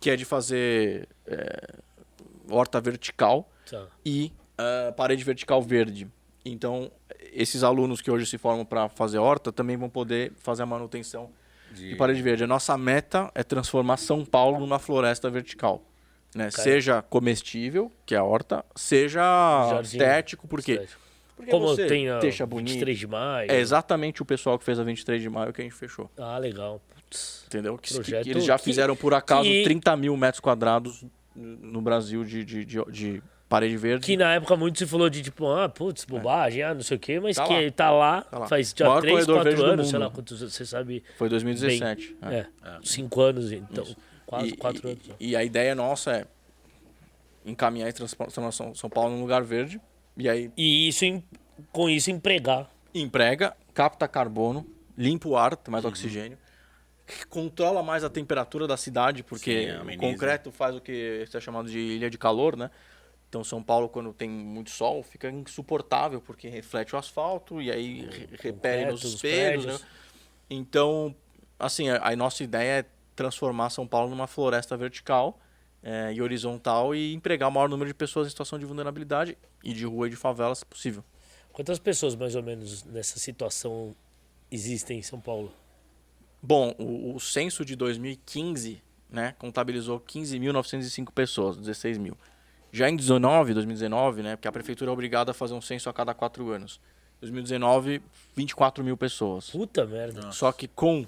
que 0.00 0.10
é 0.10 0.16
de 0.16 0.24
fazer 0.24 1.08
é, 1.26 1.74
horta 2.50 2.80
vertical 2.80 3.48
Tá. 3.70 3.86
e 4.04 4.32
ah, 4.56 4.92
parede 4.96 5.22
vertical 5.22 5.62
verde. 5.62 6.08
Então, 6.44 6.90
esses 7.32 7.62
alunos 7.62 8.00
que 8.00 8.10
hoje 8.10 8.26
se 8.26 8.38
formam 8.38 8.64
para 8.64 8.88
fazer 8.88 9.18
horta 9.18 9.52
também 9.52 9.76
vão 9.76 9.88
poder 9.90 10.32
fazer 10.38 10.62
a 10.62 10.66
manutenção 10.66 11.30
de, 11.70 11.94
parede 11.96 12.22
verde. 12.22 12.44
A 12.44 12.46
nossa 12.46 12.76
meta 12.78 13.30
é 13.34 13.42
transformar 13.42 13.98
São 13.98 14.24
Paulo 14.24 14.58
numa 14.58 14.78
floresta 14.78 15.28
vertical. 15.30 15.82
Né? 16.34 16.50
Seja 16.50 17.02
comestível, 17.02 17.92
que 18.04 18.14
é 18.14 18.18
a 18.18 18.24
horta, 18.24 18.64
seja 18.74 19.20
Jardim. 19.70 19.96
estético, 19.96 20.48
por 20.48 20.62
quê? 20.62 20.72
Estético. 20.72 21.00
Porque 21.38 21.50
Como 21.52 21.68
você 21.68 21.86
tem 21.86 22.10
a 22.10 22.18
deixa 22.18 22.44
bonito. 22.44 22.68
23 22.72 22.98
de 22.98 23.06
maio. 23.06 23.50
É 23.50 23.58
exatamente 23.60 24.20
o 24.20 24.24
pessoal 24.24 24.58
que 24.58 24.64
fez 24.64 24.78
a 24.78 24.82
23 24.82 25.22
de 25.22 25.30
maio 25.30 25.52
que 25.52 25.60
a 25.60 25.64
gente 25.64 25.74
fechou. 25.74 26.10
Ah, 26.18 26.36
legal. 26.36 26.82
Putz. 26.94 27.44
Entendeu? 27.46 27.78
Que, 27.78 27.94
Projeto 27.94 28.24
que 28.24 28.30
eles 28.30 28.44
já 28.44 28.58
que- 28.58 28.64
fizeram, 28.64 28.94
por 28.96 29.14
acaso, 29.14 29.44
que- 29.44 29.62
30 29.62 29.96
mil 29.96 30.16
metros 30.16 30.40
quadrados 30.40 31.04
no 31.34 31.80
Brasil 31.80 32.24
de, 32.24 32.44
de, 32.44 32.64
de, 32.64 32.84
de 32.90 33.22
parede 33.48 33.76
verde. 33.76 34.04
Que 34.04 34.16
na 34.16 34.34
época 34.34 34.56
muito 34.56 34.76
se 34.78 34.86
falou 34.86 35.08
de 35.08 35.22
tipo, 35.22 35.46
ah, 35.48 35.68
putz, 35.68 36.04
bobagem, 36.04 36.62
ah, 36.64 36.74
não 36.74 36.82
sei 36.82 36.96
o 36.96 37.00
quê, 37.00 37.20
mas 37.20 37.36
Tá 37.36 37.46
que 37.46 37.54
lá. 37.66 37.70
tá 37.70 37.90
lá, 37.92 38.22
Tá 38.22 38.38
lá. 38.40 38.46
faz 38.48 38.74
já 38.76 38.86
Maior 38.88 39.00
3, 39.00 39.12
corredor 39.14 39.34
4 39.36 39.50
verde 39.50 39.64
do 39.64 39.70
anos, 39.72 39.88
sei 39.88 39.98
lá 40.00 40.10
quantos 40.10 40.40
você 40.40 40.66
sabe. 40.66 41.04
Foi 41.16 41.28
2017. 41.28 42.16
é. 42.22 42.34
É, 42.36 42.46
5 42.82 43.20
anos, 43.20 43.52
então. 43.52 43.86
4 44.26 44.46
E- 44.48 44.56
quatro 44.56 44.88
e, 44.88 44.90
anos. 44.90 45.02
E 45.20 45.36
a 45.36 45.44
ideia 45.44 45.74
nossa 45.76 46.10
é 46.12 46.26
encaminhar 47.46 47.88
e 47.88 47.92
transformar 47.92 48.52
São 48.52 48.90
Paulo 48.90 49.14
num 49.14 49.20
lugar 49.22 49.42
verde. 49.42 49.80
E 50.18 50.28
aí 50.28 50.50
E 50.56 50.88
isso, 50.88 51.04
com 51.72 51.88
isso, 51.88 52.10
empregar. 52.10 52.68
emprega, 52.94 53.56
capta 53.74 54.08
carbono, 54.08 54.66
limpa 54.96 55.28
o 55.28 55.36
ar, 55.36 55.56
tem 55.56 55.66
Uhum. 55.68 55.72
mais 55.72 55.84
oxigênio, 55.84 56.38
controla 57.28 57.82
mais 57.82 58.04
a 58.04 58.10
temperatura 58.10 58.66
da 58.66 58.76
cidade, 58.76 59.22
porque 59.22 59.68
Sim, 59.70 59.94
o 59.94 59.96
concreto 59.96 60.50
faz 60.50 60.74
o 60.76 60.80
que 60.80 61.24
é 61.32 61.40
chamado 61.40 61.70
de 61.70 61.78
ilha 61.78 62.10
de 62.10 62.18
calor, 62.18 62.56
né? 62.56 62.70
Então 63.28 63.44
São 63.44 63.62
Paulo, 63.62 63.88
quando 63.88 64.12
tem 64.12 64.28
muito 64.28 64.70
sol, 64.70 65.02
fica 65.02 65.30
insuportável, 65.30 66.20
porque 66.20 66.48
reflete 66.48 66.94
o 66.94 66.98
asfalto 66.98 67.60
e 67.60 67.70
aí 67.70 68.00
re- 68.10 68.28
repele 68.42 68.84
nos 68.86 69.02
concreto, 69.02 69.16
espelhos. 69.16 69.66
Né? 69.66 69.80
Então, 70.50 71.14
assim, 71.58 71.90
a, 71.90 72.08
a 72.08 72.16
nossa 72.16 72.42
ideia 72.42 72.80
é 72.80 72.84
transformar 73.14 73.70
São 73.70 73.86
Paulo 73.86 74.10
numa 74.10 74.26
floresta 74.26 74.76
vertical 74.76 75.38
eh, 75.82 76.12
e 76.14 76.22
horizontal 76.22 76.94
e 76.94 77.14
empregar 77.14 77.48
o 77.48 77.52
maior 77.52 77.68
número 77.68 77.88
de 77.88 77.94
pessoas 77.94 78.26
em 78.26 78.30
situação 78.30 78.58
de 78.58 78.64
vulnerabilidade 78.64 79.36
e 79.62 79.72
de 79.72 79.84
rua 79.84 80.06
e 80.06 80.10
de 80.10 80.16
favela, 80.16 80.54
se 80.54 80.64
possível. 80.64 81.04
Quantas 81.52 81.78
pessoas, 81.78 82.14
mais 82.14 82.34
ou 82.34 82.42
menos, 82.42 82.84
nessa 82.84 83.18
situação 83.18 83.94
existem 84.50 84.98
em 84.98 85.02
São 85.02 85.20
Paulo? 85.20 85.52
Bom, 86.42 86.74
o, 86.78 87.14
o 87.16 87.20
censo 87.20 87.64
de 87.64 87.74
2015 87.74 88.82
né, 89.10 89.34
contabilizou 89.38 90.00
15.905 90.00 91.12
pessoas, 91.12 91.56
16 91.56 91.98
mil. 91.98 92.16
Já 92.70 92.88
em 92.88 92.96
19, 92.96 93.54
2019, 93.54 94.22
né, 94.22 94.36
porque 94.36 94.46
a 94.46 94.52
prefeitura 94.52 94.90
é 94.90 94.92
obrigada 94.92 95.30
a 95.30 95.34
fazer 95.34 95.54
um 95.54 95.60
censo 95.60 95.88
a 95.88 95.92
cada 95.92 96.14
quatro 96.14 96.50
anos. 96.50 96.80
2019, 97.20 98.00
24 98.36 98.84
mil 98.84 98.96
pessoas. 98.96 99.50
Puta 99.50 99.84
merda. 99.84 100.30
Só 100.30 100.52
que 100.52 100.68
com 100.68 101.04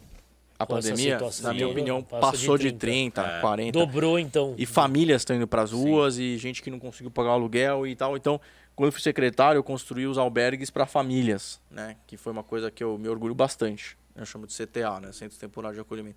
a 0.62 0.66
Com 0.66 0.74
pandemia, 0.74 1.14
situação, 1.14 1.46
na 1.46 1.54
minha 1.54 1.64
sim, 1.66 1.72
opinião, 1.72 2.02
passa 2.02 2.36
de 2.36 2.42
passou 2.42 2.58
de 2.58 2.70
30. 2.72 3.22
30, 3.22 3.40
40. 3.40 3.78
Dobrou, 3.78 4.18
então. 4.18 4.54
E 4.58 4.66
famílias 4.66 5.22
estão 5.22 5.34
indo 5.34 5.46
para 5.48 5.62
as 5.62 5.72
ruas 5.72 6.18
e 6.18 6.36
gente 6.36 6.62
que 6.62 6.70
não 6.70 6.78
conseguiu 6.78 7.10
pagar 7.10 7.30
o 7.30 7.32
aluguel 7.32 7.86
e 7.86 7.96
tal. 7.96 8.14
Então, 8.16 8.38
quando 8.76 8.88
eu 8.88 8.92
fui 8.92 9.00
secretário, 9.00 9.58
eu 9.58 9.64
construí 9.64 10.06
os 10.06 10.18
albergues 10.18 10.68
para 10.68 10.84
famílias, 10.84 11.58
né? 11.70 11.96
Que 12.06 12.18
foi 12.18 12.30
uma 12.30 12.42
coisa 12.44 12.70
que 12.70 12.84
eu 12.84 12.98
me 12.98 13.08
orgulho 13.08 13.34
bastante. 13.34 13.96
Eu 14.14 14.26
chamo 14.26 14.46
de 14.46 14.54
CTA, 14.54 15.00
né? 15.00 15.12
Centro 15.12 15.38
Temporário 15.38 15.76
de 15.76 15.80
Acolhimento. 15.80 16.16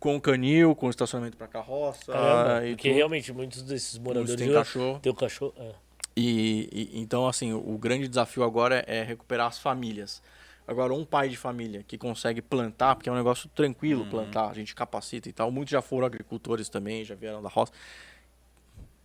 Com 0.00 0.18
canil, 0.18 0.74
com 0.74 0.88
estacionamento 0.88 1.36
para 1.36 1.46
carroça 1.46 2.10
Caramba, 2.12 2.66
e 2.66 2.70
porque 2.70 2.88
tudo. 2.88 2.96
realmente 2.96 3.32
muitos 3.34 3.62
desses 3.62 3.98
moradores 3.98 4.34
têm 4.34 4.48
de- 4.48 4.54
cachorro. 4.54 4.98
Tem 5.00 5.12
o 5.12 5.14
cachorro. 5.14 5.52
é. 5.58 5.72
E, 6.16 6.68
e- 6.72 7.00
então, 7.00 7.26
assim, 7.26 7.52
o 7.52 7.76
grande 7.76 8.06
desafio 8.08 8.44
agora 8.44 8.82
é 8.86 9.02
recuperar 9.02 9.48
as 9.48 9.58
famílias. 9.58 10.22
Agora, 10.66 10.94
um 10.94 11.04
pai 11.04 11.28
de 11.28 11.36
família 11.36 11.84
que 11.86 11.98
consegue 11.98 12.40
plantar, 12.40 12.96
porque 12.96 13.08
é 13.08 13.12
um 13.12 13.16
negócio 13.16 13.48
tranquilo 13.50 14.06
plantar, 14.06 14.48
a 14.48 14.54
gente 14.54 14.74
capacita 14.74 15.28
e 15.28 15.32
tal. 15.32 15.50
Muitos 15.50 15.72
já 15.72 15.82
foram 15.82 16.06
agricultores 16.06 16.68
também, 16.68 17.04
já 17.04 17.14
vieram 17.14 17.42
da 17.42 17.48
roça. 17.48 17.72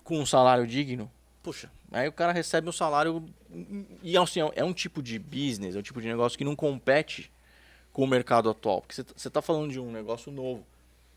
Com 0.04 0.20
um 0.20 0.26
salário 0.26 0.66
digno, 0.66 1.12
puxa, 1.44 1.70
aí 1.92 2.08
o 2.08 2.14
cara 2.14 2.32
recebe 2.32 2.70
um 2.70 2.72
salário. 2.72 3.26
E 4.02 4.18
assim, 4.18 4.40
é 4.56 4.64
um 4.64 4.74
tipo 4.74 5.04
de 5.04 5.20
business, 5.20 5.76
é 5.76 5.80
um 5.80 5.84
tipo 5.84 6.02
de 6.02 6.08
negócio 6.08 6.38
que 6.38 6.46
não 6.46 6.56
compete 6.56 7.30
com 7.92 8.04
o 8.04 8.08
mercado 8.08 8.50
atual. 8.50 8.82
Porque 8.82 8.96
você 8.96 9.28
está 9.28 9.42
falando 9.42 9.72
de 9.72 9.80
um 9.80 9.92
negócio 9.92 10.32
novo. 10.32 10.66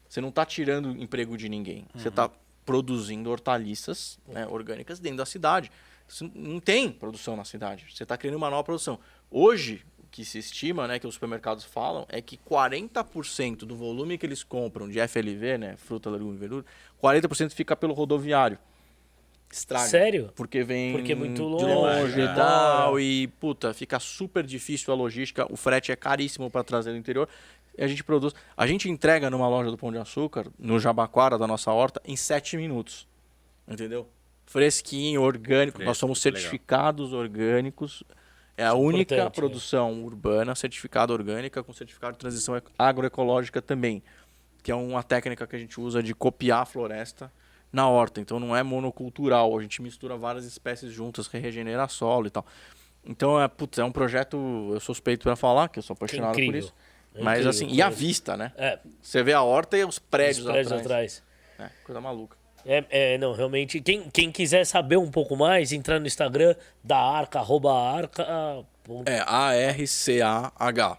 Você 0.09 0.20
não 0.20 0.31
está 0.31 0.44
tirando 0.44 0.90
emprego 1.00 1.37
de 1.37 1.48
ninguém. 1.48 1.87
Você 1.94 2.09
está 2.09 2.28
produzindo 2.66 3.31
hortaliças 3.31 4.18
né, 4.26 4.46
orgânicas 4.46 4.98
dentro 4.98 5.18
da 5.18 5.26
cidade. 5.26 5.70
Isso 6.09 6.31
não 6.35 6.61
tem 6.61 6.90
produção 6.90 7.37
na 7.37 7.44
cidade. 7.44 7.87
Você 7.90 8.02
está 8.02 8.16
criando 8.16 8.37
uma 8.37 8.50
nova 8.50 8.64
produção. 8.64 8.98
Hoje, 9.31 9.85
que 10.12 10.27
se 10.27 10.38
estima, 10.38 10.87
né, 10.87 10.98
que 10.98 11.07
os 11.07 11.14
supermercados 11.14 11.64
falam, 11.64 12.05
é 12.07 12.20
que 12.20 12.37
40% 12.37 13.64
do 13.64 13.75
volume 13.75 14.18
que 14.18 14.27
eles 14.27 14.44
compram 14.44 14.87
de 14.87 15.01
FLV, 15.01 15.57
né, 15.57 15.75
fruta, 15.77 16.11
legume 16.11 16.35
e 16.35 16.38
verdura, 16.38 16.64
40% 17.03 17.53
fica 17.53 17.75
pelo 17.75 17.94
rodoviário. 17.94 18.59
Estraga. 19.51 19.87
Sério? 19.87 20.31
Porque 20.37 20.62
vem 20.62 20.92
Porque 20.92 21.12
é 21.12 21.14
muito 21.14 21.35
de 21.35 21.64
longe, 21.64 22.20
e 22.20 22.22
é. 22.22 22.35
tal. 22.35 22.98
E, 23.01 23.27
puta, 23.38 23.75
fica 23.75 23.98
super 23.98 24.44
difícil 24.44 24.92
a 24.92 24.96
logística. 24.96 25.46
O 25.53 25.57
frete 25.57 25.92
é 25.92 25.96
caríssimo 25.96 26.51
para 26.51 26.64
trazer 26.64 26.92
do 26.92 26.96
interior. 26.96 27.29
E 27.77 27.85
a 27.85 27.87
gente 27.87 28.03
produz. 28.03 28.35
A 28.57 28.66
gente 28.66 28.88
entrega 28.88 29.29
numa 29.29 29.46
loja 29.46 29.70
do 29.70 29.77
Pão 29.77 29.92
de 29.92 29.98
Açúcar, 29.98 30.46
no 30.59 30.81
Jabaquara 30.81 31.37
da 31.37 31.46
nossa 31.46 31.70
horta, 31.70 32.01
em 32.03 32.16
7 32.16 32.57
minutos. 32.57 33.07
Entendeu? 33.68 34.09
Fresquinho, 34.46 35.20
orgânico. 35.20 35.77
Fresco, 35.77 35.88
Nós 35.88 35.98
somos 35.98 36.25
legal. 36.25 36.40
certificados 36.40 37.12
orgânicos. 37.12 38.03
É 38.56 38.64
a 38.64 38.68
é 38.68 38.72
única 38.72 39.14
importante, 39.14 39.34
produção 39.34 40.04
urbana 40.04 40.54
certificada 40.54 41.12
orgânica 41.12 41.62
com 41.62 41.72
certificado 41.72 42.12
de 42.12 42.18
transição 42.18 42.56
ec- 42.56 42.70
agroecológica 42.78 43.62
também. 43.62 44.02
Que 44.62 44.70
é 44.70 44.74
uma 44.74 45.02
técnica 45.02 45.46
que 45.46 45.56
a 45.56 45.58
gente 45.58 45.80
usa 45.80 46.02
de 46.02 46.14
copiar 46.14 46.62
a 46.62 46.66
floresta 46.66 47.32
na 47.72 47.88
horta. 47.88 48.20
Então 48.20 48.38
não 48.38 48.54
é 48.54 48.62
monocultural. 48.62 49.58
A 49.58 49.62
gente 49.62 49.80
mistura 49.82 50.16
várias 50.16 50.44
espécies 50.44 50.92
juntas, 50.92 51.26
regenera 51.26 51.88
solo 51.88 52.26
e 52.26 52.30
tal. 52.30 52.46
Então 53.04 53.40
é, 53.40 53.48
putz, 53.48 53.78
é 53.78 53.84
um 53.84 53.90
projeto, 53.90 54.36
eu 54.72 54.78
suspeito 54.80 55.24
para 55.24 55.34
falar, 55.34 55.68
que 55.68 55.78
eu 55.78 55.82
sou 55.82 55.94
apaixonado 55.94 56.34
por 56.34 56.54
isso. 56.54 56.74
É 57.14 57.22
Mas 57.22 57.40
incrível, 57.40 57.50
assim, 57.50 57.76
e 57.76 57.82
a 57.82 57.90
vista, 57.90 58.36
né? 58.36 58.52
É, 58.56 58.78
Você 59.00 59.22
vê 59.22 59.32
a 59.32 59.42
horta 59.42 59.76
e 59.76 59.84
os 59.84 59.98
prédios, 59.98 60.46
os 60.46 60.52
prédios 60.52 60.72
atrás. 60.72 61.22
atrás. 61.58 61.70
É, 61.72 61.84
coisa 61.84 62.00
maluca. 62.00 62.36
É, 62.64 62.85
é, 62.90 63.18
não, 63.18 63.33
realmente. 63.33 63.81
Quem, 63.81 64.09
quem 64.11 64.31
quiser 64.31 64.64
saber 64.64 64.96
um 64.96 65.11
pouco 65.11 65.37
mais, 65.37 65.72
entrar 65.72 65.98
no 65.98 66.07
Instagram 66.07 66.55
da 66.83 66.96
Arca, 66.98 67.38
arroba 67.38 67.72
Arca. 67.72 68.25
ah, 68.29 68.62
É 69.07 69.20
A-R-C-A-H, 69.27 70.98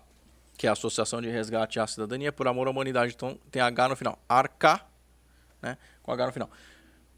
que 0.57 0.67
é 0.67 0.69
a 0.69 0.73
Associação 0.73 1.21
de 1.21 1.29
Resgate 1.29 1.79
à 1.79 1.87
Cidadania 1.87 2.31
por 2.31 2.47
Amor 2.47 2.67
à 2.67 2.71
Humanidade. 2.71 3.13
Então 3.15 3.37
tem 3.51 3.61
H 3.61 3.89
no 3.89 3.95
final. 3.95 4.17
Arca, 4.27 4.81
né? 5.61 5.77
Com 6.01 6.11
H 6.11 6.27
no 6.27 6.31
final. 6.33 6.49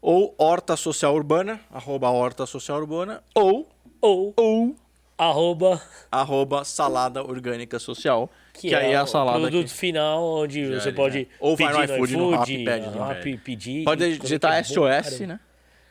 Ou 0.00 0.34
Horta 0.38 0.76
Social 0.76 1.14
Urbana, 1.14 1.60
arroba 1.72 2.08
Horta 2.10 2.46
Social 2.46 2.78
Urbana, 2.78 3.22
ou, 3.34 3.68
Ou 4.00 4.32
ou 4.36 4.76
arroba, 5.18 5.80
arroba 6.10 6.64
Salada 6.64 7.22
Orgânica 7.22 7.78
Social, 7.78 8.30
que, 8.52 8.68
que, 8.68 8.74
aí 8.74 8.92
é 8.92 8.96
a 8.96 9.04
o 9.04 9.06
salada 9.06 9.40
produto 9.40 9.68
que... 9.68 9.74
final, 9.74 10.22
onde 10.24 10.66
Já 10.72 10.80
você 10.80 10.88
ali, 10.88 10.96
pode 10.96 11.18
né? 11.20 11.26
Ou 11.40 11.56
vai 11.56 11.72
no 11.72 11.94
iFood, 11.94 12.16
no 12.16 12.30
Rappi, 12.30 12.64
pede, 12.64 12.86
né? 12.88 12.98
Rappi, 12.98 13.36
pedir. 13.38 13.84
Pode 13.84 14.18
digitar 14.18 14.54
é 14.54 14.62
SOS, 14.62 15.20
né? 15.20 15.40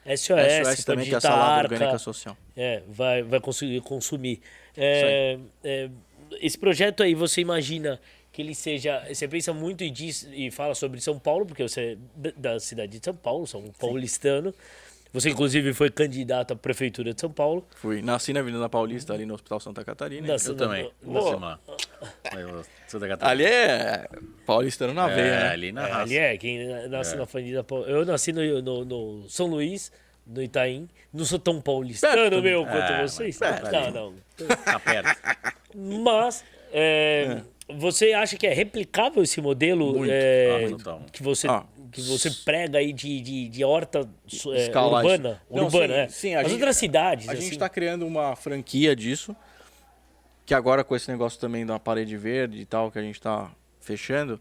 SOS, 0.06 0.68
SOS 0.68 0.86
também, 0.86 1.06
que 1.08 1.14
é 1.16 1.18
a 1.18 1.22
Salada 1.22 1.44
Arca. 1.62 1.74
Orgânica 1.74 1.98
Social. 1.98 2.38
É, 2.56 2.84
vai, 2.88 3.24
vai 3.24 3.40
conseguir 3.40 3.82
consumir. 3.82 4.40
É, 4.78 5.40
é, 5.64 5.90
esse 6.42 6.58
projeto 6.58 7.02
aí, 7.02 7.16
você 7.16 7.42
imagina 7.42 8.00
que 8.32 8.42
ele 8.42 8.54
seja. 8.54 9.04
Você 9.12 9.28
pensa 9.28 9.54
muito 9.54 9.84
e 9.84 9.90
diz 9.90 10.28
e 10.32 10.52
fala 10.52 10.76
sobre 10.76 11.00
São 11.02 11.18
Paulo, 11.18 11.46
porque 11.46 11.64
você 11.64 11.82
é 11.82 11.98
da- 12.16 12.52
da 12.54 12.60
cidade 12.60 13.00
de 13.00 13.04
São 13.06 13.16
Paulo, 13.16 13.48
São 13.48 13.64
paulistano. 13.80 14.54
Você, 15.16 15.30
inclusive, 15.30 15.74
foi 15.74 15.90
candidato 15.90 16.52
à 16.52 16.56
prefeitura 16.58 17.14
de 17.14 17.22
São 17.22 17.32
Paulo. 17.32 17.66
Fui, 17.78 18.02
nasci 18.02 18.34
na 18.34 18.42
Avenida 18.42 18.68
Paulista, 18.68 19.14
ali 19.14 19.26
no 19.26 19.34
Hospital 19.34 19.60
Santa 19.62 19.84
Catarina. 19.84 20.28
Nasci- 20.28 20.50
Eu 20.50 20.56
também. 20.58 20.92
Nascemos 21.02 21.42
lá. 21.42 21.60
Da 23.00 23.08
Catarina. 23.08 23.28
Ali 23.30 23.46
é 23.46 24.08
paulistano 24.46 24.94
na 24.94 25.10
É, 25.12 25.16
veia, 25.16 25.40
né? 25.40 25.50
ali 25.50 25.72
na 25.72 25.82
É, 25.88 25.92
raça. 25.92 26.02
ali 26.04 26.18
é, 26.18 26.38
quem 26.38 26.88
nasce 26.90 27.16
na 27.16 27.26
família 27.26 27.64
Paul- 27.64 27.86
Eu 27.86 28.06
nasci 28.06 28.32
no, 28.32 28.62
no- 28.62 28.86
no 28.86 29.30
São 29.30 29.48
Luís, 29.48 29.92
no 30.26 30.42
Itaim. 30.42 30.88
Não 31.14 31.26
sou 31.26 31.40
tão 31.40 31.60
paulistano, 31.62 32.14
Perto, 32.16 32.42
meu, 32.42 32.64
quanto 32.66 32.92
É, 32.94 33.02
vocês. 33.08 33.38
perto 33.38 33.72
não, 33.72 33.92
não. 33.92 34.14
Tá 34.66 34.80
perto. 34.80 35.18
Mas, 35.76 36.44
é, 36.72 37.42
você 37.70 38.14
acha 38.14 38.38
que 38.38 38.48
é 38.48 38.54
replicável 38.54 39.24
esse 39.24 39.42
modelo 39.42 39.94
Muito. 39.98 40.12
é, 40.14 40.66
Ah, 40.66 40.70
total. 40.70 41.02
que, 41.12 41.22
você, 41.24 41.48
Ah. 41.48 41.64
Que 41.92 42.02
você 42.02 42.30
prega 42.44 42.78
aí 42.80 42.92
de, 42.94 43.22
de, 43.22 43.50
de 43.50 43.64
horta 43.64 44.10
é, 44.54 44.80
urbana? 44.80 45.42
Não, 45.50 45.66
urbana, 45.66 45.94
sim, 45.94 46.00
é. 46.00 46.08
sim, 46.10 46.36
a 46.36 46.40
As 46.42 46.44
gente- 46.48 46.54
outras 46.56 46.78
cidades, 46.78 47.28
A 47.30 47.34
assim. 47.34 47.42
gente 47.42 47.54
está 47.54 47.70
criando 47.70 48.06
uma 48.06 48.36
franquia 48.36 48.96
disso. 48.96 49.36
que 50.46 50.54
agora 50.54 50.84
com 50.84 50.96
esse 50.96 51.10
negócio 51.10 51.40
também 51.40 51.66
da 51.66 51.80
parede 51.80 52.16
verde 52.18 52.60
e 52.60 52.66
tal, 52.66 52.92
que 52.92 53.00
a 53.00 53.02
gente 53.02 53.16
está 53.16 53.52
fechando, 53.80 54.40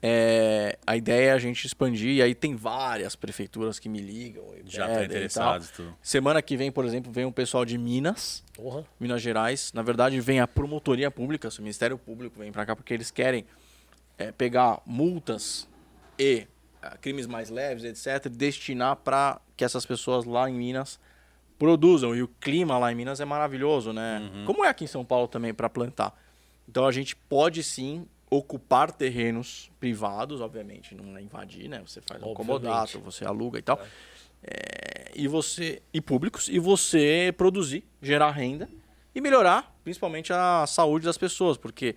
é, 0.00 0.78
a 0.86 0.96
ideia 0.96 1.30
é 1.30 1.32
a 1.32 1.38
gente 1.38 1.66
expandir, 1.66 2.16
e 2.16 2.22
aí 2.22 2.34
tem 2.34 2.54
várias 2.54 3.16
prefeituras 3.16 3.78
que 3.78 3.88
me 3.88 4.00
ligam. 4.00 4.44
e 4.54 4.70
Já 4.70 4.86
pedem 4.86 4.96
tá 4.98 5.02
e 5.02 5.06
interessados. 5.06 5.72
Semana 6.00 6.40
que 6.40 6.56
vem, 6.56 6.70
por 6.70 6.84
exemplo, 6.84 7.10
vem 7.10 7.24
um 7.24 7.32
pessoal 7.32 7.64
de 7.64 7.76
Minas, 7.76 8.44
Porra. 8.54 8.84
Minas 9.00 9.20
Gerais. 9.20 9.72
Na 9.72 9.82
verdade, 9.82 10.20
vem 10.20 10.40
a 10.40 10.46
promotoria 10.46 11.10
pública, 11.10 11.48
o 11.48 11.62
Ministério 11.62 11.98
Público 11.98 12.38
vem 12.38 12.52
para 12.52 12.64
cá 12.64 12.76
porque 12.76 12.94
eles 12.94 13.10
querem 13.10 13.44
é, 14.16 14.30
pegar 14.30 14.80
multas 14.86 15.66
e 16.18 16.46
ah, 16.82 16.96
crimes 16.96 17.26
mais 17.26 17.50
leves, 17.50 17.84
etc., 17.84 18.28
destinar 18.28 18.96
para 18.96 19.40
que 19.56 19.64
essas 19.64 19.84
pessoas 19.84 20.24
lá 20.24 20.48
em 20.48 20.54
Minas 20.54 20.98
produzam. 21.58 22.14
E 22.14 22.22
o 22.22 22.28
clima 22.28 22.78
lá 22.78 22.92
em 22.92 22.94
Minas 22.94 23.20
é 23.20 23.24
maravilhoso, 23.24 23.92
né? 23.92 24.20
Como 24.46 24.64
é 24.64 24.68
aqui 24.68 24.84
em 24.84 24.88
São 24.88 25.04
Paulo 25.04 25.28
também 25.28 25.52
para 25.52 25.68
plantar. 25.68 26.16
Então 26.68 26.86
a 26.86 26.92
gente 26.92 27.16
pode 27.16 27.62
sim 27.62 28.06
ocupar 28.30 28.92
terrenos 28.92 29.70
privados, 29.80 30.40
obviamente, 30.40 30.94
não 30.94 31.16
é 31.16 31.22
invadir, 31.22 31.68
né? 31.68 31.82
Você 31.84 32.00
faz 32.00 32.22
um 32.22 32.26
Obviamente. 32.28 32.36
comodato, 32.36 33.00
você 33.00 33.24
aluga 33.24 33.58
e 33.58 33.62
tal. 33.62 33.80
É, 34.42 35.10
e 35.14 35.26
você 35.26 35.82
e 35.92 36.00
públicos 36.00 36.48
e 36.48 36.58
você 36.58 37.34
produzir, 37.36 37.84
gerar 38.00 38.30
renda 38.30 38.68
e 39.14 39.20
melhorar, 39.20 39.74
principalmente 39.82 40.32
a 40.32 40.64
saúde 40.66 41.06
das 41.06 41.18
pessoas, 41.18 41.56
porque 41.56 41.96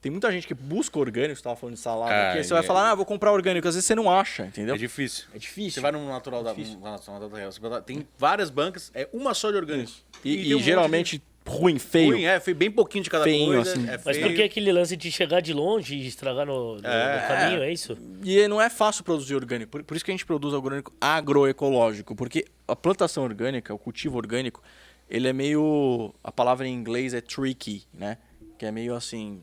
tem 0.00 0.10
muita 0.12 0.30
gente 0.30 0.46
que 0.46 0.54
busca 0.54 0.98
orgânico, 0.98 1.34
você 1.34 1.40
estava 1.40 1.56
falando 1.56 1.74
de 1.74 1.80
salada 1.80 2.12
Ah, 2.14 2.28
aqui, 2.30 2.38
aí 2.38 2.44
você 2.44 2.54
vai 2.54 2.62
é. 2.62 2.66
falar, 2.66 2.90
ah, 2.90 2.94
vou 2.94 3.04
comprar 3.04 3.32
orgânico, 3.32 3.66
às 3.66 3.74
vezes 3.74 3.86
você 3.86 3.94
não 3.94 4.10
acha, 4.10 4.46
entendeu? 4.46 4.74
É 4.74 4.78
difícil. 4.78 5.24
É 5.34 5.38
difícil. 5.38 5.72
Você 5.72 5.80
vai 5.80 5.92
no 5.92 6.06
natural 6.08 6.42
da, 6.44 6.52
Difícil. 6.52 6.78
na 6.80 6.92
Nacional 6.92 7.20
da 7.28 7.36
Terra, 7.36 7.50
você 7.50 7.60
vai- 7.60 7.82
tem 7.82 8.06
várias 8.18 8.50
bancas, 8.50 8.90
é 8.94 9.08
uma 9.12 9.34
só 9.34 9.50
de 9.50 9.56
orgânico. 9.56 9.90
E, 10.24 10.36
tem 10.36 10.46
e 10.46 10.54
um 10.54 10.60
geralmente 10.60 11.22
ruim, 11.46 11.78
feio. 11.78 12.10
ruim, 12.12 12.24
é, 12.24 12.38
foi 12.38 12.52
bem 12.52 12.70
pouquinho 12.70 13.02
de 13.02 13.08
cada 13.10 13.24
Feinho, 13.24 13.54
coisa. 13.54 13.72
assim. 13.72 13.88
é 13.88 13.98
Mas 14.04 14.16
feio. 14.18 14.26
por 14.28 14.36
que 14.36 14.42
aquele 14.42 14.70
lance 14.70 14.94
de 14.96 15.10
chegar 15.10 15.40
de 15.40 15.52
longe 15.54 15.94
e 15.96 16.06
estragar 16.06 16.44
no, 16.46 16.74
no- 16.74 16.76
no 16.76 16.82
caminho, 16.82 17.62
é 17.62 17.72
isso? 17.72 17.96
E 18.22 18.46
não 18.46 18.60
é 18.60 18.68
fácil 18.68 19.02
produzir 19.02 19.34
orgânico. 19.34 19.70
Por, 19.72 19.82
por 19.82 19.96
isso 19.96 20.04
que 20.04 20.10
a 20.10 20.14
gente 20.14 20.26
produz 20.26 20.52
orgânico 20.52 20.92
agroecológico. 21.00 22.14
Porque 22.14 22.44
a 22.66 22.76
plantação 22.76 23.24
orgânica, 23.24 23.72
o 23.74 23.78
cultivo 23.78 24.16
orgânico, 24.18 24.62
ele 25.08 25.26
é 25.26 25.32
meio. 25.32 26.14
A 26.22 26.30
palavra 26.30 26.66
em 26.68 26.72
inglês 26.74 27.14
é 27.14 27.20
tricky, 27.22 27.84
né? 27.94 28.18
Que 28.58 28.66
é 28.66 28.70
meio 28.70 28.94
assim. 28.94 29.40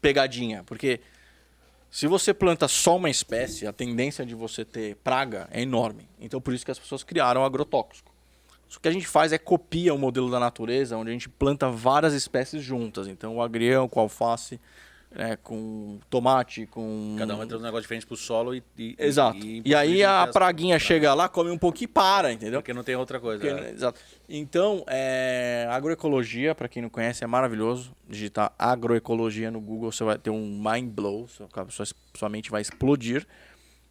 Pegadinha. 0.00 0.62
Porque 0.64 1.00
se 1.90 2.06
você 2.06 2.34
planta 2.34 2.68
só 2.68 2.96
uma 2.96 3.08
espécie, 3.08 3.66
a 3.66 3.72
tendência 3.72 4.24
de 4.24 4.34
você 4.34 4.64
ter 4.64 4.96
praga 4.96 5.48
é 5.50 5.62
enorme. 5.62 6.08
Então 6.20 6.40
por 6.40 6.52
isso 6.52 6.64
que 6.64 6.70
as 6.70 6.78
pessoas 6.78 7.02
criaram 7.02 7.44
agrotóxico. 7.44 8.12
O 8.76 8.80
que 8.80 8.88
a 8.88 8.92
gente 8.92 9.06
faz 9.06 9.32
é 9.32 9.38
copia 9.38 9.94
o 9.94 9.98
modelo 9.98 10.30
da 10.30 10.38
natureza, 10.38 10.96
onde 10.96 11.10
a 11.10 11.12
gente 11.12 11.28
planta 11.28 11.70
várias 11.70 12.12
espécies 12.12 12.62
juntas. 12.62 13.08
Então 13.08 13.36
o 13.36 13.42
agrião 13.42 13.88
com 13.88 14.00
alface, 14.00 14.60
né, 15.10 15.36
com 15.42 15.98
tomate, 16.10 16.66
com 16.66 17.16
Cada 17.18 17.34
um 17.36 17.42
entra 17.42 17.56
um 17.56 17.60
negócio 17.60 17.82
diferente 17.82 18.06
pro 18.06 18.16
solo 18.16 18.54
e. 18.54 18.62
e 18.76 18.94
Exato. 18.98 19.38
E, 19.38 19.62
E, 19.64 19.74
aí 19.74 20.04
a 20.04 20.24
as- 20.24 20.32
praguinha 20.32 20.78
chega 20.78 21.14
lá, 21.14 21.28
come 21.28 21.50
um 21.50 21.56
pouquinho 21.58 21.86
e 21.88 21.92
para, 21.92 22.32
entendeu? 22.32 22.60
Porque 22.60 22.74
não 22.74 22.84
tem 22.84 22.94
outra 22.94 23.18
coisa. 23.18 23.42
Porque- 23.44 23.64
é. 23.66 23.70
Exato. 23.70 23.98
Então, 24.28 24.84
é, 24.86 25.66
agroecologia, 25.70 26.54
para 26.54 26.68
quem 26.68 26.82
não 26.82 26.90
conhece, 26.90 27.24
é 27.24 27.26
maravilhoso. 27.26 27.92
Digitar 28.08 28.52
agroecologia 28.58 29.50
no 29.50 29.60
Google, 29.60 29.90
você 29.90 30.04
vai 30.04 30.18
ter 30.18 30.30
um 30.30 30.60
mind 30.62 30.90
blow, 30.90 31.26
sua, 31.28 31.48
sua, 31.70 31.86
sua 32.14 32.28
mente 32.28 32.50
vai 32.50 32.60
explodir, 32.60 33.26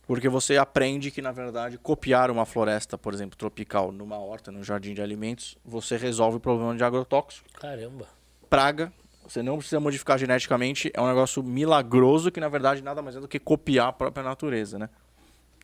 porque 0.05 0.29
você 0.29 0.55
aprende 0.57 1.09
que, 1.11 1.21
na 1.21 1.31
verdade, 1.31 1.77
copiar 1.79 2.29
uma 2.31 2.45
floresta, 2.45 2.97
por 2.97 3.13
exemplo, 3.13 3.35
tropical, 3.37 3.91
numa 3.91 4.17
horta, 4.17 4.51
num 4.51 4.63
jardim 4.63 4.93
de 4.93 5.01
alimentos, 5.01 5.57
você 5.65 5.97
resolve 5.97 6.37
o 6.37 6.39
problema 6.39 6.75
de 6.75 6.83
agrotóxico 6.83 7.47
Caramba. 7.59 8.07
praga. 8.49 8.93
Você 9.27 9.43
não 9.43 9.57
precisa 9.57 9.79
modificar 9.79 10.17
geneticamente. 10.17 10.89
É 10.93 11.01
um 11.01 11.07
negócio 11.07 11.43
milagroso 11.43 12.31
que, 12.31 12.39
na 12.39 12.47
verdade, 12.47 12.81
nada 12.81 13.01
mais 13.01 13.15
é 13.15 13.19
do 13.19 13.27
que 13.27 13.39
copiar 13.39 13.89
a 13.89 13.93
própria 13.93 14.23
natureza, 14.23 14.79
né? 14.79 14.89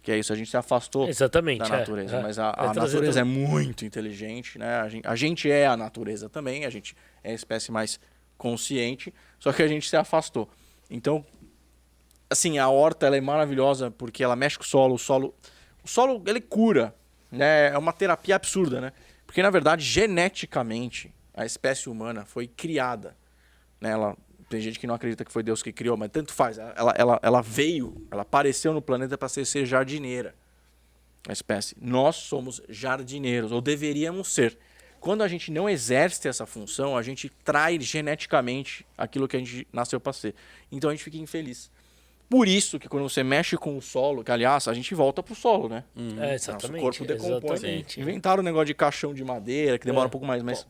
Que 0.02 0.12
é 0.12 0.18
isso, 0.18 0.34
a 0.34 0.36
gente 0.36 0.50
se 0.50 0.58
afastou 0.58 1.08
Exatamente. 1.08 1.60
da 1.60 1.68
é, 1.68 1.80
natureza. 1.80 2.18
é. 2.18 2.22
Mas 2.22 2.38
a, 2.38 2.52
Vai 2.52 2.68
a 2.68 2.74
natureza 2.74 3.22
é 3.22 3.24
muito 3.24 3.86
inteligente, 3.86 4.60
né? 4.60 4.82
A 4.82 4.90
gente, 4.90 5.08
a 5.08 5.16
gente 5.16 5.50
é 5.50 5.66
a 5.66 5.78
natureza 5.78 6.28
também, 6.28 6.66
a 6.66 6.70
gente 6.70 6.94
é 7.24 7.32
a 7.32 7.34
espécie 7.34 7.72
mais 7.72 7.98
consciente, 8.38 9.14
só 9.40 9.54
que 9.54 9.64
a 9.64 9.68
gente 9.68 9.88
se 9.88 9.96
afastou. 9.96 10.50
Então, 10.90 11.26
assim, 12.30 12.58
a 12.58 12.68
horta 12.68 13.08
ela 13.08 13.16
é 13.16 13.22
maravilhosa 13.22 13.90
porque 13.92 14.22
ela 14.22 14.36
mexe 14.36 14.58
com 14.58 14.66
o 14.66 14.68
solo, 14.68 14.96
o 14.96 15.00
solo, 15.00 15.34
o 15.82 15.88
solo 15.88 16.22
ele 16.28 16.42
cura, 16.42 16.94
né? 17.32 17.68
É 17.68 17.78
uma 17.78 17.94
terapia 17.94 18.36
absurda, 18.36 18.82
né? 18.82 18.92
Porque 19.26 19.42
na 19.42 19.50
verdade, 19.50 19.86
geneticamente, 19.86 21.14
a 21.34 21.46
espécie 21.46 21.90
humana 21.90 22.26
foi 22.26 22.46
criada, 22.46 23.16
né? 23.84 23.92
Ela 23.92 24.18
tem 24.50 24.62
gente 24.62 24.80
que 24.80 24.88
não 24.88 24.96
acredita 24.96 25.26
que 25.26 25.32
foi 25.32 25.44
Deus 25.44 25.62
que 25.62 25.72
criou, 25.74 25.98
mas 25.98 26.10
tanto 26.10 26.34
faz. 26.34 26.58
Ela, 26.58 26.94
ela, 26.98 27.20
ela 27.22 27.42
veio, 27.42 28.08
ela 28.10 28.22
apareceu 28.22 28.74
no 28.74 28.82
planeta 28.82 29.18
para 29.18 29.28
ser, 29.28 29.46
ser 29.46 29.66
jardineira 29.66 30.34
a 31.28 31.34
espécie. 31.34 31.76
Nós 31.80 32.16
somos 32.16 32.62
jardineiros, 32.70 33.52
ou 33.52 33.62
deveríamos 33.62 34.32
ser. 34.34 34.58
Quando 35.00 35.22
a 35.22 35.28
gente 35.28 35.52
não 35.52 35.70
exerce 35.70 36.28
essa 36.30 36.46
função, 36.46 36.96
a 36.98 37.02
gente 37.02 37.30
trai 37.44 37.78
geneticamente 37.80 38.86
aquilo 38.98 39.28
que 39.28 39.36
a 39.36 39.40
gente 39.40 39.68
nasceu 39.74 40.00
para 40.00 40.14
ser. 40.14 40.34
Então 40.72 40.90
a 40.90 40.94
gente 40.94 41.04
fica 41.04 41.18
infeliz. 41.18 41.70
Por 42.30 42.48
isso 42.48 42.80
que 42.80 42.88
quando 42.88 43.08
você 43.08 43.22
mexe 43.24 43.58
com 43.58 43.78
o 43.78 43.82
solo, 43.82 44.24
que 44.24 44.32
aliás, 44.32 44.68
a 44.68 44.74
gente 44.74 44.96
volta 44.96 45.22
pro 45.22 45.36
solo, 45.36 45.68
né? 45.70 45.84
É, 46.20 46.36
exatamente. 46.36 46.84
Nosso 46.84 47.00
corpo 47.00 47.06
decompõe. 47.06 47.54
exatamente. 47.54 48.00
Inventaram 48.02 48.40
o 48.42 48.44
negócio 48.44 48.66
de 48.68 48.74
caixão 48.74 49.14
de 49.14 49.24
madeira, 49.24 49.78
que 49.78 49.86
demora 49.86 50.06
É. 50.06 50.08
um 50.08 50.10
pouco 50.10 50.26
mais, 50.26 50.42
mas, 50.42 50.66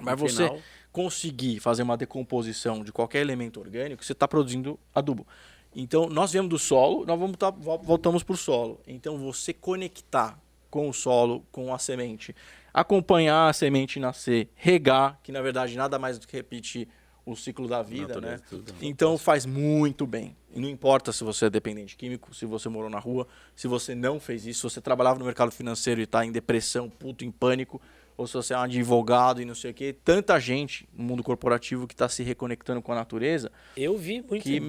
mas 0.00 0.20
você 0.20 0.44
final- 0.48 0.60
conseguir 0.92 1.58
fazer 1.58 1.82
uma 1.82 1.96
decomposição 1.96 2.84
de 2.84 2.92
qualquer 2.92 3.20
elemento 3.20 3.58
orgânico, 3.58 4.04
você 4.04 4.12
está 4.12 4.28
produzindo 4.28 4.78
adubo. 4.94 5.26
Então, 5.74 6.06
nós 6.08 6.32
viemos 6.32 6.50
do 6.50 6.58
solo, 6.58 7.06
nós 7.06 7.18
vamos 7.18 7.36
tá, 7.36 7.50
vol- 7.50 7.78
voltamos 7.78 8.22
para 8.22 8.34
o 8.34 8.36
solo. 8.36 8.78
Então, 8.86 9.16
você 9.16 9.54
conectar 9.54 10.38
com 10.70 10.88
o 10.88 10.92
solo, 10.92 11.44
com 11.50 11.72
a 11.74 11.78
semente, 11.78 12.34
acompanhar 12.72 13.48
a 13.48 13.52
semente 13.52 13.98
nascer, 13.98 14.48
regar, 14.54 15.18
que 15.22 15.30
na 15.32 15.42
verdade 15.42 15.76
nada 15.76 15.98
mais 15.98 16.18
do 16.18 16.26
que 16.26 16.36
repetir 16.36 16.88
o 17.24 17.36
ciclo 17.36 17.68
da 17.68 17.82
vida, 17.82 18.20
né? 18.20 18.40
Então 18.80 19.16
faz 19.16 19.46
muito 19.46 20.06
bem. 20.06 20.34
E 20.54 20.58
não 20.58 20.68
importa 20.68 21.12
se 21.12 21.22
você 21.22 21.46
é 21.46 21.50
dependente 21.50 21.96
químico, 21.96 22.34
se 22.34 22.44
você 22.46 22.68
morou 22.68 22.90
na 22.90 22.98
rua, 22.98 23.28
se 23.54 23.68
você 23.68 23.94
não 23.94 24.18
fez 24.18 24.44
isso, 24.46 24.68
se 24.68 24.74
você 24.74 24.80
trabalhava 24.80 25.18
no 25.18 25.24
mercado 25.24 25.52
financeiro 25.52 26.00
e 26.00 26.04
está 26.04 26.24
em 26.26 26.32
depressão, 26.32 26.90
puto, 26.90 27.24
em 27.24 27.30
pânico, 27.30 27.80
ou 28.22 28.26
se 28.26 28.34
você 28.34 28.54
é 28.54 28.56
um 28.58 28.62
advogado 28.62 29.40
e 29.42 29.44
não 29.44 29.54
sei 29.54 29.70
o 29.70 29.74
quê. 29.74 29.94
Tanta 30.04 30.38
gente 30.40 30.88
no 30.96 31.04
mundo 31.04 31.22
corporativo 31.22 31.86
que 31.86 31.94
está 31.94 32.08
se 32.08 32.22
reconectando 32.22 32.80
com 32.80 32.92
a 32.92 32.94
natureza. 32.94 33.50
Eu 33.76 33.96
vi 33.98 34.24
muito, 34.28 34.42
Que- 34.42 34.60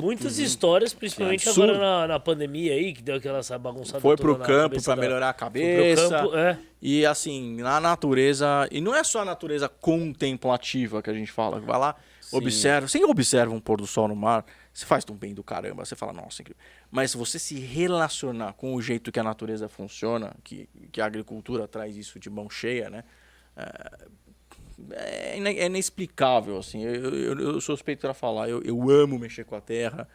muitas 0.00 0.38
histórias, 0.38 0.92
principalmente 0.94 1.48
absurdo. 1.48 1.72
agora 1.72 2.02
na, 2.02 2.06
na 2.14 2.20
pandemia 2.20 2.72
aí, 2.74 2.92
que 2.92 3.02
deu 3.02 3.16
aquela 3.16 3.38
essa 3.38 3.58
bagunçada 3.58 4.00
Foi 4.00 4.16
pro 4.16 4.38
na 4.38 4.44
campo 4.44 4.82
para 4.82 4.96
melhorar 4.96 5.30
a 5.30 5.32
Foi 5.32 5.38
pro 5.38 5.44
cabeça. 5.46 6.08
campo, 6.08 6.36
é. 6.36 6.58
E 6.80 7.04
assim, 7.04 7.56
na 7.56 7.80
natureza, 7.80 8.68
e 8.70 8.80
não 8.80 8.94
é 8.94 9.02
só 9.02 9.22
a 9.22 9.24
natureza 9.24 9.68
contemplativa 9.68 11.02
que 11.02 11.10
a 11.10 11.14
gente 11.14 11.30
fala, 11.32 11.58
vai 11.60 11.78
lá, 11.78 11.96
observa, 12.32 12.86
você 12.86 13.02
observa 13.04 13.54
um 13.54 13.60
pôr 13.60 13.78
do 13.80 13.86
sol 13.86 14.08
no 14.08 14.14
mar, 14.16 14.44
você 14.78 14.86
faz 14.86 15.04
um 15.10 15.14
bem 15.14 15.34
do 15.34 15.42
caramba, 15.42 15.84
você 15.84 15.96
fala, 15.96 16.12
nossa, 16.12 16.40
incrível. 16.42 16.62
Mas 16.90 17.10
se 17.10 17.16
você 17.16 17.38
se 17.38 17.58
relacionar 17.58 18.52
com 18.52 18.74
o 18.74 18.80
jeito 18.80 19.10
que 19.10 19.18
a 19.18 19.24
natureza 19.24 19.68
funciona, 19.68 20.34
que, 20.44 20.68
que 20.92 21.00
a 21.00 21.06
agricultura 21.06 21.66
traz 21.66 21.96
isso 21.96 22.20
de 22.20 22.30
mão 22.30 22.48
cheia, 22.48 22.88
né? 22.88 23.02
É, 24.92 25.36
ine- 25.36 25.58
é 25.58 25.66
inexplicável, 25.66 26.58
assim. 26.58 26.82
Eu, 26.82 26.94
eu, 27.12 27.40
eu 27.40 27.60
sou 27.60 27.76
suspeito 27.76 28.02
para 28.02 28.14
falar, 28.14 28.48
eu, 28.48 28.62
eu 28.62 28.88
amo 28.90 29.18
mexer 29.18 29.44
com 29.44 29.56
a 29.56 29.60
terra 29.60 30.08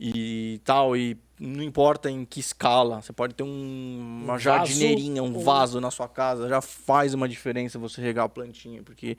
e 0.00 0.60
tal, 0.64 0.96
e 0.96 1.16
não 1.38 1.62
importa 1.62 2.10
em 2.10 2.24
que 2.24 2.40
escala, 2.40 3.00
você 3.02 3.12
pode 3.12 3.34
ter 3.34 3.42
um- 3.44 4.20
uma 4.24 4.34
Um 4.34 4.38
jardineirinha, 4.38 5.22
um 5.22 5.38
vaso 5.38 5.80
na 5.80 5.90
sua 5.90 6.08
casa, 6.08 6.48
já 6.48 6.60
faz 6.60 7.14
uma 7.14 7.28
diferença 7.28 7.78
você 7.78 8.00
regar 8.00 8.24
a 8.24 8.28
plantinha, 8.28 8.82
porque 8.82 9.16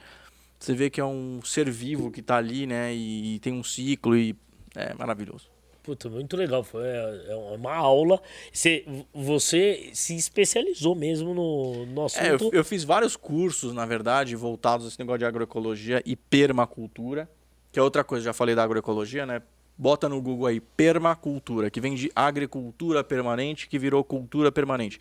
você 0.58 0.74
vê 0.74 0.90
que 0.90 1.00
é 1.00 1.06
um 1.06 1.42
ser 1.44 1.70
vivo 1.70 2.12
que 2.12 2.22
tá 2.22 2.38
ali, 2.38 2.66
né, 2.68 2.94
e, 2.94 3.40
tem 3.40 3.54
um 3.54 3.64
ciclo 3.64 4.16
e 4.18 4.36
é 4.80 4.94
maravilhoso. 4.98 5.50
Puta, 5.84 6.10
muito 6.10 6.38
legal. 6.38 6.64
Foi 6.64 6.84
é, 6.86 7.26
é 7.30 7.36
uma 7.36 7.74
aula. 7.74 8.22
Você, 8.52 8.86
você 9.14 9.90
se 9.94 10.16
especializou 10.16 10.94
mesmo 10.94 11.34
no, 11.34 11.86
no 11.86 12.06
assunto. 12.06 12.24
É, 12.24 12.32
eu, 12.34 12.52
eu 12.54 12.64
fiz 12.64 12.84
vários 12.84 13.16
cursos, 13.16 13.74
na 13.74 13.86
verdade, 13.86 14.36
voltados 14.36 14.86
a 14.86 14.90
esse 14.90 15.00
negócio 15.00 15.20
de 15.20 15.26
agroecologia 15.26 16.02
e 16.06 16.16
permacultura, 16.16 17.30
que 17.72 17.80
é 17.80 17.82
outra 17.82 18.04
coisa, 18.04 18.26
já 18.26 18.34
falei 18.34 18.56
da 18.56 18.64
agroecologia, 18.64 19.26
né? 19.26 19.42
Bota 19.78 20.10
no 20.10 20.22
Google 20.22 20.48
aí, 20.48 20.60
permacultura, 20.60 21.72
que 21.72 21.80
vem 21.80 21.96
de 21.96 22.12
agricultura 22.14 23.04
permanente, 23.04 23.68
que 23.68 23.80
virou 23.80 24.04
cultura 24.04 24.52
permanente. 24.52 25.00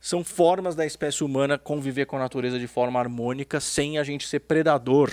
São 0.00 0.24
formas 0.24 0.74
da 0.74 0.84
espécie 0.84 1.22
humana 1.22 1.56
conviver 1.56 2.06
com 2.06 2.16
a 2.16 2.18
natureza 2.18 2.58
de 2.58 2.66
forma 2.66 2.98
harmônica 2.98 3.60
sem 3.60 3.98
a 3.98 4.02
gente 4.02 4.26
ser 4.26 4.40
predador. 4.40 5.12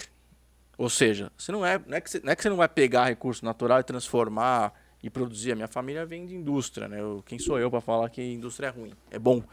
Ou 0.80 0.90
seja, 0.90 1.30
você 1.38 1.52
não, 1.52 1.66
é, 1.66 1.78
não, 1.86 1.98
é 1.98 2.00
que 2.02 2.10
você, 2.10 2.22
não 2.24 2.32
é 2.32 2.36
que 2.38 2.42
você 2.42 2.50
não 2.50 2.56
vai 2.56 2.70
pegar 2.70 3.06
recurso 3.06 3.44
natural 3.44 3.82
e 3.82 3.84
transformar 3.84 4.74
e 5.04 5.10
produzir. 5.10 5.52
A 5.52 5.56
minha 5.56 5.68
família 5.68 6.06
vem 6.06 6.26
de 6.26 6.34
indústria, 6.34 6.88
né? 6.88 7.02
Eu- 7.02 7.22
quem 7.28 7.38
sou 7.38 7.60
eu 7.60 7.70
para 7.70 7.82
falar 7.82 8.10
que 8.10 8.22
indústria 8.24 8.68
é 8.68 8.70
ruim? 8.70 8.94
É 9.12 9.20
bom. 9.20 9.44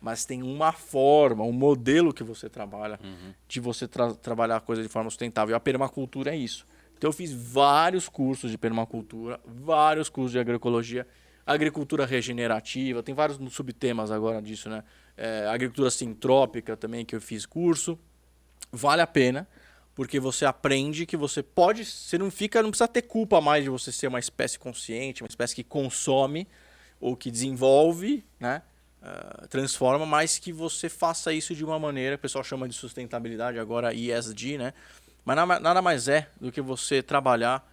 mas 0.00 0.26
tem 0.26 0.42
uma 0.42 0.70
forma, 0.70 1.44
um 1.44 1.52
modelo 1.52 2.12
que 2.12 2.22
você 2.22 2.46
trabalha 2.48 3.00
de 3.48 3.58
você 3.58 3.88
tra- 3.88 4.12
trabalhar 4.12 4.56
a 4.56 4.60
coisa 4.60 4.82
de 4.82 4.88
forma 4.88 5.08
sustentável. 5.08 5.54
E 5.54 5.56
a 5.56 5.60
permacultura 5.60 6.30
é 6.30 6.36
isso. 6.36 6.66
Então 6.98 7.08
eu 7.08 7.12
fiz 7.12 7.32
vários 7.32 8.06
cursos 8.06 8.50
de 8.50 8.58
permacultura, 8.58 9.40
vários 9.46 10.10
cursos 10.10 10.32
de 10.32 10.38
agroecologia, 10.38 11.06
agricultura 11.46 12.04
regenerativa, 12.04 13.02
tem 13.02 13.14
vários 13.14 13.38
subtemas 13.54 14.10
agora 14.10 14.42
disso, 14.42 14.68
né? 14.68 14.84
É, 15.16 15.46
agricultura 15.46 15.90
sintrópica 15.90 16.76
também 16.76 17.02
que 17.06 17.16
eu 17.16 17.20
fiz 17.20 17.46
curso. 17.46 17.98
Vale 18.70 19.00
a 19.00 19.06
pena, 19.06 19.48
porque 19.94 20.18
você 20.18 20.44
aprende 20.44 21.06
que 21.06 21.16
você 21.16 21.42
pode, 21.42 21.84
você 21.84 22.18
não 22.18 22.30
fica, 22.30 22.62
não 22.62 22.70
precisa 22.70 22.88
ter 22.88 23.02
culpa 23.02 23.40
mais 23.40 23.62
de 23.64 23.70
você 23.70 23.92
ser 23.92 24.08
uma 24.08 24.18
espécie 24.18 24.58
consciente, 24.58 25.22
uma 25.22 25.28
espécie 25.28 25.54
que 25.54 25.62
consome 25.62 26.48
ou 27.00 27.16
que 27.16 27.30
desenvolve, 27.30 28.24
né? 28.40 28.62
ah, 29.04 29.46
transforma, 29.48 30.06
mas 30.06 30.38
que 30.38 30.50
você 30.50 30.88
faça 30.88 31.30
isso 31.32 31.54
de 31.54 31.62
uma 31.62 31.78
maneira, 31.78 32.16
o 32.16 32.18
pessoal 32.18 32.42
chama 32.42 32.66
de 32.66 32.74
sustentabilidade 32.74 33.58
agora 33.58 33.92
ESG, 33.92 34.56
né? 34.56 34.72
Mas 35.24 35.36
nada 35.36 35.82
mais 35.82 36.08
é 36.08 36.28
do 36.40 36.50
que 36.50 36.60
você 36.60 37.02
trabalhar 37.02 37.70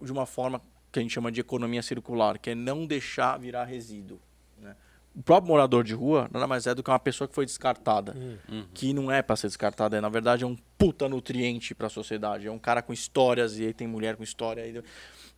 de 0.00 0.10
uma 0.12 0.26
forma 0.26 0.62
que 0.92 0.98
a 0.98 1.02
gente 1.02 1.12
chama 1.12 1.30
de 1.30 1.40
economia 1.40 1.82
circular, 1.82 2.38
que 2.38 2.50
é 2.50 2.54
não 2.54 2.86
deixar 2.86 3.36
virar 3.36 3.64
resíduo. 3.64 4.20
O 5.14 5.22
próprio 5.22 5.48
morador 5.48 5.82
de 5.82 5.92
rua 5.92 6.28
nada 6.32 6.46
mais 6.46 6.66
é 6.66 6.74
do 6.74 6.82
que 6.82 6.90
uma 6.90 6.98
pessoa 6.98 7.26
que 7.26 7.34
foi 7.34 7.44
descartada, 7.44 8.14
que 8.72 8.92
não 8.92 9.10
é 9.10 9.22
para 9.22 9.34
ser 9.36 9.48
descartada, 9.48 9.96
é, 9.96 10.00
na 10.00 10.08
verdade 10.08 10.44
é 10.44 10.46
um 10.46 10.56
puta 10.78 11.08
nutriente 11.08 11.74
para 11.74 11.88
a 11.88 11.90
sociedade, 11.90 12.46
é 12.46 12.50
um 12.50 12.58
cara 12.58 12.80
com 12.80 12.92
histórias 12.92 13.58
e 13.58 13.66
aí 13.66 13.74
tem 13.74 13.86
mulher 13.86 14.16
com 14.16 14.22
história 14.22 14.62
aí 14.62 14.82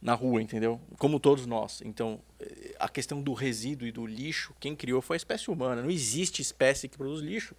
na 0.01 0.15
rua, 0.15 0.43
entendeu? 0.43 0.81
Como 0.99 1.21
todos 1.21 1.47
nós. 1.47 1.81
Então, 1.85 2.21
eh, 2.41 2.75
a 2.79 2.89
questão 2.89 3.23
do 3.23 3.33
resíduo 3.33 3.87
e 3.87 3.93
do 3.93 4.05
lixo, 4.05 4.53
quem 4.59 4.75
criou 4.75 5.01
foi 5.01 5.15
a 5.15 5.19
espécie 5.19 5.49
humana. 5.49 5.81
Não 5.81 5.91
existe 5.91 6.43
espécie 6.43 6.89
que 6.89 6.99
produz 6.99 7.21
lixo. 7.21 7.55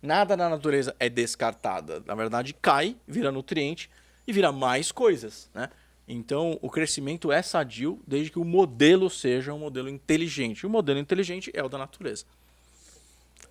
Nada 0.00 0.36
na 0.36 0.48
natureza 0.48 0.94
é 1.00 1.08
descartada. 1.08 2.00
Na 2.06 2.14
verdade, 2.14 2.54
cai, 2.54 2.96
vira 3.08 3.32
nutriente 3.32 3.90
e 4.24 4.32
vira 4.32 4.52
mais 4.52 4.92
coisas, 4.92 5.50
né? 5.52 5.68
Então, 6.12 6.58
o 6.60 6.68
crescimento 6.68 7.30
é 7.30 7.40
sadio 7.42 8.00
desde 8.06 8.30
que 8.32 8.38
o 8.38 8.44
modelo 8.44 9.08
seja 9.08 9.52
um 9.54 9.58
modelo 9.58 9.88
inteligente. 9.88 10.60
E 10.60 10.66
o 10.66 10.70
modelo 10.70 10.98
inteligente 10.98 11.50
é 11.54 11.62
o 11.62 11.68
da 11.68 11.78
natureza. 11.78 12.24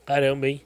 Caramba, 0.05 0.47
hein? 0.47 0.61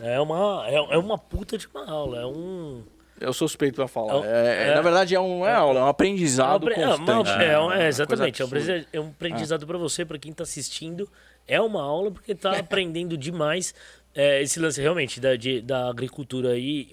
É 0.00 0.20
uma, 0.20 0.64
é, 0.68 0.74
é 0.74 0.98
uma 0.98 1.18
puta 1.18 1.56
de 1.58 1.66
uma 1.68 1.88
aula. 1.88 2.20
É 2.20 2.26
um. 2.26 2.82
Eu 3.20 3.32
sou 3.32 3.46
suspeito 3.46 3.76
pra 3.76 3.86
falar. 3.86 4.24
É 4.24 4.28
É- 4.28 4.66
é- 4.66 4.68
é- 4.70 4.74
na 4.74 4.82
verdade, 4.82 5.14
é 5.14 5.20
um, 5.20 5.46
é 5.46 5.52
aula, 5.54 5.80
é 5.80 5.82
um 5.84 5.86
aprendizado 5.88 6.68
é, 6.70 6.76
uma- 6.86 6.96
constante. 6.98 7.30
é, 7.30 7.44
é, 7.44 7.84
é, 7.84 7.88
exatamente. 7.88 8.42
É 8.42 8.44
um, 8.44 8.48
aprendizado- 8.48 8.86
é 8.92 9.00
um 9.00 9.08
aprendizado 9.08 9.66
pra 9.66 9.78
você, 9.78 10.04
pra 10.04 10.18
quem 10.18 10.32
tá 10.32 10.42
assistindo. 10.42 11.08
É 11.46 11.60
uma 11.60 11.82
aula 11.82 12.10
porque 12.10 12.34
tá 12.34 12.50
aprendendo 12.58 13.16
demais. 13.16 13.74
É, 14.16 14.40
esse 14.42 14.58
lance 14.60 14.80
realmente 14.80 15.20
da, 15.20 15.36
de- 15.36 15.60
da 15.60 15.88
agricultura 15.88 16.50
aí 16.50 16.88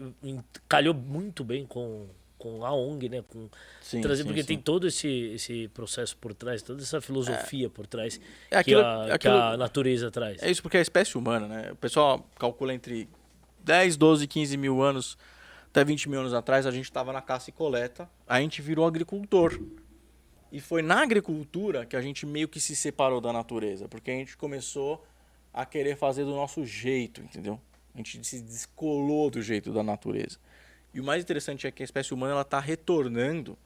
calhou 0.68 0.94
muito 0.94 1.44
bem 1.44 1.66
com, 1.66 2.06
com 2.42 2.66
a 2.66 2.74
ONG, 2.74 3.08
né? 3.08 3.24
Com 3.28 3.48
Sim, 3.82 4.02
trazer, 4.02 4.24
sim, 4.24 4.28
porque 4.28 4.42
sim. 4.42 4.48
tem 4.48 4.58
todo 4.58 4.88
esse, 4.88 5.08
esse 5.08 5.68
processo 5.70 6.18
por 6.18 6.34
trás, 6.34 6.62
toda 6.64 6.82
essa 6.82 7.00
filosofia 7.00 7.70
por 7.70 7.86
trás 7.86 8.20
É 8.50 8.58
aquilo- 8.58 8.82
que, 8.82 8.88
a, 8.88 9.04
é 9.04 9.06
que 9.08 9.12
aquilo- 9.14 9.36
a 9.36 9.56
natureza 9.58 10.10
traz. 10.10 10.42
É 10.42 10.50
isso 10.50 10.62
porque 10.62 10.78
é 10.78 10.80
a 10.80 10.84
espécie 10.84 11.18
humana, 11.18 11.48
né? 11.48 11.72
O 11.72 11.76
pessoal 11.76 12.26
calcula 12.40 12.74
entre 12.74 13.08
10, 13.64 13.96
12, 13.98 14.26
15 14.28 14.58
mil 14.58 14.82
anos, 14.82 15.18
até 15.70 15.84
20 15.86 16.10
mil 16.10 16.20
anos 16.20 16.34
atrás, 16.34 16.66
a 16.66 16.72
gente 16.72 16.86
estava 16.86 17.14
na 17.14 17.22
caça 17.22 17.50
e 17.50 17.54
coleta, 17.54 18.10
a 18.28 18.42
gente 18.42 18.62
virou 18.62 18.86
agricultor. 18.88 19.60
E 20.52 20.60
foi 20.60 20.82
na 20.82 21.02
agricultura 21.02 21.86
que 21.86 21.96
a 21.96 22.02
gente 22.02 22.26
meio 22.26 22.48
que 22.48 22.60
se 22.60 22.76
separou 22.76 23.22
da 23.22 23.32
natureza, 23.32 23.88
porque 23.88 24.12
a 24.12 24.14
gente 24.16 24.36
começou 24.36 25.06
a 25.54 25.66
querer 25.66 25.96
fazer 25.96 26.26
do 26.26 26.32
nosso 26.32 26.66
jeito, 26.66 27.22
entendeu? 27.22 27.60
A 27.94 27.98
gente 27.98 28.22
se 28.26 28.42
descolou 28.42 29.30
do 29.30 29.42
jeito 29.42 29.72
da 29.72 29.82
natureza. 29.84 30.38
E 30.94 31.00
o 31.00 31.04
mais 31.04 31.24
interessante 31.24 31.66
é 31.68 31.72
que 31.72 31.82
a 31.82 31.86
espécie 31.86 32.14
humana 32.14 32.34
ela 32.34 32.42
está 32.42 32.60
retornando 32.60 33.58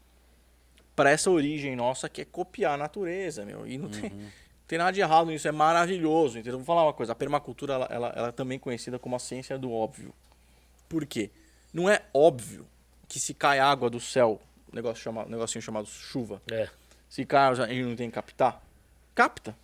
para 0.95 1.09
essa 1.09 1.29
origem 1.29 1.75
nossa 1.75 2.07
que 2.07 2.21
é 2.21 2.25
copiar 2.25 2.73
a 2.75 2.77
natureza, 2.77 3.43
meu. 3.45 3.65
E 3.67 3.77
não 3.77 3.89
tem, 3.89 4.09
não 4.09 4.31
tem 4.67 4.77
nada 4.77 4.91
de 4.91 5.01
errado 5.01 5.27
nisso, 5.27 5.47
é 5.47 5.51
maravilhoso, 5.51 6.37
entendeu? 6.37 6.57
Vou 6.59 6.65
falar 6.65 6.83
uma 6.83 6.93
coisa, 6.93 7.11
a 7.11 7.15
permacultura 7.15 7.73
ela, 7.73 7.87
ela, 7.89 8.13
ela 8.15 8.27
é 8.29 8.31
também 8.31 8.57
conhecida 8.59 8.97
como 8.99 9.15
a 9.15 9.19
ciência 9.19 9.57
do 9.57 9.71
óbvio. 9.71 10.13
Por 10.87 11.05
quê? 11.05 11.29
Não 11.73 11.89
é 11.89 12.01
óbvio 12.13 12.65
que 13.07 13.19
se 13.19 13.33
cai 13.33 13.59
água 13.59 13.89
do 13.89 13.99
céu, 13.99 14.39
um 14.71 14.75
negócio 14.75 15.03
chama, 15.03 15.25
um 15.25 15.29
negocinho 15.29 15.61
chamado 15.61 15.87
chuva, 15.87 16.41
É. 16.51 16.69
se 17.09 17.25
cai 17.25 17.49
a 17.51 17.53
gente 17.67 17.83
não 17.83 17.95
tem 17.95 18.09
que 18.09 18.15
captar? 18.15 18.61
Capta. 19.13 19.55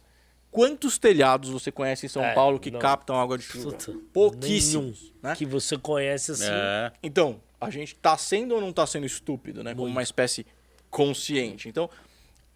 Quantos 0.51 0.97
telhados 0.97 1.49
você 1.49 1.71
conhece 1.71 2.05
em 2.05 2.09
São 2.09 2.21
É, 2.23 2.33
Paulo 2.33 2.59
que 2.59 2.69
não. 2.69 2.79
captam 2.79 3.15
água 3.21 3.37
de 3.37 3.43
chuva? 3.45 3.71
Puta, 3.71 3.93
Pouquíssimos. 4.11 5.13
Né? 5.23 5.33
Que 5.35 5.45
você 5.45 5.77
conhece 5.77 6.31
assim. 6.33 6.49
É. 6.49 6.91
Então, 7.01 7.39
a 7.61 7.69
gente 7.69 7.93
tá 7.95 8.17
sendo 8.17 8.55
ou 8.55 8.59
não 8.59 8.73
tá 8.73 8.87
sendo 8.87 9.05
estúpido, 9.05 9.63
né? 9.63 9.75
Como 9.75 9.87
uma 9.87 10.01
espécie 10.01 10.45
consciente. 10.89 11.69
Então, 11.69 11.87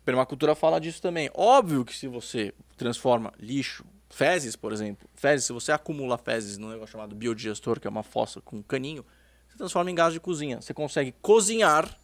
permacultura 0.04 0.56
fala 0.56 0.82
disso 0.82 1.00
também. 1.02 1.30
Óbvio 1.36 1.86
que 1.86 1.96
se 1.96 2.08
você 2.08 2.54
transforma 2.76 3.32
lixo, 3.39 3.86
fezes, 4.10 4.56
por 4.56 4.74
exemplo, 4.74 5.08
fezes, 5.13 5.46
se 5.46 5.54
você 5.54 5.72
acumula 5.72 6.18
fezes 6.18 6.58
num 6.58 6.70
negócio 6.70 6.94
chamado 6.94 7.15
biodigestor, 7.15 7.80
que 7.80 7.86
é 7.88 7.89
uma 7.89 8.04
fossa 8.04 8.41
com 8.41 8.58
um 8.58 8.63
caninho, 8.63 9.06
você 9.48 9.58
transforma 9.58 9.91
em 9.91 9.96
gás 9.96 10.12
de 10.12 10.20
cozinha. 10.20 10.60
Você 10.60 10.74
consegue 10.74 11.13
cozinhar 11.22 11.98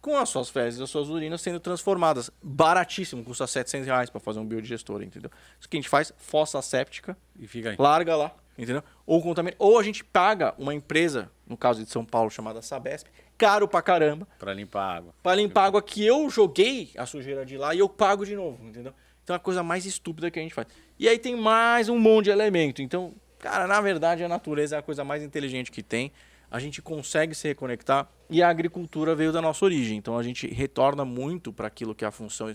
com 0.00 0.18
as 0.18 0.28
suas 0.28 0.48
fezes 0.50 0.80
e 0.80 0.82
as 0.82 0.90
suas 0.90 1.08
urinas 1.08 1.40
sendo 1.40 1.60
transformadas. 1.60 2.28
Baratíssimo, 2.42 3.22
custa 3.22 3.46
700 3.46 3.86
reais 3.86 4.10
para 4.10 4.18
fazer 4.18 4.40
um 4.40 4.44
biodigestor, 4.44 5.00
entendeu? 5.00 5.30
Isso 5.60 5.68
que 5.68 5.76
a 5.76 5.80
gente 5.80 5.88
faz, 5.88 6.12
fossa 6.16 6.60
séptica, 6.60 7.16
E 7.38 7.46
fica 7.46 7.70
aí. 7.70 7.76
larga 7.78 8.16
lá, 8.16 8.34
entendeu? 8.62 8.82
Ou 9.06 9.22
contamina, 9.22 9.56
ou 9.58 9.78
a 9.78 9.82
gente 9.82 10.02
paga 10.04 10.54
uma 10.58 10.74
empresa, 10.74 11.30
no 11.46 11.56
caso 11.56 11.82
de 11.84 11.90
São 11.90 12.04
Paulo 12.04 12.30
chamada 12.30 12.62
Sabesp, 12.62 13.08
caro 13.36 13.66
pra 13.68 13.82
caramba, 13.82 14.26
Pra 14.38 14.54
limpar 14.54 14.82
a 14.82 14.96
água. 14.96 15.14
pra 15.22 15.34
limpar 15.34 15.62
a 15.62 15.66
água 15.66 15.82
que 15.82 16.04
eu 16.04 16.28
joguei 16.30 16.90
a 16.96 17.04
sujeira 17.06 17.44
de 17.44 17.56
lá 17.58 17.74
e 17.74 17.78
eu 17.80 17.88
pago 17.88 18.24
de 18.24 18.34
novo, 18.36 18.64
entendeu? 18.66 18.92
Então 19.24 19.34
é 19.34 19.36
a 19.36 19.40
coisa 19.40 19.62
mais 19.62 19.86
estúpida 19.86 20.30
que 20.30 20.38
a 20.38 20.42
gente 20.42 20.54
faz. 20.54 20.66
E 20.98 21.08
aí 21.08 21.18
tem 21.18 21.36
mais 21.36 21.88
um 21.88 21.98
monte 21.98 22.24
de 22.26 22.30
elemento. 22.30 22.82
Então, 22.82 23.14
cara, 23.38 23.66
na 23.66 23.80
verdade 23.80 24.22
a 24.24 24.28
natureza 24.28 24.76
é 24.76 24.78
a 24.78 24.82
coisa 24.82 25.04
mais 25.04 25.22
inteligente 25.22 25.70
que 25.70 25.82
tem. 25.82 26.12
A 26.50 26.58
gente 26.58 26.82
consegue 26.82 27.34
se 27.34 27.48
reconectar 27.48 28.08
e 28.28 28.42
a 28.42 28.48
agricultura 28.48 29.14
veio 29.14 29.32
da 29.32 29.40
nossa 29.40 29.64
origem. 29.64 29.96
Então 29.96 30.18
a 30.18 30.22
gente 30.22 30.46
retorna 30.48 31.04
muito 31.04 31.52
para 31.52 31.66
aquilo 31.66 31.94
que 31.94 32.04
é 32.04 32.08
a 32.08 32.10
função 32.10 32.54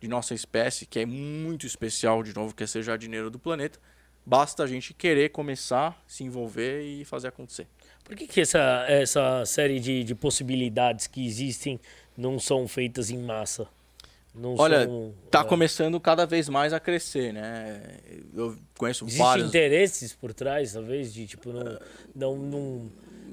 de 0.00 0.08
nossa 0.08 0.34
espécie, 0.34 0.86
que 0.86 0.98
é 0.98 1.06
muito 1.06 1.66
especial, 1.66 2.22
de 2.22 2.34
novo, 2.34 2.54
que 2.54 2.62
é 2.62 2.66
ser 2.66 2.82
jardineiro 2.82 3.30
do 3.30 3.38
planeta. 3.38 3.78
Basta 4.26 4.62
a 4.62 4.66
gente 4.66 4.94
querer 4.94 5.30
começar, 5.30 6.02
se 6.06 6.24
envolver 6.24 6.82
e 6.82 7.04
fazer 7.04 7.28
acontecer. 7.28 7.66
Por 8.02 8.16
que, 8.16 8.26
que 8.26 8.40
essa, 8.40 8.84
essa 8.88 9.44
série 9.46 9.78
de, 9.80 10.02
de 10.04 10.14
possibilidades 10.14 11.06
que 11.06 11.26
existem 11.26 11.78
não 12.16 12.38
são 12.38 12.66
feitas 12.68 13.10
em 13.10 13.18
massa? 13.18 13.66
Não 14.34 14.56
Olha, 14.58 14.84
são, 14.84 15.14
tá 15.30 15.40
é, 15.40 15.44
começando 15.44 16.00
cada 16.00 16.26
vez 16.26 16.48
mais 16.48 16.72
a 16.72 16.80
crescer, 16.80 17.32
né? 17.32 17.80
Eu 18.34 18.56
conheço 18.76 19.04
Existem 19.04 19.24
vários. 19.24 19.48
interesses 19.48 20.12
por 20.12 20.34
trás, 20.34 20.72
talvez, 20.72 21.14
de 21.14 21.26
tipo, 21.26 21.52
não. 21.52 21.78
não, 22.14 22.36
não, 22.36 22.90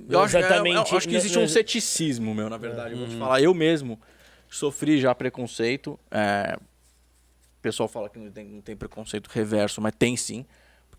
Eu 0.08 0.10
não 0.10 0.22
acho, 0.22 0.38
exatamente. 0.38 0.76
eu, 0.76 0.86
eu 0.92 0.98
acho 0.98 1.08
que 1.10 1.16
existe 1.16 1.40
um 1.40 1.48
ceticismo, 1.48 2.36
meu, 2.36 2.50
na 2.50 2.58
verdade. 2.58 2.94
Eu 2.94 3.00
Uhum. 3.00 3.06
vou 3.06 3.16
te 3.16 3.20
falar, 3.20 3.42
eu 3.42 3.54
mesmo 3.54 4.00
sofri 4.50 5.00
já 5.02 5.16
preconceito. 5.16 6.00
é, 6.12 6.56
O 6.60 7.62
pessoal 7.62 7.90
fala 7.90 8.08
que 8.10 8.20
não 8.20 8.30
tem, 8.30 8.46
não 8.46 8.62
tem 8.62 8.76
preconceito 8.76 9.28
reverso, 9.28 9.82
mas 9.82 9.94
tem 9.98 10.16
sim. 10.16 10.46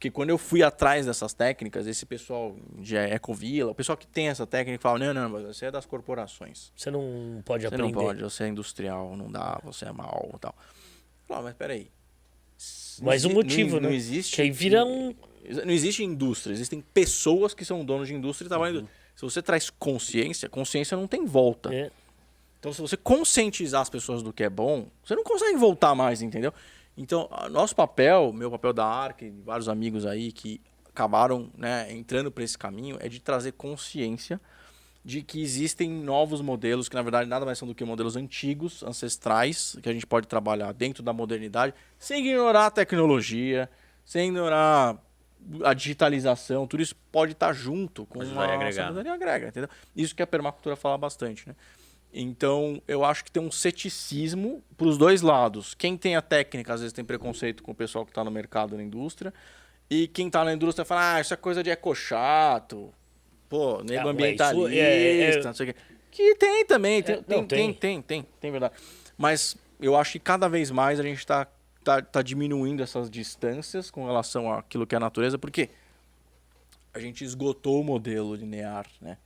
Porque 0.02 0.10
quando 0.10 0.30
eu 0.30 0.38
fui 0.38 0.64
atrás 0.64 1.06
dessas 1.06 1.32
técnicas, 1.32 1.86
esse 1.86 2.04
pessoal 2.04 2.56
de 2.76 2.96
Ecovila, 2.96 3.70
o 3.70 3.74
pessoal 3.74 3.96
que 3.96 4.04
tem 4.04 4.26
essa 4.26 4.44
técnica 4.44 4.82
fala, 4.82 4.98
não, 4.98 5.14
não, 5.14 5.28
mas 5.28 5.44
você 5.56 5.66
é 5.66 5.70
das 5.70 5.86
corporações. 5.86 6.72
Você 6.74 6.90
não 6.90 7.40
pode 7.44 7.62
Você 7.62 7.68
aprender. 7.68 7.92
não 7.94 8.02
pode, 8.02 8.20
você 8.20 8.42
é 8.42 8.48
industrial, 8.48 9.16
não 9.16 9.30
dá, 9.30 9.60
você 9.62 9.84
é 9.84 9.92
mal 9.92 10.28
e 10.34 10.38
tal. 10.40 10.56
Fala, 11.28 11.42
mas 11.42 11.54
peraí. 11.54 11.88
Mais 13.00 13.24
um 13.24 13.28
Não- 13.28 13.36
motivo, 13.36 13.76
não, 13.76 13.82
né? 13.82 13.88
Não 13.90 13.94
existe. 13.94 14.34
Que 14.34 14.42
aí 14.42 14.50
vira 14.50 14.84
um. 14.84 15.14
Não 15.64 15.72
existe 15.72 16.02
indústria, 16.02 16.52
existem 16.52 16.80
pessoas 16.92 17.54
que 17.54 17.64
são 17.64 17.84
donos 17.84 18.08
de 18.08 18.14
indústria 18.14 18.46
e 18.46 18.48
trabalham. 18.48 18.74
em 18.74 18.78
indústria. 18.78 19.02
Se 19.14 19.22
você 19.22 19.40
traz 19.40 19.70
consciência, 19.70 20.48
consciência 20.48 20.96
não 20.96 21.06
tem 21.06 21.24
volta. 21.24 21.72
é, 21.72 21.92
Então, 22.58 22.72
se 22.72 22.80
você 22.80 22.96
conscientizar 22.96 23.82
as 23.82 23.88
pessoas 23.88 24.20
do 24.20 24.32
que 24.32 24.42
é 24.42 24.50
bom, 24.50 24.88
você 25.04 25.14
não 25.14 25.22
consegue 25.22 25.56
voltar 25.56 25.94
mais, 25.94 26.22
entendeu? 26.22 26.52
Então, 26.96 27.28
a- 27.30 27.48
nosso 27.48 27.74
papel, 27.74 28.32
meu 28.32 28.50
papel 28.50 28.72
da 28.72 28.84
ARC, 28.86 29.22
e 29.22 29.30
vários 29.30 29.68
amigos 29.68 30.04
aí 30.06 30.30
que 30.32 30.60
acabaram 30.88 31.50
né, 31.56 31.90
entrando 31.92 32.30
para 32.30 32.44
esse 32.44 32.56
caminho, 32.58 32.96
é 33.00 33.08
de 33.08 33.18
trazer 33.20 33.52
consciência 33.52 34.40
de 35.04 35.20
que 35.22 35.42
existem 35.42 35.90
novos 35.90 36.40
modelos, 36.40 36.88
que 36.88 36.94
na 36.94 37.02
verdade 37.02 37.28
nada 37.28 37.44
mais 37.44 37.58
são 37.58 37.66
do 37.66 37.74
que 37.74 37.84
modelos 37.84 38.14
antigos, 38.14 38.82
ancestrais, 38.84 39.76
que 39.82 39.88
a 39.88 39.92
gente 39.92 40.06
pode 40.06 40.28
trabalhar 40.28 40.72
dentro 40.72 41.02
da 41.02 41.12
modernidade, 41.12 41.74
sem 41.98 42.20
ignorar 42.24 42.66
a 42.66 42.70
tecnologia, 42.70 43.68
sem 44.04 44.28
ignorar 44.28 44.96
a 45.64 45.74
digitalização, 45.74 46.68
tudo 46.68 46.84
isso 46.84 46.94
pode 47.10 47.32
estar 47.32 47.52
junto 47.52 48.06
com 48.06 48.20
Mas 48.20 48.28
uma 48.28 48.46
vai 48.46 48.54
agregar, 48.54 48.84
sabedoria 48.84 49.12
agrega, 49.14 49.48
entendeu? 49.48 49.68
Isso 49.96 50.14
que 50.14 50.22
a 50.22 50.26
permacultura 50.26 50.76
fala 50.76 50.96
bastante, 50.96 51.48
né? 51.48 51.56
Então, 52.12 52.80
eu 52.86 53.04
acho 53.04 53.24
que 53.24 53.30
tem 53.30 53.42
um 53.42 53.50
ceticismo 53.50 54.62
para 54.76 54.86
os 54.86 54.98
dois 54.98 55.22
lados. 55.22 55.72
Quem 55.74 55.96
tem 55.96 56.14
a 56.14 56.20
técnica, 56.22 56.74
às 56.74 56.80
vezes, 56.80 56.92
tem 56.92 57.04
preconceito 57.04 57.62
com 57.62 57.72
o 57.72 57.74
pessoal 57.74 58.04
que 58.04 58.10
está 58.10 58.22
no 58.22 58.30
mercado, 58.30 58.76
na 58.76 58.82
indústria. 58.82 59.32
E 59.88 60.06
quem 60.08 60.28
tá 60.28 60.44
na 60.44 60.52
indústria 60.52 60.84
fala, 60.84 61.14
ah, 61.14 61.20
isso 61.20 61.32
é 61.32 61.36
coisa 61.36 61.62
de 61.62 61.70
ecochato. 61.70 62.92
Pô, 63.48 63.82
nego 63.82 64.08
Ah, 64.08 64.10
ambientalista, 64.10 64.68
isso 64.70 64.78
é- 64.78 65.40
é- 65.40 65.42
não 65.44 65.54
sei 65.54 65.70
o 65.70 65.74
quê. 65.74 65.80
Que 66.10 66.34
tem 66.34 66.66
também, 66.66 67.02
tem, 67.02 67.14
É, 67.14 67.22
tem, 67.22 67.38
não, 67.38 67.46
tem, 67.46 67.72
tem. 67.72 67.74
tem, 67.74 68.02
tem, 68.02 68.26
tem, 68.40 68.50
verdade. 68.50 68.74
Mas 69.16 69.56
eu 69.80 69.96
acho 69.96 70.12
que 70.12 70.18
cada 70.18 70.48
vez 70.48 70.70
mais 70.70 71.00
a 71.00 71.02
gente 71.02 71.26
tá, 71.26 71.46
tá, 71.82 72.02
tá 72.02 72.20
diminuindo 72.22 72.82
essas 72.82 73.10
distâncias 73.10 73.90
com 73.90 74.04
relação 74.06 74.52
àquilo 74.52 74.86
que 74.86 74.94
é 74.94 74.98
a 74.98 75.00
natureza, 75.00 75.38
porque 75.38 75.70
a 76.92 76.98
gente 76.98 77.24
esgotou 77.24 77.80
o 77.80 77.84
modelo 77.84 78.34
linear, 78.34 78.86
né? 79.00 79.16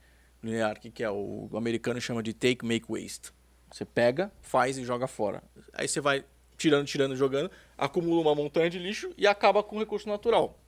Linear, 0.46 0.80
que, 0.80 0.90
que 0.90 1.02
é 1.02 1.10
o, 1.10 1.48
o 1.50 1.56
americano 1.56 2.00
chama 2.00 2.22
de 2.22 2.32
take, 2.32 2.64
make, 2.64 2.86
waste. 2.88 3.32
Você 3.70 3.84
pega, 3.84 4.32
faz 4.40 4.78
e 4.78 4.84
joga 4.84 5.06
fora. 5.06 5.42
Aí 5.72 5.88
você 5.88 6.00
vai 6.00 6.24
tirando, 6.56 6.86
tirando, 6.86 7.16
jogando, 7.16 7.50
acumula 7.76 8.20
uma 8.22 8.34
montanha 8.34 8.70
de 8.70 8.78
lixo 8.78 9.12
e 9.16 9.26
acaba 9.26 9.62
com 9.62 9.76
o 9.76 9.78
recurso 9.78 10.08
natural. 10.08 10.58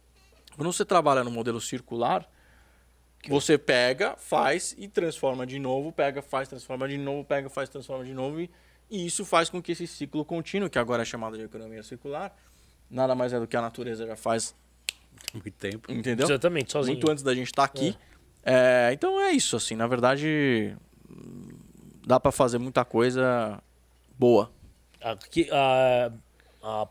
Quando 0.56 0.72
você 0.72 0.84
trabalha 0.84 1.24
no 1.24 1.30
modelo 1.30 1.60
circular, 1.60 2.28
você 3.28 3.56
pega, 3.56 4.16
faz 4.16 4.74
e 4.78 4.88
transforma 4.88 5.46
de 5.46 5.58
novo, 5.58 5.92
pega, 5.92 6.20
faz, 6.20 6.48
transforma 6.48 6.88
de 6.88 6.98
novo, 6.98 7.24
pega, 7.24 7.48
faz, 7.48 7.68
transforma 7.68 8.04
de 8.04 8.12
novo. 8.12 8.40
E, 8.40 8.50
e 8.90 9.06
isso 9.06 9.24
faz 9.24 9.48
com 9.48 9.62
que 9.62 9.72
esse 9.72 9.86
ciclo 9.86 10.24
contínuo, 10.24 10.68
que 10.68 10.78
agora 10.78 11.02
é 11.02 11.04
chamado 11.04 11.36
de 11.36 11.44
economia 11.44 11.82
circular, 11.82 12.36
nada 12.90 13.14
mais 13.14 13.32
é 13.32 13.40
do 13.40 13.46
que 13.46 13.56
a 13.56 13.62
natureza 13.62 14.06
já 14.06 14.16
faz, 14.16 14.54
Muito 15.32 15.50
tempo. 15.52 15.92
entendeu? 15.92 16.26
Exatamente, 16.26 16.72
sozinho. 16.72 16.96
Muito 16.96 17.10
antes 17.10 17.22
da 17.22 17.34
gente 17.34 17.48
estar 17.48 17.64
aqui. 17.64 17.96
É, 18.00 18.07
então 18.92 19.20
é 19.20 19.32
isso, 19.32 19.56
assim, 19.56 19.74
na 19.74 19.86
verdade 19.86 20.76
dá 22.06 22.18
pra 22.18 22.32
fazer 22.32 22.58
muita 22.58 22.84
coisa 22.84 23.62
boa. 24.18 24.50
Aqui, 25.00 25.46
a, 25.52 26.10
a 26.62 26.88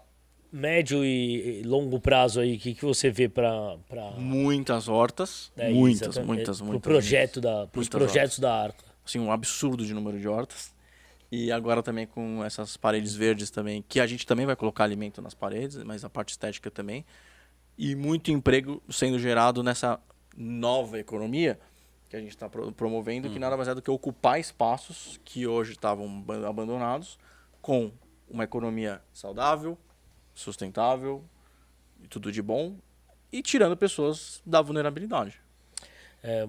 médio 0.52 1.04
e 1.04 1.64
longo 1.64 2.00
prazo 2.00 2.40
aí, 2.40 2.56
o 2.56 2.60
que, 2.60 2.76
que 2.76 2.86
você 2.86 3.10
vê 3.10 3.28
para 3.28 3.78
Muitas 4.18 4.88
hortas, 4.88 5.52
muitas, 5.58 6.18
muitas, 6.20 6.62
muitas. 6.62 6.78
O 6.78 6.80
projeto 6.80 7.42
da, 7.42 7.66
pros 7.68 7.90
projetos 7.90 8.38
da 8.38 8.54
Arca. 8.54 8.84
assim, 9.04 9.20
um 9.20 9.32
absurdo 9.32 9.84
de 9.86 9.94
número 9.94 10.20
de 10.20 10.28
hortas. 10.28 10.76
E 11.30 11.52
agora 11.52 11.84
também 11.84 12.08
com 12.08 12.44
essas 12.46 12.78
paredes 12.78 13.14
verdes 13.14 13.50
também, 13.50 13.84
que 13.88 14.00
a 14.00 14.08
gente 14.08 14.26
também 14.26 14.46
vai 14.46 14.56
colocar 14.56 14.86
alimento 14.86 15.22
nas 15.22 15.34
paredes, 15.34 15.84
mas 15.84 16.06
a 16.06 16.10
parte 16.10 16.30
estética 16.30 16.72
também. 16.72 17.04
E 17.78 17.96
muito 17.96 18.32
emprego 18.32 18.82
sendo 18.90 19.20
gerado 19.20 19.62
nessa 19.62 20.00
nova 20.38 21.00
economia 21.00 21.60
que 22.10 22.16
a 22.16 22.20
gente 22.22 22.30
está 22.30 22.48
promovendo, 22.48 23.30
que 23.30 23.40
nada 23.40 23.58
mais 23.58 23.68
é 23.68 23.76
do 23.76 23.82
que 23.82 23.92
ocupar 23.92 24.40
espaços 24.40 25.20
que 25.26 25.46
hoje 25.46 25.72
estavam 25.74 26.22
ban- 26.22 26.48
abandonados 26.48 27.18
com 27.62 27.92
uma 28.30 28.44
economia 28.46 29.02
saudável, 29.12 29.78
sustentável, 30.34 31.24
e 32.02 32.08
tudo 32.08 32.32
de 32.32 32.42
bom, 32.42 32.76
e 33.32 33.42
tirando 33.42 33.76
pessoas 33.76 34.42
da 34.46 34.62
vulnerabilidade. 34.62 35.42
é, 36.24 36.48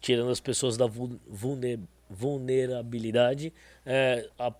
tirando 0.00 0.30
as 0.30 0.38
pessoas 0.40 0.76
da 0.76 0.86
vul- 0.86 1.18
vulne- 1.26 1.80
vulnerabilidade, 2.08 3.52
é, 3.84 4.28
a- 4.38 4.52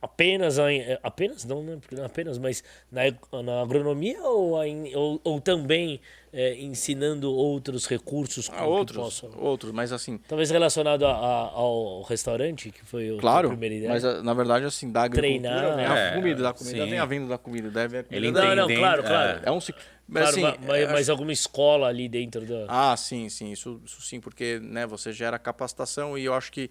apenas, 0.00 0.58
a- 0.58 0.72
é, 0.72 0.98
apenas 1.02 1.44
não, 1.44 1.62
né? 1.62 1.78
É 1.98 2.04
apenas, 2.04 2.38
mas 2.38 2.62
na, 2.90 3.02
na 3.42 3.60
agronomia 3.62 4.22
ou, 4.22 4.52
ou, 4.94 5.20
ou 5.24 5.40
também 5.40 6.00
é, 6.32 6.54
ensinando 6.60 7.30
outros 7.32 7.86
recursos 7.86 8.48
Ah, 8.50 8.64
outros, 8.64 8.96
possam- 8.96 9.30
outros, 9.38 9.70
mas 9.70 9.92
assim, 9.92 10.16
Talvez 10.26 10.50
relacionado 10.50 11.04
a- 11.04 11.12
a- 11.12 11.50
ao 11.52 12.02
restaurante, 12.02 12.70
que 12.70 12.84
foi 12.86 13.10
o 13.10 13.18
a 13.18 13.20
Claro, 13.20 13.48
primeira 13.48 13.74
ideia. 13.74 13.90
mas 13.90 14.02
na 14.24 14.32
verdade, 14.32 14.64
assim, 14.64 14.90
da 14.90 15.02
agricultura 15.02 15.40
Treinar. 15.50 15.76
vem 15.76 15.84
a 15.86 15.94
É, 15.98 16.14
comida, 16.14 16.42
da 16.42 16.52
comida 16.54 16.84
sim. 16.84 16.90
vem 16.90 16.98
a 16.98 17.04
venda 17.04 17.26
da 17.28 17.38
comida, 17.38 17.70
deve 17.70 17.98
a 17.98 18.02
comida 18.04 18.16
Ele 18.26 18.32
Não, 18.32 18.56
não, 18.56 18.66
claro, 18.76 19.02
é. 19.02 19.06
claro. 19.06 19.40
É 19.44 19.50
um 19.52 19.60
ciclo. 19.60 19.82
Mas, 20.08 20.22
Claro, 20.34 20.46
assim, 20.48 20.60
ma- 20.60 20.66
mas, 20.68 20.82
é, 20.82 20.92
mas 20.92 21.08
alguma 21.10 21.32
escola 21.32 21.86
ali 21.88 22.08
dentro 22.08 22.44
da. 22.46 22.64
Ah, 22.68 22.96
sim, 22.96 23.28
sim, 23.28 23.52
isso, 23.52 23.80
isso 23.84 24.00
sim, 24.02 24.20
porque 24.20 24.58
né, 24.62 24.86
você 24.86 25.12
gera 25.12 25.38
capacitação 25.38 26.16
e 26.18 26.24
eu 26.24 26.34
acho 26.34 26.50
que 26.50 26.70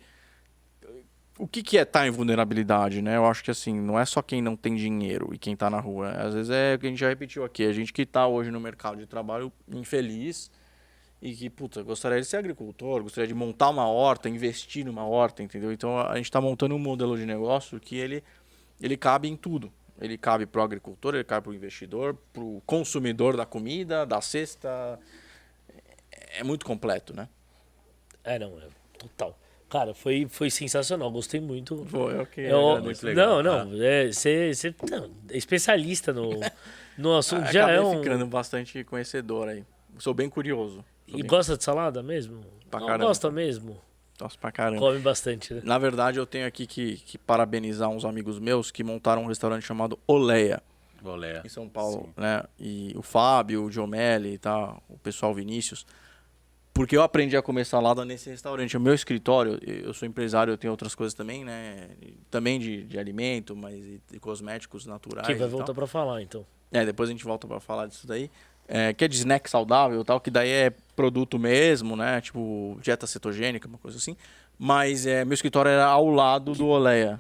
o 1.42 1.48
que, 1.48 1.64
que 1.64 1.76
é 1.76 1.82
estar 1.82 2.06
em 2.06 2.12
vulnerabilidade, 2.12 3.02
né? 3.02 3.18
Eu 3.18 3.26
acho 3.26 3.44
que 3.44 3.50
assim, 3.50 3.74
não 3.74 4.00
é 4.00 4.06
só 4.06 4.22
quem 4.22 4.44
não 4.44 4.56
tem 4.56 4.76
dinheiro 4.76 5.34
e 5.34 5.40
quem 5.40 5.56
tá 5.56 5.72
na 5.72 5.80
rua. 5.80 6.12
Às 6.12 6.36
vezes 6.36 6.52
é 6.52 6.76
o 6.76 6.80
que 6.80 6.86
a 6.86 6.90
gente 6.90 7.00
já 7.00 7.10
repetiu 7.10 7.44
aqui, 7.44 7.66
a 7.66 7.74
gente 7.74 7.92
que 7.92 8.06
tá 8.06 8.28
hoje 8.28 8.52
no 8.52 8.60
mercado 8.60 8.98
de 8.98 9.08
trabalho 9.08 9.52
infeliz 9.74 10.52
e 11.20 11.34
que, 11.34 11.50
puta, 11.50 11.82
gostaria 11.82 12.22
de 12.22 12.28
ser 12.28 12.38
agricultor, 12.38 13.02
gostaria 13.02 13.28
de 13.28 13.34
montar 13.34 13.70
uma 13.70 13.88
horta, 13.88 14.30
investir 14.30 14.86
numa 14.86 15.04
horta, 15.04 15.42
entendeu? 15.42 15.72
Então 15.72 16.00
a 16.00 16.16
gente 16.16 16.26
está 16.26 16.40
montando 16.40 16.76
um 16.76 16.80
modelo 16.80 17.18
de 17.18 17.26
negócio 17.26 17.80
que 17.80 17.96
ele, 17.96 18.24
ele 18.80 18.96
cabe 18.96 19.28
em 19.28 19.36
tudo. 19.36 19.74
Ele 20.00 20.20
cabe 20.20 20.46
para 20.46 20.62
o 20.62 20.64
agricultor, 20.64 21.16
ele 21.16 21.24
cabe 21.24 21.46
para 21.46 21.52
o 21.52 21.56
investidor, 21.56 22.16
para 22.32 22.44
o 22.44 22.62
consumidor 22.68 23.36
da 23.36 23.48
comida, 23.48 24.06
da 24.06 24.22
cesta. 24.22 25.00
É 26.38 26.44
muito 26.44 26.68
completo, 26.68 27.16
né? 27.16 27.28
É, 28.24 28.38
não, 28.38 28.60
é 28.60 28.68
total. 29.00 29.36
Cara, 29.72 29.94
foi, 29.94 30.28
foi 30.30 30.50
sensacional, 30.52 31.10
gostei 31.10 31.40
muito. 31.40 31.86
Foi, 31.86 32.20
ok. 32.20 32.46
Eu- 32.52 32.82
muito 32.84 33.04
legal. 33.06 33.42
Não, 33.42 33.66
não, 33.66 33.82
é, 33.84 34.12
você 34.12 34.54
você- 34.54 34.76
não, 34.90 35.10
é 35.30 35.38
especialista 35.38 36.12
no, 36.12 36.30
no 36.98 37.16
assunto, 37.18 37.46
já 37.52 37.64
Acabei 37.64 37.76
é 37.78 37.82
um... 37.82 38.04
ficando 38.04 38.28
bastante 38.28 38.84
conhecedor 38.84 39.48
aí. 39.48 39.64
Sou 39.98 40.14
bem 40.14 40.30
curioso. 40.30 40.84
Sou 41.08 41.18
E 41.20 41.22
bem- 41.22 41.26
gosta 41.30 41.56
de 41.58 41.64
salada 41.64 42.04
mesmo? 42.04 42.42
Pra 42.70 42.80
Não, 42.82 42.88
caramba. 42.88 43.06
gosta 43.08 43.32
mesmo? 43.32 43.80
Gosto 44.20 44.38
pra 44.40 44.52
caramba. 44.52 44.80
Come 44.80 45.00
bastante, 45.00 45.54
né? 45.54 45.62
Na 45.64 45.78
verdade, 45.78 46.20
eu 46.20 46.26
tenho 46.26 46.46
aqui 46.46 46.68
que, 46.68 46.98
que 46.98 47.18
parabenizar 47.18 47.90
uns 47.90 48.04
amigos 48.06 48.40
meus 48.40 48.70
que 48.72 48.84
montaram 48.84 49.24
um 49.24 49.28
restaurante 49.28 49.64
chamado 49.66 49.98
Oleia. 50.06 50.62
Olé. 51.04 51.42
em 51.44 51.50
São 51.50 51.68
Paulo, 51.68 52.14
né? 52.16 52.44
E 52.60 52.94
o 52.96 53.02
Fábio, 53.02 53.64
o 53.64 53.72
Giomelli 53.72 54.34
e 54.34 54.38
tal, 54.38 54.84
o 54.88 54.98
pessoal 55.00 55.34
Vinícius. 55.34 55.84
Porque 56.74 56.96
eu 56.96 57.04
aprendi 57.04 57.36
a 57.36 57.42
comer 57.42 57.66
salada 57.66 58.06
nesse 58.06 58.30
restaurante. 58.30 58.78
O 58.78 58.80
meu 58.80 58.94
escritório, 58.94 59.60
eu 59.62 59.94
sou 59.94 60.08
empresário, 60.08 60.54
eu 60.54 60.58
tenho 60.58 60.72
outras 60.72 60.96
coisas 60.96 61.14
também, 61.14 61.44
né? 61.44 61.90
Também 62.30 62.60
de, 62.60 62.84
de 62.84 62.98
alimento, 62.98 63.56
mas 63.56 63.76
e 63.76 64.02
de 64.10 64.20
cosméticos 64.20 64.86
naturais. 64.86 65.28
Quem 65.28 65.36
vai 65.36 65.48
e 65.48 65.52
voltar 65.52 65.74
pra 65.74 65.86
falar, 65.86 66.22
então. 66.22 66.46
É, 66.72 66.86
depois 66.86 67.10
a 67.10 67.12
gente 67.12 67.26
volta 67.26 67.46
pra 67.46 67.60
falar 67.60 67.88
disso 67.88 68.08
daí. 68.08 68.32
É, 68.68 68.94
que 68.94 69.04
é 69.04 69.08
de 69.08 69.18
snack 69.18 69.50
saudável 69.50 70.00
e 70.00 70.06
tal, 70.06 70.22
que 70.22 70.32
daí 70.32 70.50
é 70.50 70.70
produto 70.96 71.38
mesmo, 71.38 71.98
né? 71.98 72.22
Tipo, 72.22 72.78
dieta 72.82 73.06
cetogênica, 73.06 73.68
uma 73.68 73.78
coisa 73.78 73.98
assim. 73.98 74.16
Mas 74.58 75.06
é, 75.06 75.26
meu 75.26 75.34
escritório 75.34 75.70
era 75.70 75.86
ao 75.86 76.10
lado 76.10 76.54
do 76.54 76.68
Oleia. 76.68 77.20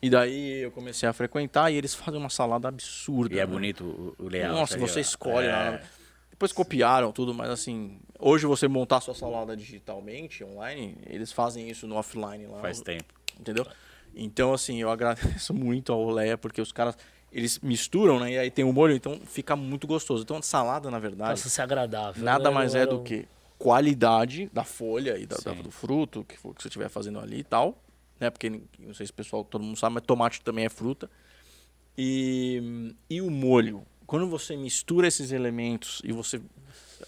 E 0.00 0.08
daí 0.08 0.62
eu 0.62 0.70
comecei 0.70 1.08
a 1.08 1.12
frequentar 1.12 1.72
e 1.72 1.76
eles 1.76 1.94
fazem 1.94 2.20
uma 2.20 2.28
salada 2.28 2.68
absurda. 2.68 3.34
E 3.34 3.38
é 3.38 3.46
né? 3.46 3.46
bonito 3.46 3.84
o, 3.84 4.26
o 4.26 4.28
layout. 4.28 4.54
Nossa, 4.54 4.78
você 4.78 5.00
escolhe. 5.00 5.48
É. 5.48 5.50
né? 5.50 5.82
Depois 6.42 6.50
copiaram 6.52 7.12
tudo, 7.12 7.32
mas 7.32 7.48
assim, 7.50 8.00
hoje 8.18 8.46
você 8.46 8.66
montar 8.66 9.00
sua 9.00 9.14
salada 9.14 9.56
digitalmente, 9.56 10.42
online, 10.42 10.98
eles 11.06 11.30
fazem 11.30 11.70
isso 11.70 11.86
no 11.86 11.94
offline 11.94 12.48
lá. 12.48 12.60
Faz 12.60 12.80
tempo. 12.80 13.14
Entendeu? 13.38 13.64
Então, 14.12 14.52
assim, 14.52 14.82
eu 14.82 14.90
agradeço 14.90 15.54
muito 15.54 15.92
ao 15.92 16.10
Leia, 16.10 16.36
porque 16.36 16.60
os 16.60 16.72
caras, 16.72 16.98
eles 17.30 17.60
misturam, 17.60 18.18
né? 18.18 18.32
E 18.32 18.38
aí 18.38 18.50
tem 18.50 18.64
o 18.64 18.72
molho, 18.72 18.92
então 18.92 19.20
fica 19.24 19.54
muito 19.54 19.86
gostoso. 19.86 20.24
Então, 20.24 20.42
salada, 20.42 20.90
na 20.90 20.98
verdade, 20.98 21.30
Passa 21.30 21.46
a 21.46 21.50
ser 21.52 21.62
agradável. 21.62 22.24
nada 22.24 22.48
né? 22.48 22.54
mais 22.56 22.74
é 22.74 22.86
do 22.86 22.98
um- 22.98 23.04
que 23.04 23.24
qualidade 23.56 24.50
da 24.52 24.64
folha 24.64 25.16
e 25.18 25.26
da, 25.26 25.36
da- 25.36 25.52
do 25.52 25.70
fruto 25.70 26.24
que, 26.24 26.36
for- 26.36 26.52
que 26.56 26.60
você 26.62 26.66
estiver 26.66 26.88
fazendo 26.88 27.20
ali 27.20 27.38
e 27.38 27.44
tal. 27.44 27.80
Né? 28.18 28.30
Porque, 28.30 28.50
não 28.80 28.94
sei 28.94 29.06
se 29.06 29.12
o 29.12 29.14
pessoal, 29.14 29.44
todo 29.44 29.62
mundo 29.62 29.78
sabe, 29.78 29.94
mas 29.94 30.02
tomate 30.04 30.40
também 30.40 30.64
é 30.64 30.68
fruta. 30.68 31.08
E, 31.96 32.92
e 33.08 33.20
o 33.22 33.30
molho. 33.30 33.86
Quando 34.12 34.26
você 34.28 34.54
mistura 34.58 35.06
esses 35.08 35.32
elementos 35.32 36.02
e 36.04 36.12
você. 36.12 36.38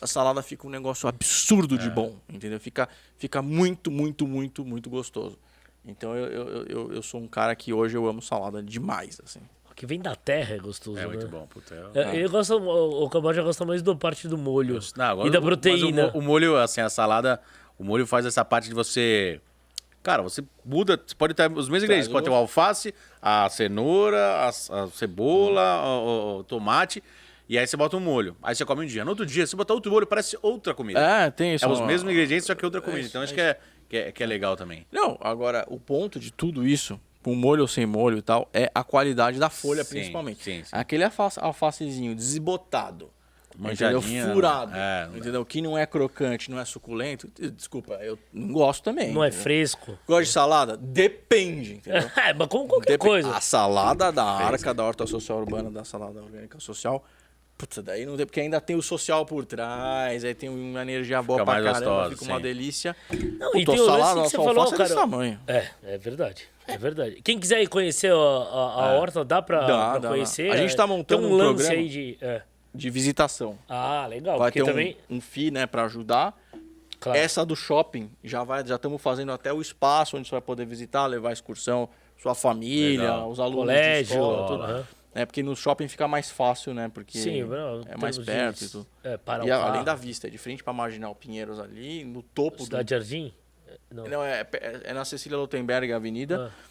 A 0.01 0.07
salada 0.07 0.41
fica 0.43 0.67
um 0.67 0.71
negócio 0.71 1.07
absurdo 1.07 1.75
É. 1.75 1.79
de 1.79 1.91
bom, 1.91 2.17
entendeu? 2.27 2.59
Fica, 2.59 2.89
fica 3.19 3.43
muito, 3.43 3.91
muito, 3.91 4.27
muito, 4.27 4.65
muito 4.65 4.89
gostoso. 4.89 5.39
Então 5.85 6.17
eu, 6.17 6.27
eu, 6.29 6.65
eu, 6.67 6.93
eu 6.95 7.03
sou 7.03 7.21
um 7.21 7.29
cara 7.29 7.55
que 7.55 7.75
hoje 7.75 7.95
eu 7.95 8.07
amo 8.09 8.23
salada 8.23 8.63
demais, 8.63 9.21
assim. 9.23 9.41
O 9.71 9.75
que 9.75 9.85
vem 9.85 10.01
da 10.01 10.17
terra 10.17 10.55
é 10.55 10.59
gostoso, 10.59 10.97
É 10.99 11.03
né? 11.03 11.09
muito 11.09 11.29
bom. 11.29 11.47
Puta, 11.47 11.75
eu- 11.75 11.91
É, 11.95 12.25
Eu 12.25 12.31
gosto, 12.31 12.57
o 12.57 13.05
o 13.05 13.11
Camboja 13.11 13.43
gosta 13.43 13.67
mais 13.67 13.83
da 13.83 13.95
parte 13.95 14.27
do 14.27 14.39
molho 14.39 14.79
Não, 14.97 15.05
agora 15.05 15.29
e 15.29 15.31
da 15.31 15.43
proteína. 15.43 16.11
O, 16.15 16.21
o 16.21 16.23
molho, 16.23 16.57
assim, 16.57 16.81
a 16.81 16.89
salada, 16.89 17.39
o 17.79 17.85
molho 17.85 18.07
faz 18.07 18.25
essa 18.25 18.43
parte 18.47 18.67
de 18.69 18.75
você. 18.75 19.43
Cara, 20.05 20.23
você 20.23 20.45
muda, 20.65 21.01
você 21.05 21.15
pode 21.17 21.35
ter 21.35 21.51
os 21.51 21.69
mesmos 21.69 21.83
ingredientes. 21.85 22.09
Pode 22.13 22.25
ter 22.27 22.31
o 22.31 22.35
alface, 22.35 22.95
a 23.21 23.49
cenoura, 23.49 24.19
a, 24.19 24.49
a 24.51 24.89
cebola, 24.93 25.83
o, 25.83 25.89
o- 25.89 26.39
o 26.41 26.45
tomate. 26.45 27.03
E 27.49 27.59
aí 27.59 27.67
você 27.67 27.77
bota 27.77 27.97
um 27.97 28.01
molho. 28.01 28.37
Aí 28.43 28.55
você 28.55 28.65
come 28.65 28.85
um 28.85 28.87
dia. 28.87 29.03
No 29.05 29.11
outro 29.11 29.27
dia, 29.27 29.47
você 29.47 29.57
botar 29.57 29.75
outro 29.75 29.91
molho, 29.91 30.07
parece 30.07 30.39
outra 30.43 30.75
comida. 30.75 31.01
É, 31.01 31.31
tem 31.31 31.55
isso. 31.55 31.65
É 31.65 31.69
os 31.69 31.81
mesmos 31.81 32.13
ingredientes, 32.13 32.47
só 32.47 32.55
que 32.55 32.65
outra 32.65 32.81
comida. 32.81 33.01
isso, 33.01 33.09
então 33.09 33.23
é 33.23 33.25
acho 33.25 33.35
que 33.35 33.41
é, 33.41 33.59
que, 33.89 33.97
é, 33.97 34.13
que 34.13 34.23
é 34.23 34.27
legal 34.27 34.57
também. 34.57 34.87
Não, 34.93 35.19
agora, 35.21 35.65
o 35.69 35.79
ponto 35.81 36.19
de 36.21 36.31
tudo 36.33 36.67
isso, 36.67 36.99
com 37.23 37.35
molho 37.35 37.63
ou 37.63 37.69
sem 37.69 37.85
molho 37.87 38.19
e 38.19 38.23
tal, 38.23 38.49
é 38.53 38.71
a 38.75 38.85
qualidade 38.85 39.39
da 39.39 39.49
folha, 39.51 39.85
Sim, 39.85 39.91
principalmente. 39.95 40.43
sim, 40.45 40.63
sim. 40.65 40.71
Aquele 40.73 41.05
alface, 41.05 41.39
alfacezinho 41.41 42.15
desbotado, 42.15 43.11
entendeu? 43.59 44.01
Manjadinha, 44.01 44.33
Furado, 44.33 44.73
é, 44.75 45.09
entendeu? 45.15 45.45
Que 45.45 45.61
não 45.63 45.77
é 45.79 45.87
crocante, 45.87 46.51
não 46.51 46.59
é 46.59 46.65
suculento. 46.65 47.31
Desculpa, 47.55 47.95
eu 48.03 48.19
não 48.33 48.53
gosto 48.53 48.83
também. 48.85 49.13
Não 49.13 49.23
é 49.23 49.29
entendeu? 49.29 49.43
fresco. 49.43 49.99
Gosto 50.07 50.25
de 50.27 50.33
salada? 50.33 50.77
Depende, 50.77 51.75
entendeu? 51.75 52.11
É, 52.17 52.33
mas 52.35 52.49
como 52.49 52.67
qualquer 52.67 52.93
Dep- 52.93 53.01
coisa. 53.01 53.31
A 53.37 53.41
salada 53.41 54.11
da 54.11 54.25
arca 54.25 54.73
da 54.75 54.85
horta 54.85 55.07
social 55.07 55.39
urbana, 55.39 55.71
da 55.71 55.85
salada 55.85 56.21
orgânica 56.23 56.59
social, 56.61 57.05
Putz, 57.57 57.79
daí 57.85 58.05
não 58.05 58.17
tem, 58.17 58.27
porque 58.27 58.41
ainda 58.41 58.61
tem 58.61 58.75
o 58.75 58.83
social 58.83 59.25
por 59.25 59.47
trás, 59.47 60.25
aí 60.25 60.35
tem 60.35 60.49
uma 60.49 60.83
energia 60.83 61.23
boa 61.23 61.39
Fica 61.39 61.45
pra 61.53 61.55
mais 61.63 61.65
caramba, 61.79 61.91
gostosa, 61.93 62.11
fica 62.17 62.25
uma 62.25 62.37
sim. 62.39 62.43
delícia. 62.43 62.97
Não, 63.39 63.53
Puta, 63.53 63.59
e 63.59 63.65
tem 63.65 63.81
o 63.81 63.87
salado, 63.87 64.23
que 64.23 64.29
você 64.31 64.37
falou, 64.37 64.51
é 64.65 64.65
desse 64.65 64.77
cara. 64.77 64.95
tamanho. 64.97 65.41
É, 65.47 65.69
é 65.85 65.97
verdade. 65.99 66.49
É 66.67 66.77
verdade. 66.77 67.21
Quem 67.23 67.39
quiser 67.39 67.63
ir 67.63 67.69
conhecer 67.69 68.11
a, 68.11 68.17
a, 68.17 68.19
a 68.19 68.95
horta, 68.99 69.25
dá 69.25 69.41
pra, 69.41 69.61
Dá, 69.61 69.67
pra 69.67 69.77
dá, 69.93 69.99
dá. 69.99 70.09
conhecer. 70.09 70.51
A 70.51 70.57
gente 70.57 70.73
é, 70.73 70.77
tá 70.77 70.85
montando 70.85 71.23
tem 71.23 71.31
um 71.31 71.35
um 71.35 71.37
lance 71.37 71.55
programa. 71.63 71.75
aí 71.81 71.89
de. 71.89 72.19
é. 72.21 72.43
De 72.75 72.91
visitação. 72.91 73.59
Ah, 73.69 74.07
legal. 74.09 74.39
Vai 74.39 74.51
ter 74.51 74.63
um, 74.63 74.67
também. 74.67 74.97
um 75.09 75.21
FII, 75.21 75.51
né, 75.51 75.67
pra 75.67 75.85
ajudar. 75.85 76.37
Claro. 76.99 77.19
Essa 77.19 77.45
do 77.45 77.55
shopping, 77.55 78.11
já 78.23 78.43
vai, 78.43 78.67
já 78.67 78.77
estamos 78.77 79.01
fazendo 79.01 79.31
até 79.31 79.53
o 79.53 79.61
espaço 79.61 80.17
onde 80.17 80.27
você 80.27 80.33
vai 80.33 80.41
poder 80.41 80.65
visitar, 80.67 81.07
levar 81.07 81.33
excursão, 81.33 81.89
sua 82.21 82.35
família, 82.35 83.03
Legal. 83.03 83.31
os 83.31 83.39
alunos 83.39 83.61
Colégio, 83.67 84.07
de 84.07 84.13
escola, 84.15 84.47
tudo. 84.49 84.63
aham. 84.63 84.87
É 85.17 85.25
porque 85.25 85.43
no 85.45 85.55
shopping 85.55 85.87
fica 85.87 86.09
mais 86.09 86.31
fácil, 86.31 86.75
né? 86.75 86.91
Porque 86.93 87.19
Sim, 87.19 87.45
não, 87.45 87.83
é 87.87 87.97
mais 87.97 88.19
perto 88.19 88.59
de- 88.59 88.65
e 88.65 88.69
tudo. 88.69 88.87
É, 89.05 89.17
para 89.17 89.45
e 89.47 89.51
a- 89.51 89.63
além 89.65 89.85
da 89.85 89.95
vista, 89.95 90.27
é 90.27 90.31
de 90.31 90.39
frente 90.39 90.65
para 90.65 90.73
Marginal 90.73 91.15
Pinheiros 91.15 91.61
ali, 91.61 92.05
no 92.05 92.21
topo 92.23 92.65
Cidade 92.65 92.91
Jardim? 92.91 93.33
Não. 93.93 94.03
do... 94.05 94.11
Não, 94.11 94.25
é, 94.25 94.41
é, 94.55 94.81
é 94.85 94.93
na 94.93 95.05
Cecília 95.05 95.39
Lotenberg 95.39 95.93
Avenida, 95.93 96.51
Ah. 96.51 96.65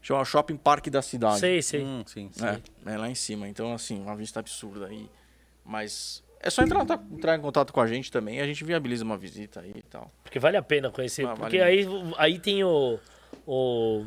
chama 0.00 0.24
Shopping 0.24 0.56
Parque 0.56 0.90
da 0.90 1.02
Cidade. 1.02 1.40
Sei, 1.40 1.60
sei. 1.60 1.82
Hum, 1.82 2.04
sim, 2.06 2.30
sim. 2.30 2.44
É, 2.44 2.92
é 2.92 2.96
lá 2.96 3.08
em 3.10 3.16
cima. 3.16 3.48
Então, 3.48 3.72
assim, 3.72 4.00
uma 4.00 4.14
vista 4.14 4.38
absurda 4.38 4.86
aí. 4.86 5.08
Mas 5.70 6.24
é 6.40 6.48
só 6.48 6.62
entrar, 6.62 6.82
entrar 7.12 7.36
em 7.36 7.40
contato 7.42 7.74
com 7.74 7.80
a 7.80 7.86
gente 7.86 8.10
também, 8.10 8.40
a 8.40 8.46
gente 8.46 8.64
viabiliza 8.64 9.04
uma 9.04 9.18
visita 9.18 9.60
aí 9.60 9.72
e 9.76 9.82
tal. 9.82 10.10
Porque 10.24 10.38
vale 10.38 10.56
a 10.56 10.62
pena 10.62 10.90
conhecer. 10.90 11.24
Ah, 11.26 11.34
vale 11.34 11.40
porque 11.40 11.58
aí, 11.58 11.86
aí 12.16 12.38
tem 12.38 12.64
o. 12.64 12.98
o 13.46 14.04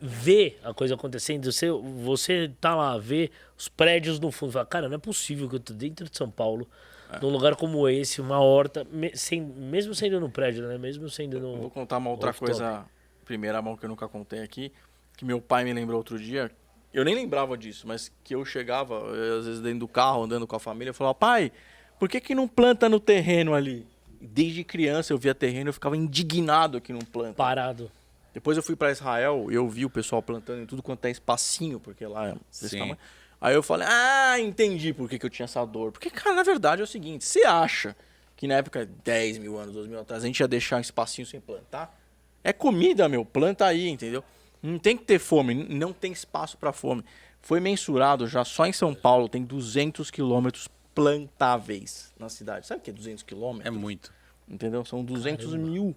ver 0.00 0.58
a 0.64 0.74
coisa 0.74 0.94
acontecendo. 0.94 1.50
Você, 1.52 1.70
você 1.70 2.50
tá 2.60 2.74
lá, 2.74 2.98
vê 2.98 3.30
os 3.56 3.68
prédios 3.68 4.18
no 4.18 4.32
fundo. 4.32 4.52
Fala, 4.52 4.66
cara, 4.66 4.88
não 4.88 4.96
é 4.96 4.98
possível 4.98 5.48
que 5.48 5.54
eu 5.54 5.60
tô 5.60 5.72
dentro 5.72 6.08
de 6.10 6.16
São 6.16 6.28
Paulo, 6.30 6.68
É. 7.12 7.20
num 7.20 7.28
lugar 7.30 7.54
como 7.54 7.88
esse, 7.88 8.20
uma 8.20 8.40
horta, 8.40 8.84
sem, 9.14 9.40
mesmo 9.40 9.94
sendo 9.94 10.18
no 10.18 10.28
prédio, 10.28 10.66
né? 10.66 10.76
Mesmo 10.78 11.08
sendo 11.08 11.36
Eu 11.36 11.40
vou 11.42 11.56
no. 11.62 11.70
contar 11.70 11.98
uma 11.98 12.10
outra 12.10 12.32
coisa, 12.34 12.84
primeira 13.24 13.62
mão 13.62 13.76
que 13.76 13.84
eu 13.84 13.88
nunca 13.88 14.08
contei 14.08 14.42
aqui, 14.42 14.72
que 15.16 15.24
meu 15.24 15.40
pai 15.40 15.62
me 15.64 15.72
lembrou 15.72 15.98
outro 15.98 16.18
dia. 16.18 16.50
Eu 16.96 17.04
nem 17.04 17.14
lembrava 17.14 17.58
disso, 17.58 17.86
mas 17.86 18.10
que 18.24 18.34
eu 18.34 18.42
chegava, 18.42 18.94
eu, 18.94 19.40
às 19.40 19.44
vezes 19.44 19.60
dentro 19.60 19.80
do 19.80 19.88
carro, 19.88 20.22
andando 20.22 20.46
com 20.46 20.56
a 20.56 20.58
família, 20.58 20.88
eu 20.88 20.94
falava, 20.94 21.14
pai, 21.14 21.52
por 21.98 22.08
que, 22.08 22.18
que 22.18 22.34
não 22.34 22.48
planta 22.48 22.88
no 22.88 22.98
terreno 22.98 23.52
ali? 23.52 23.86
Desde 24.18 24.64
criança 24.64 25.12
eu 25.12 25.18
via 25.18 25.34
terreno, 25.34 25.68
eu 25.68 25.74
ficava 25.74 25.94
indignado 25.94 26.80
que 26.80 26.94
não 26.94 27.00
planta. 27.00 27.34
Parado. 27.34 27.92
Depois 28.32 28.56
eu 28.56 28.62
fui 28.62 28.74
para 28.74 28.90
Israel 28.90 29.48
e 29.50 29.54
eu 29.54 29.68
vi 29.68 29.84
o 29.84 29.90
pessoal 29.90 30.22
plantando 30.22 30.62
em 30.62 30.64
tudo 30.64 30.82
quanto 30.82 31.04
é 31.04 31.10
espacinho, 31.10 31.78
porque 31.78 32.06
lá 32.06 32.28
é 32.28 32.34
desse 32.50 32.70
Sim. 32.70 32.78
tamanho. 32.78 32.98
Aí 33.42 33.54
eu 33.54 33.62
falei, 33.62 33.86
ah, 33.90 34.40
entendi 34.40 34.94
por 34.94 35.06
que, 35.06 35.18
que 35.18 35.26
eu 35.26 35.30
tinha 35.30 35.44
essa 35.44 35.62
dor. 35.66 35.92
Porque, 35.92 36.08
cara, 36.08 36.34
na 36.34 36.42
verdade 36.42 36.80
é 36.80 36.84
o 36.84 36.86
seguinte, 36.86 37.26
você 37.26 37.44
acha 37.44 37.94
que 38.34 38.46
na 38.46 38.54
época, 38.54 38.88
10 39.04 39.36
mil 39.36 39.58
anos, 39.58 39.74
12 39.74 39.86
mil 39.90 40.00
atrás, 40.00 40.24
a 40.24 40.26
gente 40.26 40.40
ia 40.40 40.48
deixar 40.48 40.78
um 40.78 40.80
espacinho 40.80 41.26
sem 41.26 41.42
plantar? 41.42 41.94
É 42.42 42.54
comida, 42.54 43.06
meu, 43.06 43.22
planta 43.22 43.66
aí, 43.66 43.86
entendeu? 43.86 44.24
Não 44.62 44.78
tem 44.78 44.96
que 44.96 45.04
ter 45.04 45.18
fome, 45.18 45.54
não 45.54 45.92
tem 45.92 46.12
espaço 46.12 46.56
para 46.56 46.72
fome. 46.72 47.04
Foi 47.40 47.60
mensurado 47.60 48.26
já, 48.26 48.44
só 48.44 48.66
em 48.66 48.72
São 48.72 48.94
Paulo 48.94 49.28
tem 49.28 49.44
200 49.44 50.10
quilômetros 50.10 50.68
plantáveis 50.94 52.12
na 52.18 52.28
cidade. 52.28 52.66
Sabe 52.66 52.80
o 52.80 52.82
que 52.82 52.90
é 52.90 52.92
200 52.92 53.22
quilômetros? 53.22 53.66
É 53.66 53.70
muito. 53.78 54.12
Entendeu? 54.48 54.84
São 54.84 55.04
200 55.04 55.54
mil 55.54 55.94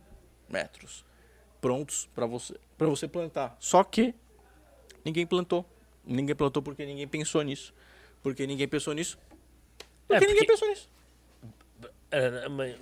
metros 0.47 1.05
prontos 1.61 2.07
para 2.13 2.25
você, 2.25 2.55
pra 2.77 2.87
você 2.87 3.07
plantar. 3.07 3.55
Só 3.59 3.83
que 3.83 4.13
ninguém 5.03 5.25
plantou. 5.25 5.65
Ninguém 6.05 6.35
plantou 6.35 6.61
porque 6.61 6.85
ninguém 6.85 7.07
pensou 7.07 7.41
nisso. 7.41 7.73
Porque 8.21 8.45
ninguém 8.47 8.67
pensou 8.67 8.93
nisso. 8.93 9.17
Porque, 10.07 10.13
É, 10.23 10.27
ninguém 10.27 10.35
porque- 10.45 10.51
pensou 10.51 10.67
nisso. 10.69 10.89
É, 12.11 12.49
mas 12.49 12.75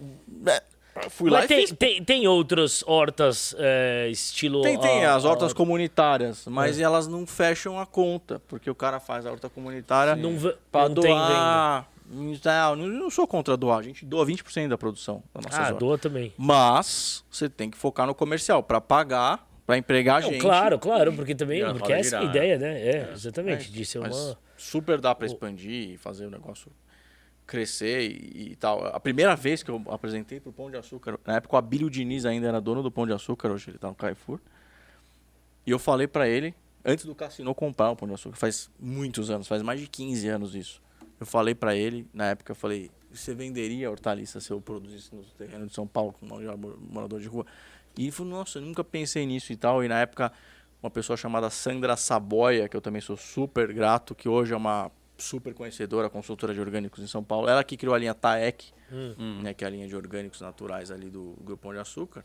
É, 1.06 1.10
Fui 1.10 1.30
lá 1.30 1.40
mas 1.40 1.46
e 1.46 1.48
tem, 1.48 1.68
fiz. 1.68 1.78
tem, 1.78 2.04
tem 2.04 2.28
outras 2.28 2.84
hortas 2.88 3.56
é, 3.58 4.08
estilo. 4.10 4.62
Tem, 4.62 4.80
tem 4.80 5.06
a- 5.06 5.16
as 5.16 5.26
hortas 5.26 5.52
a- 5.52 5.56
comunitárias, 5.56 6.46
É. 6.46 6.50
mas 6.50 6.80
elas 6.80 7.08
não 7.08 7.26
fecham 7.28 7.80
a 7.80 7.86
conta, 7.86 8.42
porque 8.48 8.70
o 8.70 8.76
cara 8.76 9.00
faz 9.00 9.26
a 9.26 9.32
horta 9.32 9.50
comunitária 9.50 10.16
Não, 10.16 10.36
para 10.72 10.90
não 10.90 10.96
tem 10.96 11.14
venda. 11.14 11.28
doar. 11.28 11.90
Não, 12.10 12.76
não, 12.78 12.88
não 12.88 13.10
sou 13.10 13.28
contra 13.28 13.58
doar, 13.58 13.80
a 13.80 13.84
gente 13.84 14.06
doa 14.06 14.26
20% 14.26 14.70
da 14.70 14.78
produção 14.78 15.22
da 15.36 15.42
nossa 15.42 15.62
Ah, 15.62 15.72
doa 15.74 15.98
também. 15.98 16.34
Mas 16.38 17.24
você 17.30 17.50
tem 17.50 17.70
que 17.70 17.78
focar 17.78 18.08
no 18.08 18.16
comercial 18.16 18.64
para 18.64 18.80
pagar, 18.80 19.46
para 19.66 19.78
empregar 19.78 20.22
Não, 20.22 20.30
gente. 20.30 20.40
claro, 20.42 20.80
claro, 20.80 21.12
porque 21.12 21.36
também. 21.36 21.62
Porque 21.66 21.80
roda 21.82 21.96
essa 22.00 22.16
é 22.16 22.20
a 22.20 22.24
ideia, 22.24 22.58
né? 22.58 22.80
É, 22.82 23.10
exatamente. 23.14 23.70
Disso 23.70 23.98
é 23.98 24.02
Mas 24.02 24.16
uma. 24.16 24.38
super 24.56 25.02
dá 25.02 25.14
para 25.14 25.26
expandir 25.28 25.90
e 25.92 25.98
fazer 25.98 26.26
o 26.28 26.32
negócio 26.32 26.72
crescer 27.48 28.02
e, 28.02 28.52
e 28.52 28.56
tal. 28.58 28.86
A 28.86 29.00
primeira 29.00 29.36
vez 29.36 29.64
que 29.64 29.72
eu 29.72 29.82
apresentei 29.88 30.40
pro 30.40 30.52
Pão 30.52 30.70
de 30.70 30.78
Açúcar, 30.78 31.18
na 31.26 31.38
época 31.38 31.56
o 31.56 31.58
Abílio 31.58 31.90
Diniz 31.90 32.26
ainda 32.26 32.48
era 32.48 32.60
dono 32.60 32.84
do 32.84 32.92
Pão 32.92 33.08
de 33.08 33.14
Açúcar, 33.14 33.50
hoje 33.50 33.72
ele 33.72 33.78
tá 33.78 33.88
no 33.88 33.96
Carrefour. 33.96 34.40
E 35.66 35.72
eu 35.72 35.80
falei 35.80 36.08
para 36.08 36.28
ele, 36.28 36.54
antes 36.86 37.06
do 37.06 37.16
Cassino 37.16 37.56
comprar 37.56 37.90
o 37.90 37.96
Pão 37.96 38.08
de 38.08 38.14
Açúcar, 38.14 38.38
faz 38.38 38.70
muitos 38.80 39.32
anos, 39.32 39.48
faz 39.48 39.62
mais 39.62 39.80
de 39.80 39.88
15 39.88 40.28
anos 40.28 40.54
isso. 40.54 40.82
Eu 41.20 41.26
falei 41.26 41.56
para 41.56 41.76
ele, 41.76 42.06
na 42.14 42.26
época 42.26 42.52
eu 42.52 42.56
falei, 42.56 42.92
você 43.12 43.34
venderia 43.34 43.90
hortaliça 43.90 44.40
se 44.40 44.52
eu 44.52 44.62
produzisse 44.62 45.16
no 45.16 45.24
terreno 45.24 45.66
de 45.66 45.74
São 45.74 45.88
Paulo 45.88 46.14
como 46.20 46.36
um 46.36 46.78
morador 46.92 47.20
de 47.20 47.28
rua? 47.28 47.46
E 47.98 48.04
ele 48.04 48.12
falou, 48.12 48.34
nossa, 48.34 48.60
eu 48.60 48.62
nunca 48.62 48.84
pensei 48.84 49.26
nisso 49.26 49.52
e 49.52 49.56
tal. 49.56 49.84
E 49.84 49.88
na 49.88 50.00
época, 50.00 50.32
uma 50.84 50.92
pessoa 50.92 51.18
chamada 51.18 51.50
Sandra 51.50 51.98
Saboia, 51.98 52.70
que 52.70 52.78
eu 52.78 52.82
também 52.82 53.02
sou 53.02 53.18
super 53.18 53.74
grato, 53.74 54.14
que 54.14 54.30
hoje 54.30 54.54
é 54.54 54.58
uma 54.58 54.92
super 55.18 55.54
conhecedora, 55.54 56.10
consultora 56.10 56.54
de 56.54 56.60
orgânicos 56.60 57.04
em 57.04 57.08
São 57.08 57.24
Paulo. 57.24 57.48
Ela 57.50 57.64
que 57.64 57.76
criou 57.78 57.96
a 57.96 57.98
linha 57.98 58.14
TAEC, 58.14 58.72
né, 59.42 59.54
que 59.54 59.64
é 59.64 59.68
a 59.68 59.70
linha 59.70 59.88
de 59.88 59.96
orgânicos 59.96 60.42
naturais 60.42 60.92
ali 60.92 61.10
do 61.10 61.36
Grupo 61.42 61.64
Pão 61.64 61.74
de 61.74 61.80
Açúcar. 61.80 62.24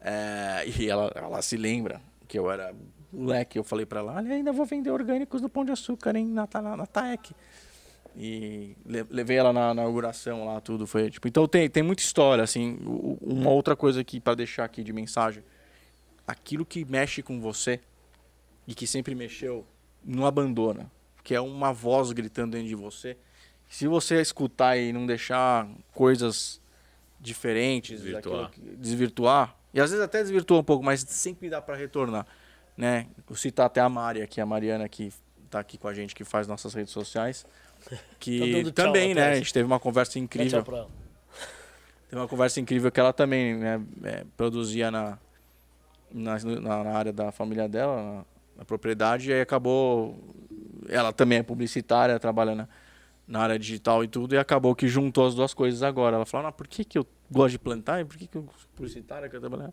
É, 0.00 0.64
e 0.66 0.88
ela, 0.90 1.10
ela 1.14 1.40
se 1.42 1.56
lembra 1.56 2.00
que 2.26 2.38
eu 2.38 2.50
era 2.50 2.74
moleque. 3.12 3.58
Eu 3.58 3.64
falei 3.64 3.86
para 3.86 4.00
ela, 4.00 4.14
olha, 4.14 4.34
ainda 4.34 4.52
vou 4.52 4.66
vender 4.66 4.90
orgânicos 4.90 5.40
do 5.40 5.48
Pão 5.48 5.64
de 5.64 5.70
Açúcar 5.72 6.16
hein, 6.16 6.26
na, 6.26 6.48
na, 6.60 6.76
na 6.76 6.86
TAEC. 6.86 7.32
E 8.16 8.76
le- 8.84 9.06
levei 9.08 9.38
ela 9.38 9.52
na, 9.52 9.72
na 9.72 9.82
inauguração 9.82 10.44
lá, 10.44 10.60
tudo 10.60 10.86
foi 10.86 11.10
tipo. 11.10 11.26
Então 11.28 11.46
tem, 11.48 11.70
tem 11.70 11.82
muita 11.82 12.02
história, 12.02 12.44
assim. 12.44 12.78
Uma 13.22 13.48
outra 13.50 13.74
coisa 13.74 14.00
aqui 14.02 14.20
para 14.20 14.34
deixar 14.34 14.64
aqui 14.64 14.82
de 14.84 14.92
mensagem: 14.92 15.42
aquilo 16.26 16.66
que 16.66 16.84
mexe 16.84 17.22
com 17.22 17.40
você 17.40 17.80
e 18.68 18.74
que 18.74 18.86
sempre 18.86 19.14
mexeu, 19.14 19.64
não 20.04 20.26
abandona. 20.26 20.90
Que 21.22 21.34
é 21.34 21.40
uma 21.40 21.72
voz 21.72 22.10
gritando 22.12 22.52
dentro 22.52 22.68
de 22.68 22.74
você. 22.74 23.16
Se 23.68 23.86
você 23.86 24.20
escutar 24.20 24.76
e 24.76 24.92
não 24.92 25.06
deixar 25.06 25.66
coisas 25.92 26.60
diferentes, 27.20 28.00
Desvirtuar. 28.00 28.50
que- 28.50 28.60
desvirtuar, 28.76 29.56
e 29.72 29.80
às 29.80 29.90
vezes 29.90 30.04
até 30.04 30.20
desvirtua 30.20 30.58
um 30.58 30.64
pouco, 30.64 30.84
mas 30.84 31.00
sempre 31.00 31.48
dá 31.48 31.62
para 31.62 31.76
retornar, 31.76 32.26
né? 32.76 33.06
Vou 33.26 33.36
citar 33.36 33.66
até 33.66 33.80
a 33.80 33.88
Mari 33.88 34.20
aqui, 34.20 34.40
a 34.40 34.46
Mariana 34.46 34.88
que 34.88 35.12
tá 35.48 35.60
aqui 35.60 35.78
com 35.78 35.86
a 35.88 35.94
gente, 35.94 36.14
que 36.14 36.24
faz 36.24 36.46
nossas 36.48 36.74
redes 36.74 36.92
sociais, 36.92 37.46
Tá 37.88 37.96
que 38.20 38.62
tchau 38.64 38.72
também, 38.72 39.14
né? 39.14 39.30
A 39.30 39.34
gente 39.36 39.52
teve 39.52 39.64
uma 39.66 39.78
conversa 39.80 40.18
incrível. 40.18 40.62
Teve 40.64 42.20
uma 42.20 42.28
conversa 42.28 42.60
incrível 42.60 42.90
que 42.92 43.00
ela 43.00 43.12
também 43.12 43.56
né, 43.56 43.80
é, 44.04 44.24
produzia 44.36 44.90
na, 44.90 45.18
na- 46.12 46.38
na 46.84 46.90
área 46.92 47.12
da 47.12 47.32
família 47.32 47.68
dela, 47.68 48.26
na, 48.56 48.64
propriedade, 48.64 49.30
e 49.30 49.32
aí 49.32 49.40
acabou. 49.40 50.18
Ela 50.88 51.12
também 51.12 51.38
é 51.38 51.42
publicitária, 51.42 52.18
trabalha 52.18 52.54
na, 52.54 52.68
na 53.26 53.40
área 53.40 53.58
digital 53.58 54.02
e 54.02 54.08
tudo, 54.08 54.34
e 54.34 54.38
acabou 54.38 54.74
que 54.74 54.88
juntou 54.88 55.26
as 55.26 55.34
duas 55.34 55.54
coisas 55.54 55.82
agora. 55.82 56.16
Ela 56.16 56.26
falou: 56.26 56.46
ah, 56.46 56.52
por 56.52 56.66
que, 56.66 56.84
que 56.84 56.98
eu 56.98 57.06
gosto 57.30 57.52
de 57.52 57.58
plantar 57.58 58.00
e 58.00 58.04
por 58.04 58.16
que, 58.16 58.26
que 58.26 58.36
eu 58.36 58.46
publicitária 58.74 59.28
que 59.28 59.36
eu 59.36 59.40
trabalho? 59.40 59.72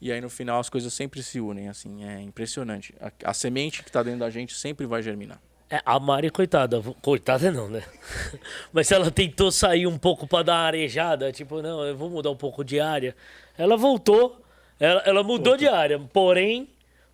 E 0.00 0.10
aí 0.10 0.20
no 0.20 0.28
final 0.28 0.58
as 0.58 0.68
coisas 0.68 0.92
sempre 0.92 1.22
se 1.22 1.40
unem, 1.40 1.68
assim, 1.68 2.04
é 2.04 2.20
impressionante. 2.20 2.94
A, 3.00 3.30
a 3.30 3.34
semente 3.34 3.82
que 3.82 3.88
está 3.88 4.02
dentro 4.02 4.20
da 4.20 4.30
gente 4.30 4.54
sempre 4.54 4.84
vai 4.84 5.02
germinar. 5.02 5.40
É, 5.72 5.80
a 5.86 5.98
Mari, 5.98 6.28
coitada, 6.28 6.82
coitada 7.00 7.50
não, 7.50 7.66
né? 7.66 7.82
Mas 8.74 8.92
ela 8.92 9.10
tentou 9.10 9.50
sair 9.50 9.86
um 9.86 9.96
pouco 9.96 10.26
pra 10.26 10.42
dar 10.42 10.52
uma 10.52 10.66
arejada, 10.66 11.32
tipo, 11.32 11.62
não, 11.62 11.82
eu 11.82 11.96
vou 11.96 12.10
mudar 12.10 12.30
um 12.30 12.36
pouco 12.36 12.62
de 12.62 12.78
área. 12.78 13.16
Ela 13.56 13.74
voltou, 13.74 14.44
ela, 14.78 15.00
ela 15.06 15.22
mudou 15.22 15.56
de 15.56 15.66
área, 15.66 15.98
porém, 15.98 16.68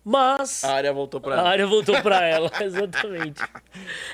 mas 0.09 0.63
A 0.63 0.73
área 0.73 0.91
voltou 0.93 1.21
para 1.21 1.35
a 1.35 1.39
ela. 1.39 1.49
área 1.49 1.67
voltou 1.67 2.01
pra 2.01 2.25
ela, 2.25 2.51
exatamente. 2.61 3.41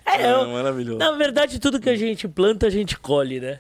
É, 0.06 0.12
Ah, 0.12 0.22
eu- 0.22 0.48
maravilhoso. 0.50 0.98
na 1.00 1.12
verdade, 1.12 1.60
tudo 1.60 1.80
que 1.80 1.90
a 1.90 1.96
gente 1.96 2.28
planta, 2.28 2.68
a 2.68 2.70
gente 2.70 2.98
colhe, 3.00 3.40
né? 3.40 3.60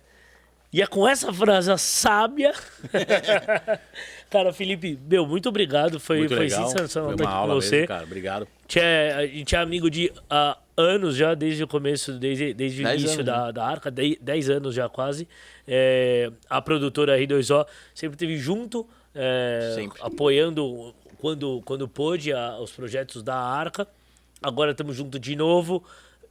E 0.73 0.81
é 0.81 0.87
com 0.87 1.07
essa 1.07 1.31
frase 1.31 1.71
sábia. 1.77 2.51
Cara, 4.29 4.51
Felipe, 4.51 4.99
meu, 5.07 5.25
muito 5.25 5.47
obrigado. 5.49 5.99
Foi, 5.99 6.19
Muito 6.19 6.35
foi 6.35 6.45
legal. 6.45 6.67
sensacional 6.67 7.09
Foi 7.11 7.15
estar 7.15 7.29
uma 7.29 7.39
aqui 7.39 7.47
com 7.49 7.55
você. 7.55 7.75
mesmo, 7.75 7.87
cara. 7.87 8.03
Obrigado. 8.03 8.47
Tchê, 8.67 8.79
a 9.15 9.25
gente 9.25 9.55
é 9.55 9.59
amigo 9.59 9.89
de 9.89 10.11
há 10.29 10.57
anos 10.75 11.15
já, 11.15 11.33
desde 11.33 11.63
o 11.63 11.67
começo, 11.67 12.13
desde, 12.13 12.53
desde 12.53 12.83
o 12.83 12.89
início 12.89 13.13
anos, 13.21 13.25
da, 13.25 13.51
da 13.51 13.65
Arca, 13.65 13.89
10 13.91 14.49
anos 14.49 14.75
já 14.75 14.89
quase. 14.89 15.27
É, 15.67 16.29
a 16.49 16.61
produtora 16.61 17.17
R2O 17.17 17.65
sempre 17.93 18.15
esteve 18.15 18.35
junto, 18.37 18.85
é, 19.13 19.71
Sempre. 19.75 19.99
apoiando 20.01 20.93
quando, 21.25 21.59
quando 21.65 21.87
pôde 21.87 22.31
a- 22.31 22.59
os 22.59 22.69
projetos 22.71 23.23
da 23.23 23.35
Arca. 23.35 23.87
Agora 24.43 24.71
estamos 24.71 24.95
juntos 24.95 25.19
de 25.19 25.35
novo. 25.35 25.83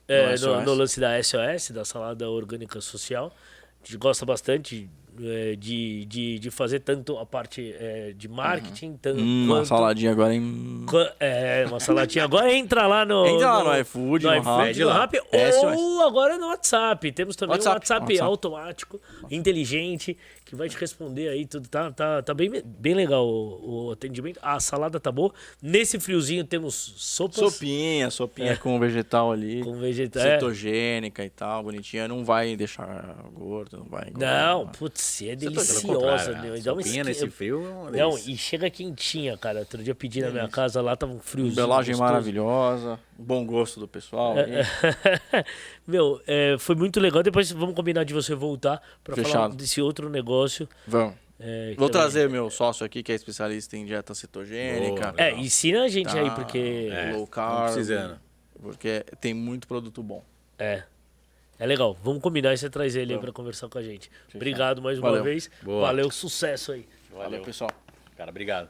é, 0.06 0.36
No 0.38 0.56
no, 0.58 0.62
no 0.62 0.74
lance 0.74 1.00
da 1.00 1.18
SOS, 1.20 1.72
da 1.72 1.84
Salada 1.84 2.30
Orgânica 2.30 2.80
Social. 2.80 3.34
A 3.82 3.86
gente 3.86 3.96
gosta 3.98 4.24
bastante 4.24 4.88
é, 5.20 5.56
de, 5.56 6.04
de, 6.06 6.38
de 6.38 6.50
fazer 6.50 6.80
tanto 6.80 7.18
a 7.18 7.26
parte 7.26 7.74
é, 7.78 8.12
de 8.16 8.28
marketing, 8.28 8.96
tanto 9.02 9.20
Hum, 9.20 9.44
uma 9.46 9.56
quanto... 9.56 9.66
saladinha 9.68 10.10
agora 10.12 10.32
em. 10.34 10.86
É, 11.20 11.64
uma 11.68 11.80
saladinha. 11.80 12.24
Agora 12.24 12.52
entra 12.52 12.86
lá 12.86 13.04
no. 13.04 13.26
Entra 13.26 13.52
lá 13.58 13.64
no 13.64 13.80
iFood, 13.80 14.24
no 14.26 14.34
iFood, 14.36 14.48
Rappi, 14.48 14.78
no 14.80 14.86
lá. 14.86 14.94
Rappi, 14.94 15.18
SOS. 15.52 15.76
ou 15.76 16.02
agora 16.02 16.38
no 16.38 16.46
WhatsApp. 16.48 17.12
Temos 17.12 17.34
também 17.36 17.54
WhatsApp, 17.56 17.74
um 17.74 17.78
WhatsApp, 17.80 18.00
WhatsApp. 18.04 18.20
automático, 18.26 19.00
inteligente, 19.30 20.16
que 20.44 20.54
vai 20.54 20.68
te 20.68 20.76
responder 20.76 21.28
aí 21.28 21.46
tudo. 21.46 21.68
Tá, 21.68 21.90
tá, 21.90 22.22
tá 22.22 22.34
bem, 22.34 22.50
bem 22.64 22.94
legal 22.94 23.26
o, 23.26 23.86
o 23.86 23.90
atendimento. 23.92 24.38
A 24.42 24.60
salada 24.60 25.00
tá 25.00 25.10
boa. 25.10 25.32
Nesse 25.62 25.98
friozinho 25.98 26.44
temos 26.44 26.74
sopas. 26.96 27.36
Sopinha, 27.36 28.10
sopinha 28.10 28.56
com 28.56 28.78
vegetal 28.78 29.32
ali. 29.32 29.62
Com 29.62 29.74
vegetal, 29.78 30.22
é. 30.22 30.34
Cetogênica 30.34 31.24
e 31.24 31.30
tal, 31.30 31.62
bonitinha. 31.62 32.06
Não 32.06 32.24
vai 32.24 32.54
deixar 32.56 33.16
gordo, 33.32 33.78
não 33.78 33.86
vai. 33.86 34.08
engordar, 34.08 34.48
Não, 34.54 34.64
não 34.64 34.72
putz, 34.72 35.22
é 35.22 35.34
Pelo 35.36 35.38
deliciosa. 35.52 35.86
contrário, 35.86 36.42
meu. 36.42 36.54
né? 36.54 36.60
Dá 36.60 36.72
uma 36.72 36.82
Sopinha 36.82 37.02
esqui- 37.02 37.08
nesse 37.24 37.30
frio 37.30 37.64
é 37.66 37.68
uma 37.70 37.90
Não, 37.90 38.18
e 38.18 38.36
chega 38.36 38.68
quentinha, 38.68 39.36
cara. 39.38 39.60
Outro 39.60 39.82
dia 39.82 39.92
eu 39.92 39.96
pedi 39.96 40.20
na 40.20 40.30
minha 40.30 40.48
casa 40.48 40.80
lá, 40.82 40.94
tava 40.94 41.12
um 41.12 41.20
friozinho. 41.20 41.52
Embalagem 41.54 41.92
gostoso. 41.94 42.12
maravilhosa, 42.12 43.00
bom 43.18 43.44
gosto 43.46 43.80
do 43.80 43.86
pessoal. 43.88 44.36
É, 44.38 44.44
aí. 44.60 45.44
Meu, 45.86 46.20
é, 46.26 46.56
foi 46.58 46.74
muito 46.74 46.98
legal. 47.00 47.22
Depois 47.22 47.50
vamos 47.52 47.74
combinar 47.74 48.04
de 48.04 48.14
você 48.14 48.34
voltar 48.34 48.82
pra 49.02 49.14
falar 49.16 49.26
Fechado. 49.26 49.56
desse 49.56 49.80
outro 49.80 50.08
negócio. 50.08 50.68
Vamos. 50.86 51.14
é, 51.38 51.74
Vou 51.76 51.88
também- 51.88 51.90
trazer 52.02 52.28
meu 52.30 52.50
sócio 52.50 52.84
aqui, 52.86 53.02
que 53.02 53.12
é 53.12 53.14
especialista 53.14 53.76
em 53.76 53.84
dieta 53.84 54.14
cetogênica. 54.14 55.12
Boa. 55.12 55.14
É, 55.20 55.26
Legal. 55.26 55.40
ensina 55.40 55.84
a 55.84 55.88
gente 55.88 56.16
aí, 56.16 56.26
tá, 56.28 56.34
porque. 56.34 56.88
É, 56.92 57.12
low 57.12 57.26
carb. 57.26 57.72
precisando. 57.72 58.18
Porque 58.60 59.04
tem 59.20 59.34
muito 59.34 59.66
produto 59.68 60.02
bom. 60.02 60.24
É. 60.58 60.82
É 61.58 61.66
legal. 61.66 61.96
Vamos 62.02 62.20
combinar 62.22 62.52
e 62.52 62.56
você 62.58 62.68
traz 62.70 62.96
ele 62.96 63.12
aí 63.14 63.18
pra 63.18 63.30
conversar 63.30 63.68
com 63.68 63.78
a 63.78 63.82
gente. 63.82 64.10
Obrigado 64.34 64.80
mais 64.82 64.98
uma 64.98 65.08
Valeu. 65.08 65.24
vez. 65.24 65.50
Boa. 65.62 65.82
Valeu, 65.86 66.10
sucesso 66.10 66.72
aí. 66.72 66.86
Valeu, 67.12 67.42
pessoal. 67.42 67.70
Cara, 68.16 68.30
obrigado. 68.30 68.68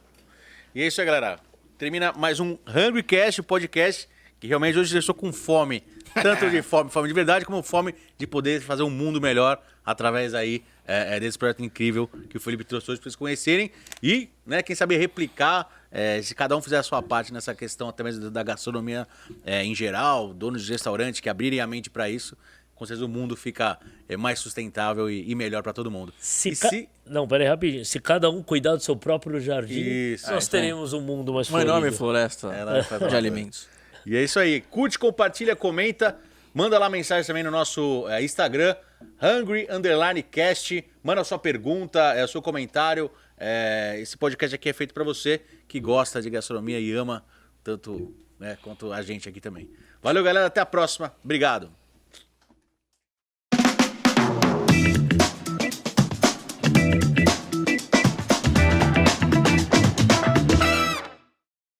E 0.74 0.82
é 0.82 0.86
isso 0.86 1.01
aí, 1.01 1.07
galera. 1.07 1.38
Termina 1.78 2.12
mais 2.12 2.40
um 2.40 2.59
Hungry 2.68 3.03
Cast, 3.03 3.40
o 3.40 3.45
podcast 3.45 4.09
que 4.45 4.49
realmente 4.49 4.78
hoje 4.78 4.95
eu 4.95 5.01
estou 5.01 5.14
com 5.14 5.32
fome. 5.32 5.82
Tanto 6.22 6.49
de 6.51 6.61
fome, 6.61 6.90
fome 6.90 7.09
de 7.09 7.14
verdade, 7.14 7.45
como 7.47 7.62
fome 7.62 7.95
de 8.18 8.26
poder 8.26 8.61
fazer 8.61 8.82
um 8.82 8.90
mundo 8.90 9.20
melhor 9.20 9.59
através 9.84 10.34
aí 10.34 10.62
é, 10.86 11.16
é, 11.16 11.20
desse 11.20 11.38
projeto 11.38 11.62
incrível 11.62 12.07
que 12.28 12.36
o 12.36 12.40
Felipe 12.40 12.62
trouxe 12.62 12.90
hoje 12.90 13.01
para 13.01 13.05
vocês 13.11 13.16
conhecerem. 13.16 13.70
E, 14.03 14.28
né, 14.47 14.62
quem 14.62 14.76
sabe 14.76 14.97
replicar, 14.99 15.66
é, 15.90 16.20
se 16.22 16.34
cada 16.34 16.55
um 16.57 16.61
fizer 16.62 16.76
a 16.76 16.82
sua 16.82 17.03
parte 17.03 17.32
nessa 17.32 17.55
questão 17.55 17.88
até 17.88 18.05
mesmo 18.05 18.30
da 18.30 18.42
gastronomia 18.42 19.09
é, 19.47 19.64
em 19.64 19.74
geral, 19.74 20.32
donos 20.34 20.62
de 20.66 20.70
restaurantes 20.72 21.20
que 21.20 21.28
abrirem 21.30 21.61
a 21.61 21.66
mente 21.66 21.88
para 21.88 22.09
isso, 22.11 22.36
com 22.74 22.84
certeza 22.84 23.07
o 23.07 23.09
mundo 23.09 23.34
fica 23.34 23.78
é, 24.09 24.14
mais 24.16 24.38
sustentável 24.38 25.11
e, 25.11 25.28
e 25.28 25.34
melhor 25.34 25.62
para 25.62 25.72
todo 25.72 25.90
mundo. 25.90 26.12
Se 26.18 26.51
e 26.51 26.57
ca- 26.57 26.68
se 26.68 26.88
Não, 27.07 27.26
pera 27.26 27.45
aí 27.45 27.49
rapidinho. 27.49 27.84
Se 27.84 27.99
cada 27.99 28.30
um 28.30 28.42
cuidar 28.42 28.76
do 28.76 28.80
seu 28.82 28.95
próprio 28.95 29.40
jardim, 29.40 29.80
Isso. 29.80 30.26
nós 30.30 30.45
Ah, 30.45 30.47
então. 30.47 30.61
teremos 30.61 30.92
um 30.92 31.01
mundo 31.01 31.32
mais 31.32 31.49
Uma 31.49 31.62
enorme 31.62 31.90
floresta 31.90 32.51
de 33.09 33.16
alimentos. 33.16 33.72
E 34.07 34.16
é 34.16 34.22
isso 34.22 34.38
aí. 34.38 34.61
Curte, 34.61 34.98
compartilha, 34.98 35.57
comenta. 35.57 36.18
Manda 36.52 36.78
lá 36.78 36.88
mensagem 36.88 37.26
também 37.26 37.42
no 37.42 37.50
nosso 37.50 38.09
é, 38.09 38.22
Instagram, 38.22 38.76
Hungry 39.20 39.66
Underline 39.68 40.22
Cast. 40.22 40.84
Manda 41.02 41.20
a 41.20 41.24
sua 41.24 41.38
pergunta, 41.38 42.00
é, 42.14 42.22
o 42.22 42.28
seu 42.28 42.40
comentário. 42.40 43.11
É, 43.36 43.98
esse 44.00 44.16
podcast 44.16 44.55
aqui 44.55 44.68
é 44.68 44.72
feito 44.72 44.94
pra 44.94 45.02
você 45.02 45.42
que 45.66 45.80
gosta 45.80 46.22
de 46.22 46.30
gastronomia 46.30 46.78
e 46.78 46.92
ama 46.92 47.24
tanto 47.64 48.14
né, 48.38 48.57
quanto 48.62 48.92
a 48.92 49.02
gente 49.02 49.28
aqui 49.28 49.40
também. 49.40 49.68
Valeu, 50.00 50.22
galera. 50.22 50.46
Até 50.46 50.61
a 50.61 50.66
próxima. 50.66 51.12
Obrigado. 51.24 51.84